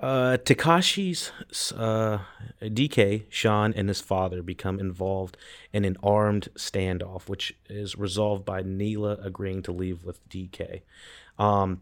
uh, 0.02 0.36
Takashi's 0.38 1.30
uh, 1.72 2.18
DK, 2.60 3.24
Sean, 3.28 3.72
and 3.74 3.88
his 3.88 4.00
father 4.00 4.42
become 4.42 4.80
involved 4.80 5.36
in 5.72 5.84
an 5.84 5.96
armed 6.02 6.48
standoff, 6.56 7.28
which 7.28 7.54
is 7.68 7.96
resolved 7.96 8.44
by 8.44 8.62
Neela 8.62 9.16
agreeing 9.22 9.62
to 9.62 9.72
leave 9.72 10.04
with 10.04 10.28
DK. 10.28 10.82
Um, 11.38 11.80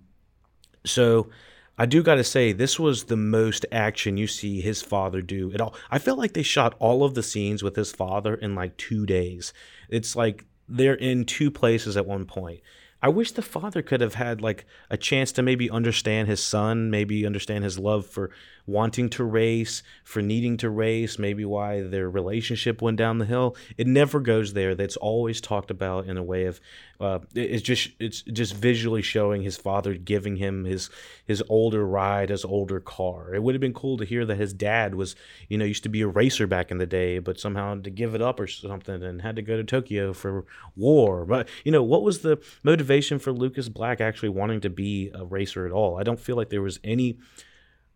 so 0.84 1.30
I 1.78 1.86
do 1.86 2.02
got 2.02 2.16
to 2.16 2.24
say, 2.24 2.52
this 2.52 2.78
was 2.78 3.04
the 3.04 3.16
most 3.16 3.64
action 3.72 4.18
you 4.18 4.26
see 4.26 4.60
his 4.60 4.82
father 4.82 5.22
do 5.22 5.50
at 5.54 5.62
all. 5.62 5.74
I 5.90 5.98
felt 5.98 6.18
like 6.18 6.34
they 6.34 6.42
shot 6.42 6.74
all 6.78 7.04
of 7.04 7.14
the 7.14 7.22
scenes 7.22 7.62
with 7.62 7.74
his 7.74 7.90
father 7.90 8.34
in 8.34 8.54
like 8.54 8.76
two 8.76 9.06
days. 9.06 9.54
It's 9.88 10.14
like 10.14 10.44
they're 10.68 10.92
in 10.92 11.24
two 11.24 11.50
places 11.50 11.96
at 11.96 12.06
one 12.06 12.26
point. 12.26 12.60
I 13.02 13.08
wish 13.08 13.32
the 13.32 13.42
father 13.42 13.82
could 13.82 14.00
have 14.00 14.14
had 14.14 14.40
like 14.40 14.66
a 14.90 14.96
chance 14.96 15.32
to 15.32 15.42
maybe 15.42 15.70
understand 15.70 16.28
his 16.28 16.42
son, 16.42 16.90
maybe 16.90 17.24
understand 17.24 17.64
his 17.64 17.78
love 17.78 18.06
for 18.06 18.30
wanting 18.66 19.08
to 19.10 19.24
race, 19.24 19.82
for 20.04 20.22
needing 20.22 20.56
to 20.58 20.70
race, 20.70 21.18
maybe 21.18 21.44
why 21.44 21.82
their 21.82 22.08
relationship 22.08 22.82
went 22.82 22.96
down 22.96 23.18
the 23.18 23.26
hill. 23.26 23.56
It 23.76 23.86
never 23.86 24.20
goes 24.20 24.52
there. 24.52 24.74
That's 24.74 24.96
always 24.96 25.40
talked 25.40 25.70
about 25.70 26.06
in 26.06 26.16
a 26.16 26.22
way 26.22 26.46
of 26.46 26.60
uh, 27.00 27.18
it's 27.34 27.62
just 27.62 27.90
it's 27.98 28.20
just 28.20 28.54
visually 28.54 29.00
showing 29.00 29.42
his 29.42 29.56
father 29.56 29.94
giving 29.94 30.36
him 30.36 30.64
his 30.64 30.90
his 31.24 31.42
older 31.48 31.86
ride, 31.86 32.28
his 32.28 32.44
older 32.44 32.78
car. 32.78 33.34
It 33.34 33.42
would 33.42 33.54
have 33.54 33.60
been 33.60 33.72
cool 33.72 33.96
to 33.96 34.04
hear 34.04 34.26
that 34.26 34.36
his 34.36 34.52
dad 34.52 34.94
was 34.94 35.16
you 35.48 35.56
know 35.56 35.64
used 35.64 35.82
to 35.84 35.88
be 35.88 36.02
a 36.02 36.06
racer 36.06 36.46
back 36.46 36.70
in 36.70 36.76
the 36.76 36.86
day, 36.86 37.18
but 37.18 37.40
somehow 37.40 37.80
to 37.80 37.90
give 37.90 38.14
it 38.14 38.20
up 38.20 38.38
or 38.38 38.46
something 38.46 39.02
and 39.02 39.22
had 39.22 39.36
to 39.36 39.42
go 39.42 39.56
to 39.56 39.64
Tokyo 39.64 40.12
for 40.12 40.44
war. 40.76 41.24
But 41.24 41.48
you 41.64 41.72
know 41.72 41.82
what 41.82 42.02
was 42.02 42.18
the 42.18 42.38
motivation 42.62 43.18
for 43.18 43.32
Lucas 43.32 43.70
Black 43.70 44.02
actually 44.02 44.28
wanting 44.28 44.60
to 44.60 44.70
be 44.70 45.10
a 45.14 45.24
racer 45.24 45.64
at 45.64 45.72
all? 45.72 45.98
I 45.98 46.02
don't 46.02 46.20
feel 46.20 46.36
like 46.36 46.50
there 46.50 46.60
was 46.60 46.80
any 46.84 47.18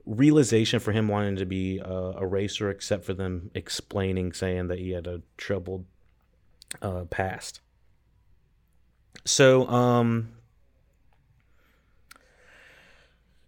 realization 0.07 0.81
for 0.81 0.93
him 0.93 1.09
wanting 1.09 1.37
to 1.37 1.47
be 1.47 1.79
a, 1.79 2.27
racer, 2.27 2.71
except 2.71 3.05
for 3.05 3.15
them 3.15 3.51
explaining, 3.55 4.33
saying 4.33 4.69
that 4.69 4.79
he 4.79 4.91
had 4.91 5.07
a 5.07 5.23
troubled 5.37 5.85
uh, 6.83 7.05
past. 7.05 7.61
So, 9.25 9.67
um, 9.69 10.35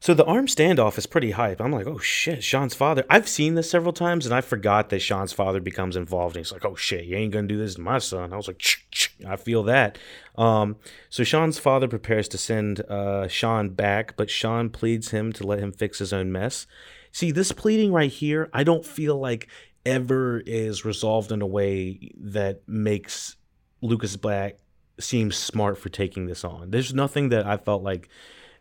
so 0.00 0.14
the 0.14 0.24
arm 0.24 0.46
standoff 0.46 0.98
is 0.98 1.06
pretty 1.06 1.32
hype. 1.32 1.60
I'm 1.60 1.72
like, 1.72 1.86
oh 1.86 1.98
shit, 1.98 2.44
Sean's 2.44 2.74
father. 2.74 3.04
I've 3.10 3.28
seen 3.28 3.56
this 3.56 3.68
several 3.68 3.92
times, 3.92 4.24
and 4.24 4.34
I 4.34 4.40
forgot 4.40 4.88
that 4.90 5.00
Sean's 5.00 5.32
father 5.32 5.60
becomes 5.60 5.96
involved. 5.96 6.36
And 6.36 6.44
he's 6.44 6.52
like, 6.52 6.64
oh 6.64 6.76
shit, 6.76 7.06
you 7.06 7.16
ain't 7.16 7.32
gonna 7.32 7.48
do 7.48 7.58
this 7.58 7.74
to 7.74 7.80
my 7.80 7.98
son. 7.98 8.32
I 8.32 8.36
was 8.36 8.46
like, 8.46 8.58
ch 8.58 8.86
ch 8.90 9.10
I 9.26 9.36
feel 9.36 9.64
that. 9.64 9.98
Um, 10.36 10.76
so 11.08 11.24
Sean's 11.24 11.58
father 11.58 11.88
prepares 11.88 12.28
to 12.28 12.38
send 12.38 12.80
uh, 12.80 13.28
Sean 13.28 13.70
back, 13.70 14.16
but 14.16 14.30
Sean 14.30 14.70
pleads 14.70 15.10
him 15.10 15.32
to 15.34 15.46
let 15.46 15.58
him 15.58 15.72
fix 15.72 15.98
his 15.98 16.12
own 16.12 16.30
mess. 16.30 16.66
See, 17.12 17.30
this 17.30 17.52
pleading 17.52 17.92
right 17.92 18.10
here, 18.10 18.50
I 18.52 18.62
don't 18.62 18.84
feel 18.84 19.18
like 19.18 19.48
ever 19.86 20.40
is 20.40 20.84
resolved 20.84 21.32
in 21.32 21.40
a 21.40 21.46
way 21.46 22.12
that 22.18 22.62
makes 22.66 23.36
Lucas 23.80 24.16
Black 24.16 24.58
seem 24.98 25.30
smart 25.32 25.78
for 25.78 25.88
taking 25.88 26.26
this 26.26 26.44
on. 26.44 26.70
There's 26.70 26.92
nothing 26.92 27.28
that 27.30 27.46
I 27.46 27.56
felt 27.56 27.82
like 27.82 28.08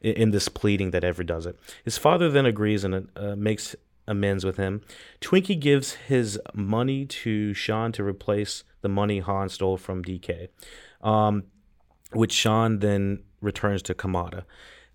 in 0.02 0.32
this 0.32 0.50
pleading 0.50 0.92
that 0.92 1.04
ever 1.04 1.24
does 1.24 1.46
it. 1.46 1.58
His 1.84 1.98
father 1.98 2.30
then 2.30 2.46
agrees 2.46 2.84
and 2.84 3.10
uh, 3.16 3.36
makes 3.36 3.76
amends 4.08 4.46
with 4.46 4.58
him. 4.58 4.82
Twinkie 5.22 5.60
gives 5.60 5.94
his 5.94 6.40
money 6.54 7.06
to 7.06 7.54
Sean 7.54 7.92
to 7.94 8.04
replace 8.04 8.64
the 8.82 8.90
money 8.90 9.20
Han 9.20 9.50
stole 9.50 9.78
from 9.78 10.04
DK, 10.04 10.50
um, 11.02 11.44
which 12.16 12.32
Sean 12.32 12.80
then 12.80 13.24
returns 13.42 13.82
to 13.84 13.94
Kamada. 13.94 14.44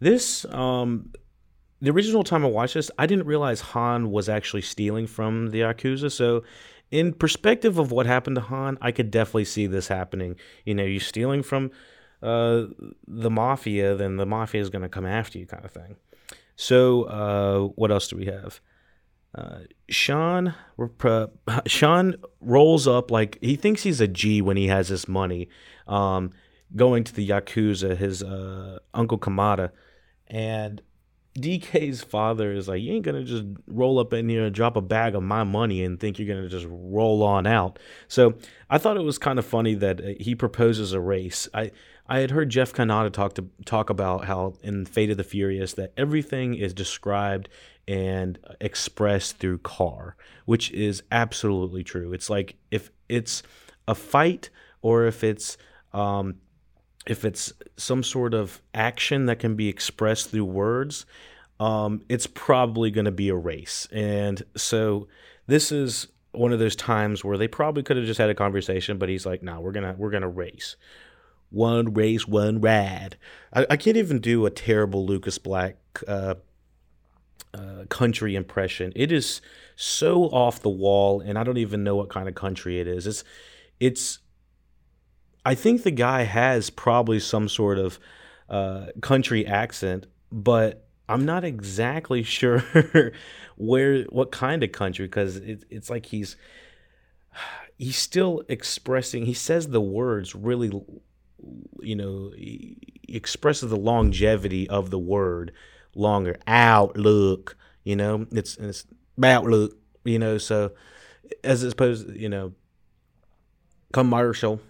This, 0.00 0.44
um, 0.46 1.12
the 1.80 1.90
original 1.90 2.24
time 2.24 2.44
I 2.44 2.48
watched 2.48 2.74
this, 2.74 2.90
I 2.98 3.06
didn't 3.06 3.26
realize 3.26 3.60
Han 3.60 4.10
was 4.10 4.28
actually 4.28 4.62
stealing 4.62 5.06
from 5.06 5.50
the 5.50 5.60
Yakuza. 5.60 6.10
So, 6.10 6.42
in 6.90 7.12
perspective 7.12 7.78
of 7.78 7.92
what 7.92 8.06
happened 8.06 8.36
to 8.36 8.42
Han, 8.42 8.76
I 8.80 8.90
could 8.90 9.10
definitely 9.10 9.44
see 9.44 9.66
this 9.66 9.88
happening. 9.88 10.36
You 10.64 10.74
know, 10.74 10.84
you're 10.84 11.00
stealing 11.00 11.42
from 11.42 11.70
uh, 12.22 12.64
the 13.06 13.30
mafia, 13.30 13.94
then 13.94 14.16
the 14.16 14.26
mafia 14.26 14.60
is 14.60 14.70
going 14.70 14.82
to 14.82 14.88
come 14.88 15.06
after 15.06 15.38
you, 15.38 15.46
kind 15.46 15.64
of 15.64 15.70
thing. 15.70 15.96
So, 16.56 17.04
uh, 17.04 17.68
what 17.76 17.90
else 17.90 18.08
do 18.08 18.16
we 18.16 18.26
have? 18.26 18.60
Uh, 19.32 19.60
Sean 19.88 20.54
Sean 21.66 22.16
rolls 22.40 22.88
up 22.88 23.10
like 23.10 23.38
he 23.40 23.54
thinks 23.56 23.82
he's 23.82 24.00
a 24.00 24.08
G 24.08 24.42
when 24.42 24.56
he 24.56 24.66
has 24.66 24.88
this 24.88 25.06
money. 25.06 25.48
Um, 25.86 26.32
going 26.74 27.04
to 27.04 27.14
the 27.14 27.28
yakuza, 27.28 27.96
his 27.96 28.22
uh, 28.22 28.78
uncle 28.94 29.18
Kamada, 29.18 29.70
and 30.26 30.82
DK's 31.38 32.02
father 32.02 32.52
is 32.52 32.68
like, 32.68 32.82
you 32.82 32.92
ain't 32.92 33.04
gonna 33.04 33.24
just 33.24 33.44
roll 33.66 33.98
up 33.98 34.12
in 34.12 34.28
here 34.28 34.44
and 34.44 34.54
drop 34.54 34.76
a 34.76 34.80
bag 34.80 35.14
of 35.14 35.22
my 35.22 35.44
money 35.44 35.84
and 35.84 35.98
think 35.98 36.18
you're 36.18 36.28
gonna 36.28 36.48
just 36.48 36.66
roll 36.68 37.22
on 37.22 37.46
out. 37.46 37.78
So 38.08 38.34
I 38.68 38.78
thought 38.78 38.96
it 38.96 39.04
was 39.04 39.18
kind 39.18 39.38
of 39.38 39.46
funny 39.46 39.74
that 39.74 40.00
uh, 40.00 40.08
he 40.18 40.34
proposes 40.34 40.92
a 40.92 41.00
race. 41.00 41.48
I 41.54 41.70
I 42.08 42.18
had 42.18 42.32
heard 42.32 42.50
Jeff 42.50 42.72
Kanata 42.72 43.12
talk 43.12 43.34
to 43.34 43.46
talk 43.64 43.90
about 43.90 44.24
how 44.24 44.54
in 44.62 44.84
Fate 44.84 45.10
of 45.10 45.16
the 45.16 45.24
Furious 45.24 45.74
that 45.74 45.92
everything 45.96 46.54
is 46.54 46.74
described 46.74 47.48
and 47.86 48.38
expressed 48.60 49.38
through 49.38 49.58
car, 49.58 50.16
which 50.46 50.72
is 50.72 51.04
absolutely 51.12 51.84
true. 51.84 52.12
It's 52.12 52.28
like 52.28 52.56
if 52.72 52.90
it's 53.08 53.44
a 53.86 53.94
fight 53.94 54.50
or 54.82 55.06
if 55.06 55.22
it's 55.22 55.56
um, 55.92 56.36
if 57.06 57.24
it's 57.24 57.52
some 57.76 58.02
sort 58.02 58.34
of 58.34 58.60
action 58.74 59.26
that 59.26 59.38
can 59.38 59.56
be 59.56 59.68
expressed 59.68 60.30
through 60.30 60.44
words, 60.44 61.06
um, 61.58 62.02
it's 62.08 62.26
probably 62.26 62.90
going 62.90 63.04
to 63.04 63.10
be 63.10 63.28
a 63.28 63.34
race. 63.34 63.88
And 63.92 64.42
so 64.56 65.08
this 65.46 65.72
is 65.72 66.08
one 66.32 66.52
of 66.52 66.58
those 66.58 66.76
times 66.76 67.24
where 67.24 67.36
they 67.36 67.48
probably 67.48 67.82
could 67.82 67.96
have 67.96 68.06
just 68.06 68.18
had 68.18 68.30
a 68.30 68.34
conversation, 68.34 68.98
but 68.98 69.08
he's 69.08 69.26
like, 69.26 69.42
"No, 69.42 69.54
nah, 69.54 69.60
we're 69.60 69.72
gonna 69.72 69.94
we're 69.98 70.10
gonna 70.10 70.28
race." 70.28 70.76
One 71.50 71.92
race, 71.94 72.28
one 72.28 72.60
rad. 72.60 73.16
I, 73.52 73.66
I 73.70 73.76
can't 73.76 73.96
even 73.96 74.20
do 74.20 74.46
a 74.46 74.50
terrible 74.50 75.04
Lucas 75.04 75.38
Black 75.38 75.76
uh, 76.06 76.36
uh, 77.52 77.84
country 77.88 78.36
impression. 78.36 78.92
It 78.94 79.10
is 79.10 79.40
so 79.74 80.24
off 80.26 80.62
the 80.62 80.68
wall, 80.68 81.20
and 81.20 81.36
I 81.36 81.42
don't 81.42 81.56
even 81.56 81.82
know 81.82 81.96
what 81.96 82.08
kind 82.08 82.28
of 82.28 82.36
country 82.36 82.78
it 82.78 82.86
is. 82.86 83.06
It's 83.08 83.24
it's 83.80 84.18
I 85.44 85.54
think 85.54 85.82
the 85.82 85.90
guy 85.90 86.22
has 86.22 86.70
probably 86.70 87.20
some 87.20 87.48
sort 87.48 87.78
of 87.78 87.98
uh, 88.48 88.86
country 89.00 89.46
accent, 89.46 90.06
but 90.30 90.86
I'm 91.08 91.24
not 91.24 91.44
exactly 91.44 92.22
sure 92.24 92.62
where 93.56 94.02
what 94.04 94.30
kind 94.30 94.62
of 94.62 94.72
country 94.72 95.06
because 95.06 95.36
it, 95.36 95.64
it's 95.70 95.90
like 95.90 96.06
he's 96.06 96.36
he's 97.78 97.96
still 97.96 98.42
expressing. 98.48 99.26
He 99.26 99.34
says 99.34 99.68
the 99.68 99.80
words 99.80 100.34
really, 100.34 100.70
you 101.80 101.96
know, 101.96 102.32
expresses 103.08 103.70
the 103.70 103.76
longevity 103.76 104.68
of 104.68 104.90
the 104.90 104.98
word 104.98 105.52
longer. 105.94 106.36
Outlook, 106.46 107.56
you 107.84 107.96
know, 107.96 108.26
it's 108.32 108.56
it's 108.56 108.86
outlook, 109.22 109.76
you 110.04 110.18
know. 110.18 110.38
So 110.38 110.72
as 111.42 111.62
opposed, 111.62 112.10
you 112.14 112.28
know, 112.28 112.52
commercial 113.92 114.60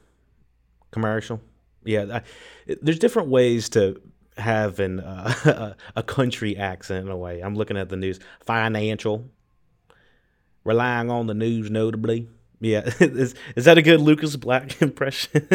commercial. 0.91 1.41
Yeah, 1.84 2.20
I, 2.20 2.22
there's 2.82 2.99
different 2.99 3.28
ways 3.28 3.68
to 3.70 4.01
have 4.36 4.80
an 4.80 5.01
uh, 5.01 5.74
a 5.97 6.03
country 6.03 6.57
accent 6.57 7.07
in 7.07 7.12
a 7.12 7.16
way. 7.16 7.41
I'm 7.41 7.55
looking 7.55 7.76
at 7.76 7.88
the 7.88 7.97
news. 7.97 8.20
Financial, 8.41 9.28
relying 10.64 11.11
on 11.11 11.26
the 11.26 11.34
news 11.34 11.70
notably. 11.70 12.28
Yeah, 12.61 12.82
is, 13.01 13.34
is 13.57 13.64
that 13.64 13.78
a 13.78 13.82
good 13.82 14.01
Lucas 14.01 14.36
Black 14.36 14.80
impression? 14.82 15.49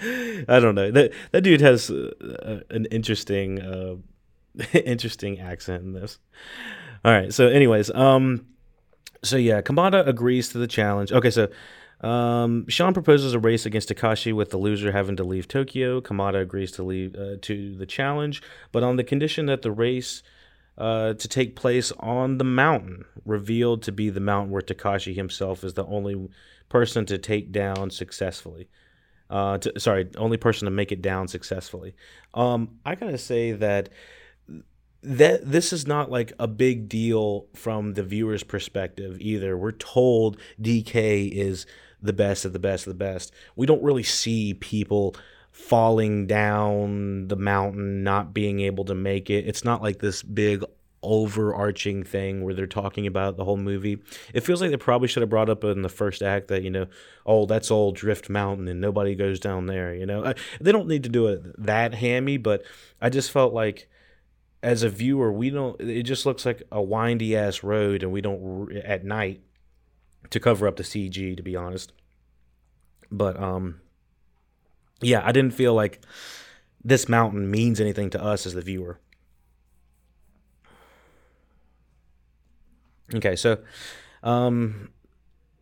I 0.00 0.60
don't 0.60 0.74
know. 0.74 0.90
That 0.90 1.12
that 1.32 1.42
dude 1.42 1.60
has 1.60 1.90
uh, 1.90 2.60
an 2.70 2.86
interesting 2.86 3.60
uh, 3.60 3.96
interesting 4.72 5.40
accent 5.40 5.84
in 5.84 5.92
this. 5.92 6.18
All 7.04 7.12
right. 7.12 7.32
So, 7.32 7.48
anyways, 7.48 7.90
um, 7.90 8.46
so 9.22 9.36
yeah, 9.36 9.60
Kamada 9.60 10.06
agrees 10.06 10.48
to 10.50 10.58
the 10.58 10.66
challenge. 10.66 11.12
Okay, 11.12 11.30
so 11.30 11.48
um, 12.04 12.68
Sean 12.68 12.92
proposes 12.92 13.34
a 13.34 13.38
race 13.38 13.64
against 13.66 13.88
Takashi 13.88 14.32
with 14.32 14.50
the 14.50 14.58
loser 14.58 14.92
having 14.92 15.16
to 15.16 15.24
leave 15.24 15.48
Tokyo. 15.48 16.00
Kamada 16.00 16.40
agrees 16.40 16.72
to 16.72 16.82
leave 16.82 17.14
uh, 17.16 17.36
to 17.42 17.74
the 17.76 17.86
challenge, 17.86 18.42
but 18.72 18.82
on 18.82 18.96
the 18.96 19.04
condition 19.04 19.46
that 19.46 19.62
the 19.62 19.72
race 19.72 20.22
uh, 20.76 21.14
to 21.14 21.28
take 21.28 21.56
place 21.56 21.92
on 22.00 22.38
the 22.38 22.44
mountain, 22.44 23.04
revealed 23.24 23.82
to 23.82 23.92
be 23.92 24.10
the 24.10 24.20
mountain 24.20 24.50
where 24.50 24.62
Takashi 24.62 25.14
himself 25.14 25.62
is 25.64 25.74
the 25.74 25.86
only 25.86 26.28
person 26.68 27.06
to 27.06 27.16
take 27.16 27.52
down 27.52 27.90
successfully. 27.90 28.68
Uh, 29.30 29.56
to, 29.58 29.80
sorry, 29.80 30.08
only 30.16 30.36
person 30.36 30.66
to 30.66 30.70
make 30.70 30.92
it 30.92 31.00
down 31.00 31.28
successfully. 31.28 31.94
Um, 32.34 32.80
I 32.84 32.96
gotta 32.96 33.18
say 33.18 33.52
that 33.52 33.88
that 35.02 35.50
this 35.50 35.72
is 35.72 35.86
not 35.86 36.10
like 36.10 36.32
a 36.38 36.48
big 36.48 36.88
deal 36.88 37.46
from 37.54 37.92
the 37.92 38.02
viewer's 38.02 38.42
perspective 38.42 39.18
either. 39.20 39.56
We're 39.56 39.72
told 39.72 40.38
DK 40.60 41.30
is 41.30 41.66
the 42.04 42.12
best 42.12 42.44
of 42.44 42.52
the 42.52 42.58
best 42.58 42.86
of 42.86 42.92
the 42.92 43.04
best. 43.04 43.32
We 43.56 43.66
don't 43.66 43.82
really 43.82 44.02
see 44.02 44.54
people 44.54 45.16
falling 45.50 46.26
down 46.26 47.28
the 47.28 47.36
mountain, 47.36 48.02
not 48.02 48.34
being 48.34 48.60
able 48.60 48.84
to 48.84 48.94
make 48.94 49.30
it. 49.30 49.46
It's 49.46 49.64
not 49.64 49.82
like 49.82 50.00
this 50.00 50.22
big 50.22 50.64
overarching 51.02 52.02
thing 52.02 52.42
where 52.42 52.54
they're 52.54 52.66
talking 52.66 53.06
about 53.06 53.36
the 53.36 53.44
whole 53.44 53.56
movie. 53.56 53.98
It 54.32 54.40
feels 54.40 54.60
like 54.60 54.70
they 54.70 54.76
probably 54.76 55.06
should 55.06 55.22
have 55.22 55.30
brought 55.30 55.50
up 55.50 55.62
in 55.62 55.82
the 55.82 55.88
first 55.88 56.22
act 56.22 56.48
that, 56.48 56.62
you 56.62 56.70
know, 56.70 56.86
oh, 57.24 57.46
that's 57.46 57.70
all 57.70 57.92
Drift 57.92 58.28
Mountain 58.28 58.68
and 58.68 58.80
nobody 58.80 59.14
goes 59.14 59.38
down 59.38 59.66
there, 59.66 59.94
you 59.94 60.06
know. 60.06 60.34
They 60.60 60.72
don't 60.72 60.88
need 60.88 61.04
to 61.04 61.08
do 61.08 61.28
it 61.28 61.42
that 61.64 61.94
hammy, 61.94 62.36
but 62.36 62.64
I 63.00 63.10
just 63.10 63.30
felt 63.30 63.52
like 63.54 63.88
as 64.62 64.82
a 64.82 64.88
viewer, 64.88 65.30
we 65.30 65.50
don't 65.50 65.80
it 65.80 66.04
just 66.04 66.26
looks 66.26 66.46
like 66.46 66.62
a 66.72 66.82
windy 66.82 67.36
ass 67.36 67.62
road 67.62 68.02
and 68.02 68.10
we 68.10 68.22
don't 68.22 68.72
at 68.76 69.04
night 69.04 69.42
to 70.34 70.40
cover 70.40 70.66
up 70.66 70.74
the 70.74 70.82
CG, 70.82 71.36
to 71.36 71.42
be 71.44 71.54
honest. 71.54 71.92
But 73.10 73.40
um, 73.40 73.80
yeah, 75.00 75.22
I 75.24 75.30
didn't 75.30 75.52
feel 75.52 75.74
like 75.74 76.04
this 76.84 77.08
mountain 77.08 77.48
means 77.48 77.80
anything 77.80 78.10
to 78.10 78.22
us 78.22 78.44
as 78.44 78.54
the 78.54 78.60
viewer. 78.60 78.98
Okay, 83.14 83.36
so 83.36 83.58
um 84.24 84.90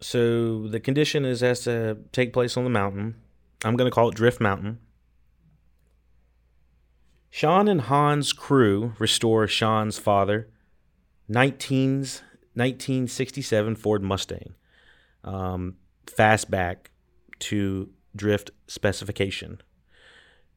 so 0.00 0.66
the 0.68 0.80
condition 0.80 1.26
is 1.26 1.42
has 1.42 1.60
to 1.64 1.98
take 2.12 2.32
place 2.32 2.56
on 2.56 2.64
the 2.64 2.70
mountain. 2.70 3.16
I'm 3.64 3.76
going 3.76 3.90
to 3.90 3.94
call 3.94 4.08
it 4.08 4.14
Drift 4.14 4.40
Mountain. 4.40 4.78
Sean 7.30 7.68
and 7.68 7.82
Han's 7.82 8.32
crew 8.32 8.94
restore 8.98 9.46
Sean's 9.46 9.98
father 9.98 10.48
19's 11.30 12.22
1967 12.54 13.76
Ford 13.76 14.02
Mustang 14.02 14.54
um, 15.24 15.76
fastback 16.06 16.88
to 17.40 17.90
drift 18.14 18.50
specification 18.66 19.60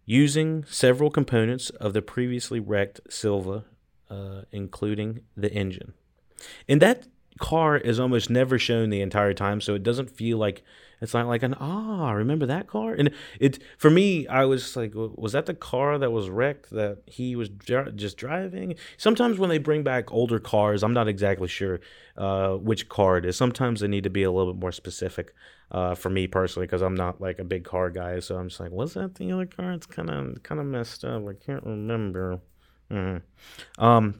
using 0.05 0.63
several 0.65 1.09
components 1.09 1.69
of 1.71 1.93
the 1.93 2.01
previously 2.01 2.59
wrecked 2.59 3.01
Silvia, 3.09 3.63
uh, 4.09 4.41
including 4.51 5.21
the 5.35 5.51
engine. 5.51 5.93
And 6.67 6.81
that 6.81 7.07
car 7.39 7.77
is 7.77 7.99
almost 7.99 8.29
never 8.29 8.59
shown 8.59 8.89
the 8.89 9.01
entire 9.01 9.33
time, 9.33 9.61
so 9.61 9.73
it 9.73 9.83
doesn't 9.83 10.11
feel 10.11 10.37
like 10.37 10.63
it's 11.01 11.13
not 11.13 11.27
like 11.27 11.43
an 11.43 11.55
ah, 11.59 12.11
remember 12.11 12.45
that 12.45 12.67
car? 12.67 12.93
And 12.93 13.11
it 13.39 13.59
for 13.77 13.89
me, 13.89 14.27
I 14.27 14.45
was 14.45 14.75
like, 14.75 14.93
was 14.95 15.33
that 15.33 15.45
the 15.45 15.53
car 15.53 15.97
that 15.97 16.11
was 16.11 16.29
wrecked 16.29 16.69
that 16.71 16.99
he 17.05 17.35
was 17.35 17.49
just 17.95 18.17
driving? 18.17 18.75
Sometimes 18.97 19.37
when 19.37 19.49
they 19.49 19.57
bring 19.57 19.83
back 19.83 20.11
older 20.11 20.39
cars, 20.39 20.83
I'm 20.83 20.93
not 20.93 21.07
exactly 21.07 21.47
sure 21.47 21.79
uh, 22.17 22.53
which 22.55 22.89
car 22.89 23.17
it 23.17 23.25
is. 23.25 23.37
Sometimes 23.37 23.81
they 23.81 23.87
need 23.87 24.03
to 24.03 24.09
be 24.09 24.23
a 24.23 24.31
little 24.31 24.53
bit 24.53 24.61
more 24.61 24.71
specific. 24.71 25.33
Uh, 25.71 25.95
for 25.95 26.11
me 26.11 26.27
personally, 26.27 26.67
because 26.67 26.83
I'm 26.83 26.93
not 26.93 27.19
like 27.19 27.39
a 27.39 27.43
big 27.43 27.63
car 27.63 27.89
guy, 27.89 28.19
so 28.19 28.37
I'm 28.37 28.49
just 28.49 28.59
like, 28.59 28.71
was 28.71 28.93
that 28.93 29.15
the 29.15 29.31
other 29.31 29.47
car? 29.47 29.71
It's 29.71 29.87
kind 29.87 30.11
of 30.11 30.43
kind 30.43 30.61
of 30.61 30.67
messed 30.67 31.03
up. 31.03 31.27
I 31.27 31.33
can't 31.33 31.63
remember. 31.63 32.39
Mm-hmm. 32.91 33.83
Um, 33.83 34.19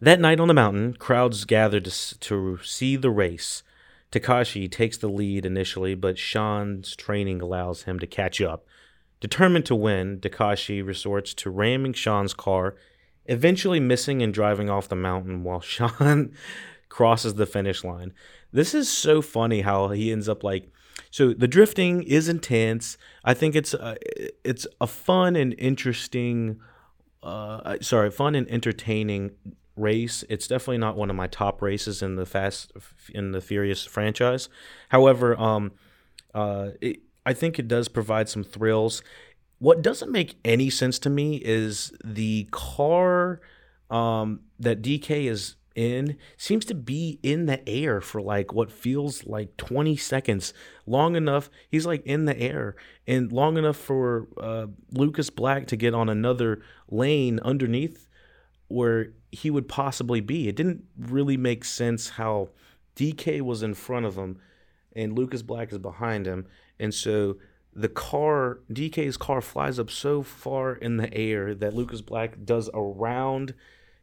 that 0.00 0.20
night 0.20 0.40
on 0.40 0.48
the 0.48 0.54
mountain, 0.54 0.94
crowds 0.94 1.44
gathered 1.44 1.86
to, 1.86 2.18
to 2.18 2.58
see 2.62 2.96
the 2.96 3.10
race. 3.10 3.62
Takashi 4.12 4.70
takes 4.70 4.96
the 4.96 5.08
lead 5.08 5.44
initially, 5.44 5.94
but 5.94 6.18
Sean's 6.18 6.94
training 6.96 7.40
allows 7.40 7.82
him 7.82 7.98
to 7.98 8.06
catch 8.06 8.40
up. 8.40 8.66
Determined 9.20 9.66
to 9.66 9.74
win, 9.74 10.20
Takashi 10.20 10.84
resorts 10.86 11.34
to 11.34 11.50
ramming 11.50 11.92
Sean's 11.92 12.34
car, 12.34 12.76
eventually 13.26 13.80
missing 13.80 14.22
and 14.22 14.32
driving 14.32 14.70
off 14.70 14.88
the 14.88 14.96
mountain 14.96 15.42
while 15.42 15.60
Sean 15.62 16.32
crosses 16.88 17.34
the 17.34 17.46
finish 17.46 17.82
line. 17.82 18.12
This 18.52 18.74
is 18.74 18.88
so 18.88 19.20
funny 19.20 19.62
how 19.62 19.88
he 19.88 20.12
ends 20.12 20.28
up 20.28 20.44
like 20.44 20.70
so 21.10 21.32
the 21.32 21.48
drifting 21.48 22.02
is 22.02 22.28
intense. 22.28 22.96
I 23.24 23.34
think 23.34 23.54
it's 23.54 23.74
a, 23.74 23.96
it's 24.44 24.66
a 24.80 24.86
fun 24.86 25.36
and 25.36 25.54
interesting 25.58 26.60
uh, 27.22 27.76
sorry, 27.80 28.10
fun 28.10 28.34
and 28.34 28.48
entertaining 28.48 29.32
race. 29.76 30.24
It's 30.28 30.48
definitely 30.48 30.78
not 30.78 30.96
one 30.96 31.10
of 31.10 31.16
my 31.16 31.26
top 31.26 31.62
races 31.62 32.02
in 32.02 32.16
the 32.16 32.26
Fast 32.26 32.72
in 33.14 33.32
the 33.32 33.40
Furious 33.40 33.84
franchise. 33.84 34.48
However, 34.88 35.38
um, 35.40 35.72
uh, 36.34 36.70
it, 36.80 37.00
I 37.24 37.32
think 37.32 37.58
it 37.58 37.68
does 37.68 37.88
provide 37.88 38.28
some 38.28 38.44
thrills. 38.44 39.02
What 39.58 39.82
doesn't 39.82 40.12
make 40.12 40.36
any 40.44 40.70
sense 40.70 40.98
to 41.00 41.10
me 41.10 41.36
is 41.36 41.92
the 42.04 42.48
car 42.50 43.40
um, 43.90 44.40
that 44.58 44.82
DK 44.82 45.30
is 45.30 45.56
in 45.76 46.16
seems 46.38 46.64
to 46.64 46.74
be 46.74 47.20
in 47.22 47.46
the 47.46 47.68
air 47.68 48.00
for 48.00 48.20
like 48.20 48.52
what 48.52 48.72
feels 48.72 49.26
like 49.26 49.54
20 49.58 49.94
seconds 49.94 50.54
long 50.86 51.14
enough 51.14 51.50
he's 51.70 51.84
like 51.84 52.02
in 52.06 52.24
the 52.24 52.36
air 52.40 52.74
and 53.06 53.30
long 53.30 53.58
enough 53.58 53.76
for 53.76 54.26
uh, 54.40 54.66
lucas 54.92 55.28
black 55.28 55.66
to 55.66 55.76
get 55.76 55.92
on 55.92 56.08
another 56.08 56.62
lane 56.90 57.38
underneath 57.40 58.08
where 58.68 59.12
he 59.30 59.50
would 59.50 59.68
possibly 59.68 60.20
be. 60.20 60.48
It 60.48 60.56
didn't 60.56 60.84
really 60.98 61.36
make 61.36 61.64
sense 61.64 62.10
how 62.10 62.50
DK 62.96 63.40
was 63.42 63.62
in 63.62 63.74
front 63.74 64.06
of 64.06 64.16
him 64.16 64.38
and 64.94 65.16
Lucas 65.16 65.42
Black 65.42 65.72
is 65.72 65.78
behind 65.78 66.26
him. 66.26 66.46
And 66.80 66.92
so 66.92 67.36
the 67.74 67.88
car, 67.88 68.60
DK's 68.72 69.16
car 69.16 69.40
flies 69.40 69.78
up 69.78 69.90
so 69.90 70.22
far 70.22 70.74
in 70.74 70.96
the 70.96 71.12
air 71.14 71.54
that 71.54 71.74
Lucas 71.74 72.00
Black 72.00 72.44
does 72.44 72.70
around. 72.72 73.54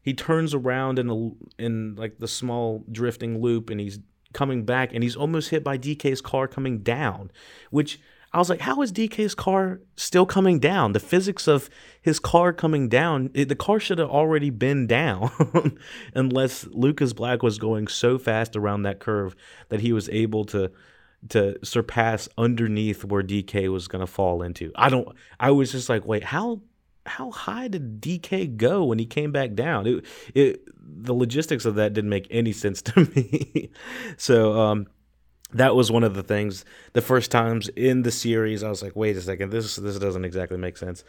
He 0.01 0.14
turns 0.14 0.53
around 0.53 0.99
in 0.99 1.07
the 1.07 1.36
in 1.57 1.95
like 1.95 2.20
the 2.20 2.28
small 2.28 2.86
drifting 2.91 3.41
loop 3.41 3.70
and 3.70 3.80
he's 3.80 3.99
coming 4.34 4.64
back 4.66 4.93
and 4.93 5.03
he's 5.03 5.16
almost 5.16 5.49
hit 5.49 5.64
by 5.64 5.78
DK's 5.78 6.22
car 6.22 6.47
coming 6.47 6.80
down, 6.80 7.32
which 7.72 7.99
I 8.34 8.39
was 8.39 8.49
like, 8.49 8.61
how 8.61 8.81
is 8.81 8.91
DK's 8.91 9.36
car 9.36 9.79
still 9.95 10.25
coming 10.25 10.59
down? 10.59 10.93
The 10.93 10.99
physics 10.99 11.47
of 11.47 11.69
his 12.01 12.19
car 12.19 12.51
coming 12.51 12.89
down, 12.89 13.29
it, 13.36 13.47
the 13.47 13.55
car 13.55 13.79
should 13.79 13.99
have 13.99 14.09
already 14.09 14.49
been 14.49 14.88
down 14.88 15.77
unless 16.15 16.65
Lucas 16.67 17.13
Black 17.13 17.43
was 17.43 17.59
going 17.59 17.88
so 17.88 18.17
fast 18.17 18.55
around 18.55 18.84
that 18.84 18.99
curve 18.99 19.36
that 19.69 19.81
he 19.81 19.93
was 19.93 20.09
able 20.09 20.45
to 20.45 20.71
to 21.29 21.57
surpass 21.63 22.27
underneath 22.38 23.05
where 23.05 23.23
DK 23.23 23.71
was 23.71 23.88
going 23.88 24.01
to 24.01 24.11
fall 24.11 24.41
into. 24.41 24.71
I 24.75 24.89
don't 24.89 25.07
I 25.39 25.51
was 25.51 25.71
just 25.71 25.88
like, 25.88 26.05
wait, 26.05 26.23
how 26.23 26.61
how 27.05 27.31
high 27.31 27.67
did 27.67 28.01
DK 28.01 28.57
go 28.57 28.86
when 28.86 28.99
he 28.99 29.05
came 29.05 29.31
back 29.31 29.53
down? 29.53 29.88
It, 29.88 30.05
it 30.34 30.67
the 30.75 31.13
logistics 31.13 31.65
of 31.65 31.75
that 31.75 31.93
didn't 31.93 32.09
make 32.09 32.27
any 32.29 32.51
sense 32.51 32.81
to 32.84 33.09
me. 33.15 33.69
so 34.17 34.59
um 34.59 34.88
that 35.54 35.76
was 35.76 35.91
one 35.91 36.04
of 36.04 36.16
the 36.16 36.24
things 36.24 36.66
the 36.93 37.01
first 37.01 37.32
times 37.32 37.70
in 37.70 38.01
the 38.01 38.12
series 38.12 38.64
i 38.64 38.70
was 38.70 38.82
like 38.82 38.95
wait 38.95 39.16
a 39.16 39.22
second 39.22 39.51
this 39.51 39.76
this 39.76 39.99
doesn't 39.99 40.26
exactly 40.26 40.58
make 40.58 40.78
sense. 40.78 41.04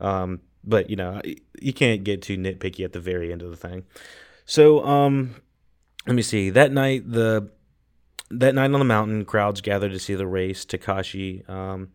Um, 0.00 0.40
but 0.64 0.90
you 0.90 0.96
know 0.96 1.20
you 1.60 1.72
can't 1.72 2.04
get 2.04 2.22
too 2.22 2.36
nitpicky 2.36 2.84
at 2.84 2.92
the 2.92 3.00
very 3.00 3.32
end 3.32 3.42
of 3.42 3.50
the 3.50 3.56
thing. 3.56 3.84
So 4.44 4.84
um, 4.84 5.34
let 6.06 6.14
me 6.14 6.22
see. 6.22 6.50
That 6.50 6.72
night 6.72 7.10
the 7.10 7.50
that 8.30 8.54
night 8.54 8.72
on 8.72 8.78
the 8.78 8.84
mountain 8.84 9.24
crowds 9.24 9.60
gathered 9.60 9.92
to 9.92 9.98
see 9.98 10.14
the 10.14 10.26
race 10.26 10.64
takashi 10.64 11.48
um, 11.48 11.90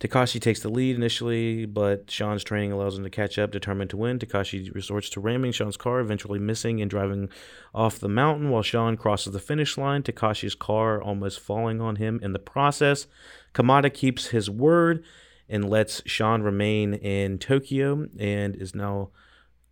Takashi 0.00 0.40
takes 0.40 0.60
the 0.60 0.70
lead 0.70 0.96
initially, 0.96 1.66
but 1.66 2.10
Sean's 2.10 2.42
training 2.42 2.72
allows 2.72 2.96
him 2.96 3.04
to 3.04 3.10
catch 3.10 3.38
up. 3.38 3.50
Determined 3.50 3.90
to 3.90 3.98
win, 3.98 4.18
Takashi 4.18 4.74
resorts 4.74 5.10
to 5.10 5.20
ramming 5.20 5.52
Sean's 5.52 5.76
car, 5.76 6.00
eventually 6.00 6.38
missing 6.38 6.80
and 6.80 6.90
driving 6.90 7.28
off 7.74 7.98
the 7.98 8.08
mountain 8.08 8.48
while 8.48 8.62
Sean 8.62 8.96
crosses 8.96 9.34
the 9.34 9.38
finish 9.38 9.76
line. 9.76 10.02
Takashi's 10.02 10.54
car 10.54 11.02
almost 11.02 11.38
falling 11.38 11.82
on 11.82 11.96
him 11.96 12.18
in 12.22 12.32
the 12.32 12.38
process. 12.38 13.06
Kamada 13.52 13.92
keeps 13.92 14.28
his 14.28 14.48
word 14.48 15.04
and 15.50 15.68
lets 15.68 16.00
Sean 16.06 16.40
remain 16.40 16.94
in 16.94 17.38
Tokyo 17.38 18.06
and 18.18 18.56
is 18.56 18.74
now 18.74 19.10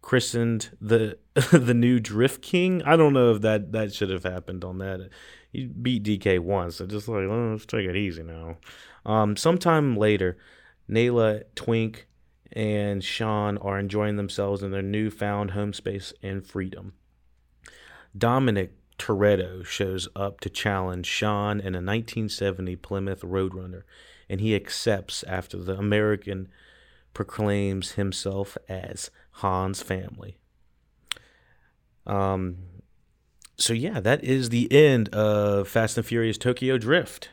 christened 0.03 0.77
the 0.81 1.19
the 1.53 1.75
new 1.75 2.01
Drift 2.01 2.43
King. 2.43 2.83
I 2.83 2.97
don't 2.97 3.15
know 3.15 3.33
if 3.35 3.41
that 3.43 3.73
that 3.73 3.95
should 3.95 4.11
have 4.11 4.25
happened 4.25 4.63
on 4.63 4.79
that. 4.79 5.09
He 5.53 5.67
beat 5.67 6.05
DK 6.05 6.41
once, 6.41 6.77
so 6.77 6.87
just 6.87 7.09
like 7.09 7.25
oh, 7.25 7.51
let's 7.53 7.67
take 7.67 7.87
it 7.87 7.97
easy 7.97 8.23
now. 8.23 8.59
Um, 9.07 9.37
sometime 9.37 9.97
later, 9.97 10.37
Neela, 10.87 11.43
Twink, 11.55 12.07
and 12.53 13.03
Sean 13.03 13.59
are 13.59 13.79
enjoying 13.79 14.17
themselves 14.17 14.63
in 14.63 14.71
their 14.71 14.83
newfound 14.83 15.53
home 15.53 15.73
space 15.73 16.13
and 16.23 16.47
freedom. 16.47 16.93
Dominic 18.17 18.73
Toretto 18.99 19.65
shows 19.65 20.09
up 20.17 20.41
to 20.41 20.51
challenge 20.51 21.07
Sean 21.07 21.61
in 21.61 21.75
a 21.75 21.81
1970 21.81 22.77
Plymouth 22.77 23.23
Roadrunner, 23.23 23.83
and 24.29 24.41
he 24.41 24.55
accepts 24.55 25.23
after 25.25 25.57
the 25.57 25.77
American 25.77 26.49
proclaims 27.15 27.93
himself 27.93 28.57
as 28.69 29.11
Han's 29.41 29.83
family. 29.83 30.39
Um, 32.07 32.59
so 33.59 33.73
yeah, 33.73 34.01
that 34.01 34.23
is 34.23 34.49
the 34.49 34.73
end 34.73 35.09
of 35.11 35.69
Fast 35.69 35.97
and 35.97 36.07
Furious 36.07 36.39
Tokyo 36.39 36.79
Drift. 36.79 37.31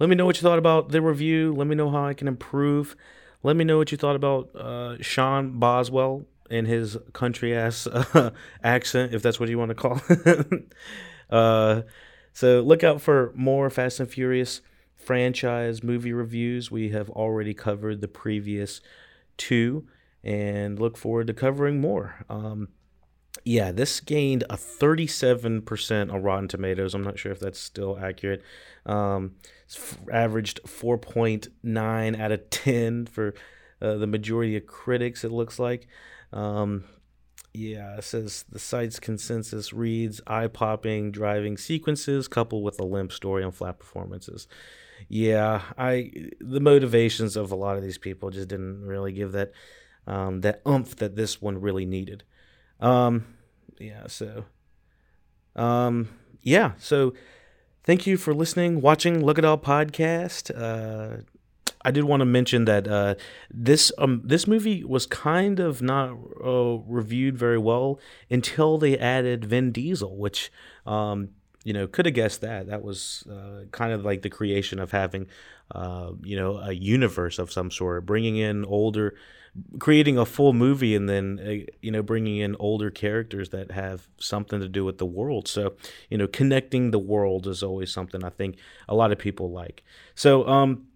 Let 0.00 0.08
me 0.08 0.16
know 0.16 0.26
what 0.26 0.36
you 0.36 0.42
thought 0.42 0.58
about 0.58 0.90
the 0.90 1.00
review. 1.00 1.54
Let 1.54 1.68
me 1.68 1.76
know 1.76 1.90
how 1.90 2.04
I 2.04 2.14
can 2.14 2.26
improve. 2.26 2.96
Let 3.44 3.54
me 3.54 3.64
know 3.64 3.78
what 3.78 3.92
you 3.92 3.98
thought 3.98 4.16
about 4.16 4.54
uh, 4.56 5.00
Sean 5.00 5.60
Boswell 5.60 6.24
and 6.50 6.66
his 6.66 6.98
country 7.12 7.56
ass 7.56 7.86
uh, 7.86 8.30
accent, 8.64 9.14
if 9.14 9.22
that's 9.22 9.38
what 9.38 9.48
you 9.48 9.58
want 9.58 9.68
to 9.68 9.74
call 9.76 10.00
it. 10.08 10.72
uh, 11.30 11.82
so 12.32 12.60
look 12.60 12.82
out 12.82 13.00
for 13.00 13.32
more 13.36 13.70
Fast 13.70 14.00
and 14.00 14.10
Furious 14.10 14.60
franchise 14.96 15.84
movie 15.84 16.12
reviews. 16.12 16.70
We 16.70 16.90
have 16.90 17.10
already 17.10 17.54
covered 17.54 18.00
the 18.00 18.08
previous 18.08 18.80
two, 19.36 19.86
and 20.24 20.80
look 20.80 20.96
forward 20.96 21.28
to 21.28 21.34
covering 21.34 21.80
more. 21.80 22.24
Um, 22.28 22.68
yeah, 23.44 23.72
this 23.72 24.00
gained 24.00 24.44
a 24.44 24.56
37% 24.56 26.12
on 26.12 26.22
Rotten 26.22 26.48
Tomatoes. 26.48 26.94
I'm 26.94 27.02
not 27.02 27.18
sure 27.18 27.32
if 27.32 27.40
that's 27.40 27.58
still 27.58 27.98
accurate. 27.98 28.42
Um, 28.86 29.36
averaged 30.12 30.60
4.9 30.64 32.20
out 32.20 32.32
of 32.32 32.50
10 32.50 33.06
for 33.06 33.34
uh, 33.82 33.96
the 33.96 34.06
majority 34.06 34.56
of 34.56 34.66
critics, 34.66 35.24
it 35.24 35.32
looks 35.32 35.58
like. 35.58 35.88
Um, 36.32 36.84
yeah, 37.52 37.96
it 37.96 38.04
says 38.04 38.44
the 38.50 38.58
site's 38.58 38.98
consensus 38.98 39.72
reads 39.72 40.20
eye 40.26 40.48
popping 40.48 41.12
driving 41.12 41.56
sequences 41.56 42.26
coupled 42.26 42.64
with 42.64 42.80
a 42.80 42.84
limp 42.84 43.12
story 43.12 43.44
and 43.44 43.54
flat 43.54 43.78
performances. 43.78 44.48
yeah, 45.08 45.62
I 45.78 46.10
the 46.40 46.60
motivations 46.60 47.36
of 47.36 47.52
a 47.52 47.56
lot 47.56 47.76
of 47.76 47.82
these 47.84 47.98
people 47.98 48.30
just 48.30 48.48
didn't 48.48 48.84
really 48.84 49.12
give 49.12 49.32
that 49.32 49.52
um, 50.06 50.40
that 50.40 50.62
umph 50.66 50.96
that 50.96 51.16
this 51.16 51.40
one 51.40 51.60
really 51.60 51.86
needed. 51.86 52.24
Um, 52.84 53.24
yeah, 53.78 54.06
so 54.08 54.44
um, 55.56 56.10
yeah, 56.42 56.72
so 56.78 57.14
thank 57.82 58.06
you 58.06 58.18
for 58.18 58.34
listening, 58.34 58.82
watching 58.82 59.24
Look 59.24 59.38
It 59.38 59.44
All 59.44 59.56
podcast. 59.56 60.50
Uh, 60.54 61.22
I 61.80 61.90
did 61.90 62.04
want 62.04 62.20
to 62.20 62.26
mention 62.26 62.66
that 62.66 62.86
uh, 62.86 63.14
this 63.50 63.90
um, 63.96 64.20
this 64.22 64.46
movie 64.46 64.84
was 64.84 65.06
kind 65.06 65.60
of 65.60 65.80
not 65.80 66.10
uh, 66.44 66.78
reviewed 66.86 67.38
very 67.38 67.58
well 67.58 67.98
until 68.30 68.76
they 68.76 68.98
added 68.98 69.46
Vin 69.46 69.72
Diesel, 69.72 70.18
which 70.18 70.52
um, 70.86 71.30
you 71.64 71.72
know 71.72 71.86
could 71.86 72.04
have 72.04 72.14
guessed 72.14 72.42
that 72.42 72.66
that 72.66 72.82
was 72.82 73.26
uh, 73.30 73.64
kind 73.70 73.94
of 73.94 74.04
like 74.04 74.20
the 74.20 74.30
creation 74.30 74.78
of 74.78 74.90
having 74.90 75.26
uh, 75.74 76.10
you 76.22 76.36
know 76.36 76.58
a 76.58 76.72
universe 76.72 77.38
of 77.38 77.50
some 77.50 77.70
sort, 77.70 78.04
bringing 78.04 78.36
in 78.36 78.66
older 78.66 79.14
creating 79.78 80.18
a 80.18 80.26
full 80.26 80.52
movie 80.52 80.94
and 80.94 81.08
then 81.08 81.40
uh, 81.40 81.72
you 81.80 81.90
know 81.90 82.02
bringing 82.02 82.38
in 82.38 82.56
older 82.58 82.90
characters 82.90 83.50
that 83.50 83.70
have 83.70 84.08
something 84.18 84.60
to 84.60 84.68
do 84.68 84.84
with 84.84 84.98
the 84.98 85.06
world. 85.06 85.46
So 85.48 85.74
you 86.10 86.18
know 86.18 86.26
connecting 86.26 86.90
the 86.90 86.98
world 86.98 87.46
is 87.46 87.62
always 87.62 87.92
something 87.92 88.24
i 88.24 88.30
think 88.30 88.56
a 88.88 88.94
lot 88.94 89.12
of 89.12 89.18
people 89.18 89.50
like. 89.50 89.82
So 90.14 90.46
um 90.48 90.86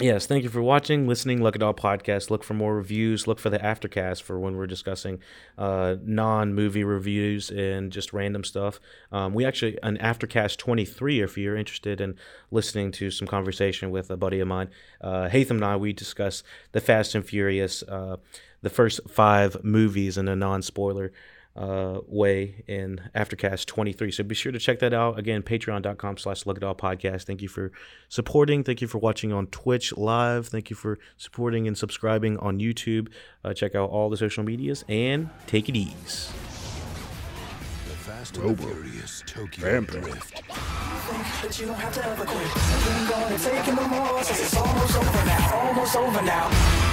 Yes, 0.00 0.26
thank 0.26 0.42
you 0.42 0.48
for 0.48 0.62
watching, 0.62 1.06
listening. 1.06 1.42
Look 1.42 1.54
at 1.54 1.62
all 1.62 1.74
podcasts. 1.74 2.30
Look 2.30 2.42
for 2.42 2.54
more 2.54 2.74
reviews. 2.74 3.26
Look 3.26 3.38
for 3.38 3.50
the 3.50 3.58
aftercast 3.58 4.22
for 4.22 4.40
when 4.40 4.56
we're 4.56 4.66
discussing 4.66 5.20
uh, 5.58 5.96
non-movie 6.02 6.82
reviews 6.82 7.50
and 7.50 7.92
just 7.92 8.12
random 8.12 8.42
stuff. 8.42 8.80
Um, 9.12 9.34
we 9.34 9.44
actually 9.44 9.78
an 9.82 9.98
aftercast 9.98 10.56
23. 10.56 11.20
If 11.20 11.36
you're 11.36 11.56
interested 11.56 12.00
in 12.00 12.16
listening 12.50 12.90
to 12.92 13.10
some 13.10 13.28
conversation 13.28 13.90
with 13.90 14.10
a 14.10 14.16
buddy 14.16 14.40
of 14.40 14.48
mine, 14.48 14.70
uh, 15.02 15.28
Hatham 15.28 15.58
and 15.58 15.64
I, 15.64 15.76
we 15.76 15.92
discuss 15.92 16.42
the 16.72 16.80
Fast 16.80 17.14
and 17.14 17.24
Furious, 17.24 17.82
uh, 17.82 18.16
the 18.62 18.70
first 18.70 19.00
five 19.08 19.62
movies 19.62 20.16
in 20.16 20.26
a 20.26 20.34
non-spoiler 20.34 21.12
uh, 21.56 22.00
way 22.06 22.64
in 22.66 23.00
Aftercast 23.14 23.66
23. 23.66 24.10
So 24.10 24.24
be 24.24 24.34
sure 24.34 24.52
to 24.52 24.58
check 24.58 24.78
that 24.80 24.94
out. 24.94 25.18
Again, 25.18 25.42
patreon.com 25.42 26.18
slash 26.18 26.46
look 26.46 26.56
at 26.56 26.64
all 26.64 26.74
podcast. 26.74 27.24
Thank 27.24 27.42
you 27.42 27.48
for 27.48 27.72
supporting. 28.08 28.64
Thank 28.64 28.80
you 28.80 28.88
for 28.88 28.98
watching 28.98 29.32
on 29.32 29.46
Twitch 29.48 29.96
live. 29.96 30.48
Thank 30.48 30.70
you 30.70 30.76
for 30.76 30.98
supporting 31.16 31.66
and 31.66 31.76
subscribing 31.76 32.38
on 32.38 32.58
YouTube. 32.58 33.08
Uh, 33.44 33.52
check 33.52 33.74
out 33.74 33.90
all 33.90 34.08
the 34.08 34.16
social 34.16 34.44
medias 34.44 34.84
and 34.88 35.30
take 35.46 35.68
it 35.68 35.76
easy. 35.76 36.32
Fast 38.02 38.36
and 38.36 38.58
Furious 38.58 39.22
Tokyo 39.26 39.80
Drift. 39.80 40.42
But 41.42 41.60
you 41.60 41.66
don't 41.66 41.76
have 41.76 41.92
to 41.94 42.04
ever 42.04 42.24
quit. 42.24 42.46
Keep 42.46 43.08
going 43.08 43.32
and 43.32 43.42
taking 43.42 43.74
the 43.76 43.88
more 43.88 44.22
since 44.24 44.40
it's 44.40 44.56
almost 44.56 44.96
over 44.96 45.26
now. 45.26 45.68
Almost 45.68 45.96
over 45.96 46.22
now. 46.22 46.91